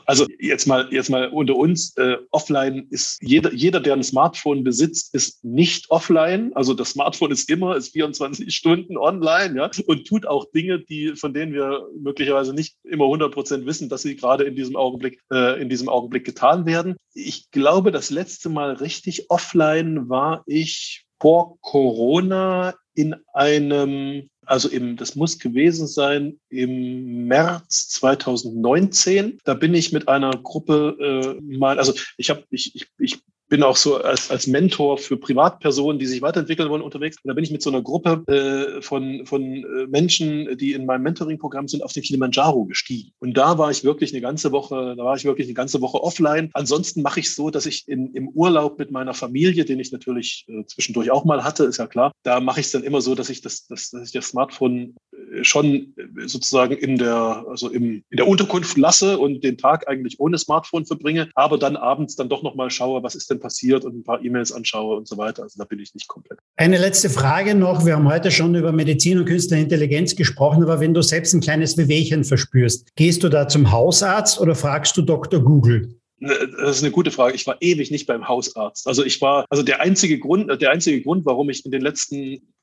Also 0.07 0.27
jetzt 0.39 0.67
mal, 0.67 0.89
jetzt 0.91 1.09
mal 1.09 1.29
unter 1.29 1.57
uns, 1.57 1.97
äh, 1.97 2.17
offline 2.31 2.87
ist 2.91 3.19
jeder, 3.23 3.53
jeder, 3.53 3.81
der 3.81 3.95
ein 3.95 4.03
Smartphone 4.03 4.63
besitzt, 4.63 5.15
ist 5.15 5.45
nicht 5.45 5.91
offline. 5.91 6.53
Also 6.55 6.75
das 6.75 6.91
Smartphone 6.91 7.31
ist 7.31 7.51
immer, 7.51 7.77
ist 7.77 7.93
24 7.93 8.55
Stunden 8.55 8.97
online, 8.97 9.57
ja, 9.57 9.71
und 9.87 10.07
tut 10.07 10.27
auch 10.27 10.51
Dinge, 10.53 10.81
die, 10.81 11.17
von 11.17 11.33
denen 11.33 11.53
wir 11.53 11.89
möglicherweise 11.99 12.53
nicht 12.55 12.77
immer 12.85 13.05
100 13.05 13.33
Prozent 13.33 13.67
wissen, 13.67 13.89
dass 13.89 14.03
sie 14.03 14.17
gerade 14.17 14.45
in 14.45 14.57
diesem 14.57 14.77
Augenblick, 14.77 15.21
äh, 15.33 15.61
in 15.61 15.69
diesem 15.69 15.89
Augenblick 15.89 16.25
getan 16.25 16.67
werden. 16.67 16.97
Ich 17.15 17.51
glaube, 17.51 17.91
das 17.91 18.11
letzte 18.11 18.49
Mal 18.49 18.75
richtig 18.75 19.31
offline 19.31 20.09
war 20.09 20.43
ich 20.47 21.05
vor 21.21 21.59
Corona 21.63 22.75
in 22.95 23.15
einem 23.33 24.29
also 24.47 24.69
im, 24.69 24.97
das 24.97 25.17
muss 25.17 25.39
gewesen 25.39 25.87
sein 25.87 26.39
im 26.49 27.27
März 27.27 27.89
2019. 27.91 29.39
Da 29.45 29.55
bin 29.55 29.75
ich 29.75 29.93
mit 29.93 30.09
einer 30.09 30.31
Gruppe 30.31 31.39
äh, 31.41 31.57
mal, 31.57 31.79
also 31.79 31.93
ich 32.17 32.31
habe, 32.31 32.45
ich, 32.51 32.75
ich, 32.75 32.87
ich 32.99 33.21
bin 33.49 33.63
auch 33.63 33.77
so 33.77 33.99
als, 33.99 34.31
als 34.31 34.47
Mentor 34.47 34.99
für 34.99 35.17
Privatpersonen, 35.17 35.99
die 35.99 36.07
sich 36.07 36.23
weiterentwickeln 36.23 36.71
wollen, 36.71 36.83
unterwegs. 36.83 37.19
Und 37.23 37.29
da 37.29 37.35
bin 37.35 37.45
ich 37.45 37.51
mit 37.51 37.63
so 37.63 37.71
einer 37.71 37.83
Gruppe 37.83 38.25
äh, 38.27 38.83
von, 38.83 39.27
von 39.27 39.43
äh, 39.43 39.87
Menschen, 39.87 40.57
die 40.57 40.73
in 40.73 40.87
meinem 40.87 41.03
Mentoring-Programm 41.03 41.69
sind, 41.69 41.83
auf 41.83 41.93
den 41.93 42.03
Kilimanjaro 42.03 42.65
gestiegen. 42.65 43.13
Und 43.21 43.37
da 43.37 43.59
war 43.59 43.71
ich 43.71 43.85
wirklich 43.85 44.13
eine 44.13 44.23
ganze 44.23 44.51
Woche, 44.53 44.95
da 44.97 45.05
war 45.05 45.17
ich 45.17 45.25
wirklich 45.25 45.47
eine 45.47 45.55
ganze 45.55 45.81
Woche 45.81 46.03
offline. 46.03 46.51
Ansonsten 46.55 47.03
mache 47.03 47.21
ich 47.21 47.35
so, 47.35 47.51
dass 47.51 47.67
ich 47.67 47.87
in, 47.87 48.13
im 48.15 48.29
Urlaub 48.31 48.79
mit 48.79 48.91
meiner 48.91 49.15
Familie, 49.15 49.65
den 49.65 49.79
ich 49.79 49.93
natürlich 49.93 50.47
äh, 50.49 50.65
zwischendurch 50.67 51.11
auch 51.11 51.25
mal 51.25 51.45
hatte, 51.45 51.65
ist 51.65 51.79
ja 51.79 51.87
klar, 51.87 52.13
da 52.23 52.41
mache 52.41 52.61
ich 52.61 52.67
es 52.67 52.73
dann 52.73 52.83
immer 52.83 53.03
so, 53.03 53.15
dass 53.15 53.29
ich 53.29 53.41
das, 53.41 53.67
dass, 53.67 53.91
dass 53.91 54.07
ich 54.07 54.13
das 54.13 54.34
Smartphone 54.35 54.97
äh, 55.13 55.45
schon 55.45 55.95
äh, 55.97 56.27
sozusagen 56.27 56.77
in 56.77 56.99
der, 56.99 57.45
also 57.49 57.71
im, 57.71 58.03
in 58.11 58.17
der 58.17 58.27
Unterkunft 58.27 58.77
lasse 58.77 59.19
und 59.19 59.45
den 59.45 59.57
Tag 59.57 59.89
eigentlich 59.89 60.19
ohne 60.19 60.39
Smartphone 60.39 60.87
verbringe, 60.87 61.29
aber 61.35 61.57
dann 61.57 61.77
abends 61.77 62.17
dann 62.17 62.29
doch 62.29 62.43
nochmal 62.43 62.71
schaue, 62.71 63.03
was 63.03 63.15
ist 63.15 63.31
denn 63.31 63.39
passiert 63.39 63.85
und 63.85 63.97
ein 63.97 64.03
paar 64.03 64.23
E-Mails 64.25 64.51
anschaue 64.51 64.97
und 64.97 65.07
so 65.07 65.17
weiter. 65.17 65.45
Also 65.45 65.59
da 65.59 65.65
bin 65.65 65.79
ich 65.79 65.95
nicht 65.95 66.09
komplett. 66.09 66.41
Eine 66.57 66.79
letzte 66.79 67.09
Frage 67.11 67.55
noch. 67.55 67.87
Wir 67.87 67.95
haben 67.95 68.09
heute 68.09 68.31
schon 68.31 68.55
über 68.55 68.73
Medizin 68.73 69.19
und 69.19 69.27
künstliche 69.27 69.63
Intelligenz 69.63 70.17
gesprochen, 70.17 70.65
aber 70.65 70.81
wenn 70.81 70.95
du 70.95 71.03
selbst 71.03 71.33
ein 71.33 71.41
kleines 71.41 71.77
Wehwehchen 71.77 72.25
verspürst, 72.25 72.89
gehst 72.97 73.23
du 73.23 73.29
da 73.29 73.47
zum 73.47 73.71
Hausarzt 73.71 74.41
oder 74.41 74.55
fragst 74.55 74.97
du 74.97 75.03
Dr. 75.03 75.41
Google? 75.41 75.97
Das 76.21 76.77
ist 76.77 76.83
eine 76.83 76.93
gute 76.93 77.11
Frage. 77.11 77.35
Ich 77.35 77.47
war 77.47 77.61
ewig 77.61 77.91
nicht 77.91 78.07
beim 78.07 78.27
Hausarzt. 78.27 78.87
Also 78.87 79.05
ich 79.05 79.21
war, 79.21 79.45
also 79.51 79.63
der 79.63 79.81
einzige 79.81 80.19
Grund, 80.19 80.51
der 80.63 80.71
einzige 80.71 81.03
Grund, 81.03 81.27
warum 81.27 81.51
ich 81.51 81.65
in 81.65 81.71
den 81.71 81.83
letzten 81.83 82.54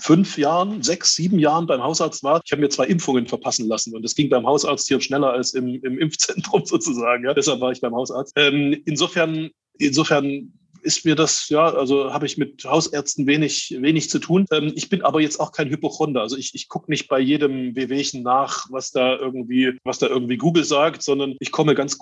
fünf 0.00 0.36
Jahren, 0.36 0.82
sechs, 0.82 1.14
sieben 1.14 1.38
Jahren 1.38 1.66
beim 1.66 1.82
Hausarzt 1.82 2.22
war. 2.24 2.40
Ich 2.44 2.52
habe 2.52 2.62
mir 2.62 2.68
zwei 2.68 2.86
Impfungen 2.86 3.26
verpassen 3.26 3.68
lassen 3.68 3.94
und 3.94 4.02
das 4.02 4.14
ging 4.14 4.28
beim 4.28 4.46
Hausarzt 4.46 4.88
hier 4.88 5.00
schneller 5.00 5.32
als 5.32 5.54
im, 5.54 5.80
im 5.82 5.98
Impfzentrum 5.98 6.64
sozusagen. 6.64 7.24
Ja. 7.24 7.34
Deshalb 7.34 7.60
war 7.60 7.72
ich 7.72 7.80
beim 7.80 7.94
Hausarzt. 7.94 8.32
Ähm, 8.36 8.82
insofern, 8.84 9.50
insofern 9.78 10.52
ist 10.82 11.04
mir 11.04 11.16
das, 11.16 11.48
ja, 11.48 11.66
also 11.74 12.12
habe 12.12 12.26
ich 12.26 12.38
mit 12.38 12.64
Hausärzten 12.64 13.26
wenig, 13.26 13.76
wenig 13.80 14.08
zu 14.08 14.18
tun. 14.18 14.46
Ähm, 14.52 14.72
ich 14.76 14.88
bin 14.88 15.02
aber 15.02 15.20
jetzt 15.20 15.40
auch 15.40 15.52
kein 15.52 15.68
Hypochonder. 15.68 16.20
Also 16.20 16.36
ich, 16.36 16.54
ich 16.54 16.68
gucke 16.68 16.90
nicht 16.90 17.08
bei 17.08 17.18
jedem 17.18 17.74
Wehwehchen 17.74 18.22
nach, 18.22 18.66
was 18.70 18.92
da 18.92 19.16
irgendwie, 19.16 19.78
was 19.84 19.98
da 19.98 20.06
irgendwie 20.06 20.36
Google 20.36 20.64
sagt, 20.64 21.02
sondern 21.02 21.36
ich 21.40 21.50
komme 21.50 21.74
ganz 21.74 21.98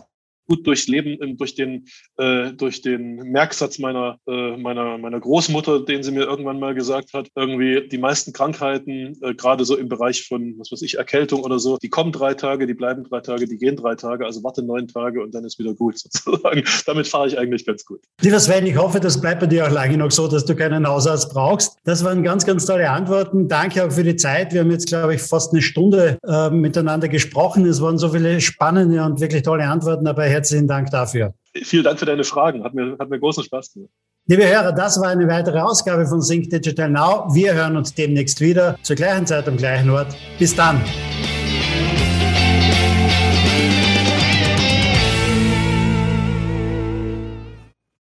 gut 0.46 0.66
durchs 0.66 0.86
Leben, 0.88 1.18
ähm, 1.22 1.36
durch 1.36 1.54
den, 1.54 1.86
äh, 2.18 2.52
durch 2.52 2.82
den 2.82 3.16
Merksatz 3.16 3.78
meiner, 3.78 4.18
äh, 4.26 4.56
meiner, 4.56 4.98
meiner 4.98 5.20
Großmutter, 5.20 5.80
den 5.80 6.02
sie 6.02 6.12
mir 6.12 6.24
irgendwann 6.24 6.58
mal 6.58 6.74
gesagt 6.74 7.12
hat, 7.12 7.28
irgendwie 7.34 7.88
die 7.88 7.98
meisten 7.98 8.32
Krankheiten, 8.32 9.16
äh, 9.22 9.34
gerade 9.34 9.64
so 9.64 9.76
im 9.76 9.88
Bereich 9.88 10.26
von, 10.26 10.54
was 10.58 10.70
weiß 10.72 10.82
ich, 10.82 10.98
Erkältung 10.98 11.42
oder 11.42 11.58
so, 11.58 11.78
die 11.78 11.88
kommen 11.88 12.12
drei 12.12 12.34
Tage, 12.34 12.66
die 12.66 12.74
bleiben 12.74 13.04
drei 13.04 13.20
Tage, 13.20 13.46
die 13.46 13.56
gehen 13.56 13.76
drei 13.76 13.94
Tage, 13.94 14.24
also 14.24 14.42
warte 14.42 14.62
neun 14.62 14.88
Tage 14.88 15.22
und 15.22 15.34
dann 15.34 15.44
ist 15.44 15.58
wieder 15.58 15.74
gut 15.74 15.98
sozusagen. 15.98 16.62
Damit 16.86 17.08
fahre 17.08 17.28
ich 17.28 17.38
eigentlich 17.38 17.66
ganz 17.66 17.84
gut. 17.84 18.00
Lieber 18.20 18.40
Sven, 18.40 18.66
ich 18.66 18.76
hoffe, 18.76 19.00
das 19.00 19.20
bleibt 19.20 19.40
bei 19.40 19.46
dir 19.46 19.66
auch 19.66 19.70
lange 19.70 19.96
noch 19.96 20.10
so, 20.10 20.28
dass 20.28 20.44
du 20.44 20.54
keinen 20.54 20.86
Hausarzt 20.86 21.32
brauchst. 21.32 21.78
Das 21.84 22.04
waren 22.04 22.22
ganz, 22.22 22.44
ganz 22.44 22.66
tolle 22.66 22.88
Antworten. 22.90 23.48
Danke 23.48 23.84
auch 23.84 23.92
für 23.92 24.04
die 24.04 24.16
Zeit. 24.16 24.52
Wir 24.52 24.60
haben 24.60 24.70
jetzt, 24.70 24.88
glaube 24.88 25.14
ich, 25.14 25.22
fast 25.22 25.52
eine 25.52 25.62
Stunde 25.62 26.18
äh, 26.26 26.50
miteinander 26.50 27.08
gesprochen. 27.08 27.66
Es 27.66 27.80
waren 27.80 27.98
so 27.98 28.10
viele 28.10 28.40
spannende 28.40 29.02
und 29.02 29.20
wirklich 29.20 29.42
tolle 29.42 29.64
Antworten 29.64 30.04
dabei 30.04 30.33
herzlichen 30.34 30.68
Dank 30.68 30.90
dafür. 30.90 31.34
Vielen 31.62 31.84
Dank 31.84 31.98
für 31.98 32.06
deine 32.06 32.24
Fragen. 32.24 32.64
Hat 32.64 32.74
mir, 32.74 32.96
hat 32.98 33.08
mir 33.08 33.18
großen 33.18 33.44
Spaß 33.44 33.72
gemacht. 33.72 33.90
Liebe 34.26 34.46
Hörer, 34.46 34.72
das 34.72 34.98
war 35.00 35.08
eine 35.08 35.28
weitere 35.28 35.58
Ausgabe 35.60 36.06
von 36.06 36.22
Sync 36.22 36.48
Digital 36.48 36.88
Now. 36.88 37.26
Wir 37.34 37.52
hören 37.52 37.76
uns 37.76 37.94
demnächst 37.94 38.40
wieder 38.40 38.76
zur 38.82 38.96
gleichen 38.96 39.26
Zeit 39.26 39.46
am 39.46 39.56
gleichen 39.56 39.90
Ort. 39.90 40.16
Bis 40.38 40.56
dann. 40.56 40.80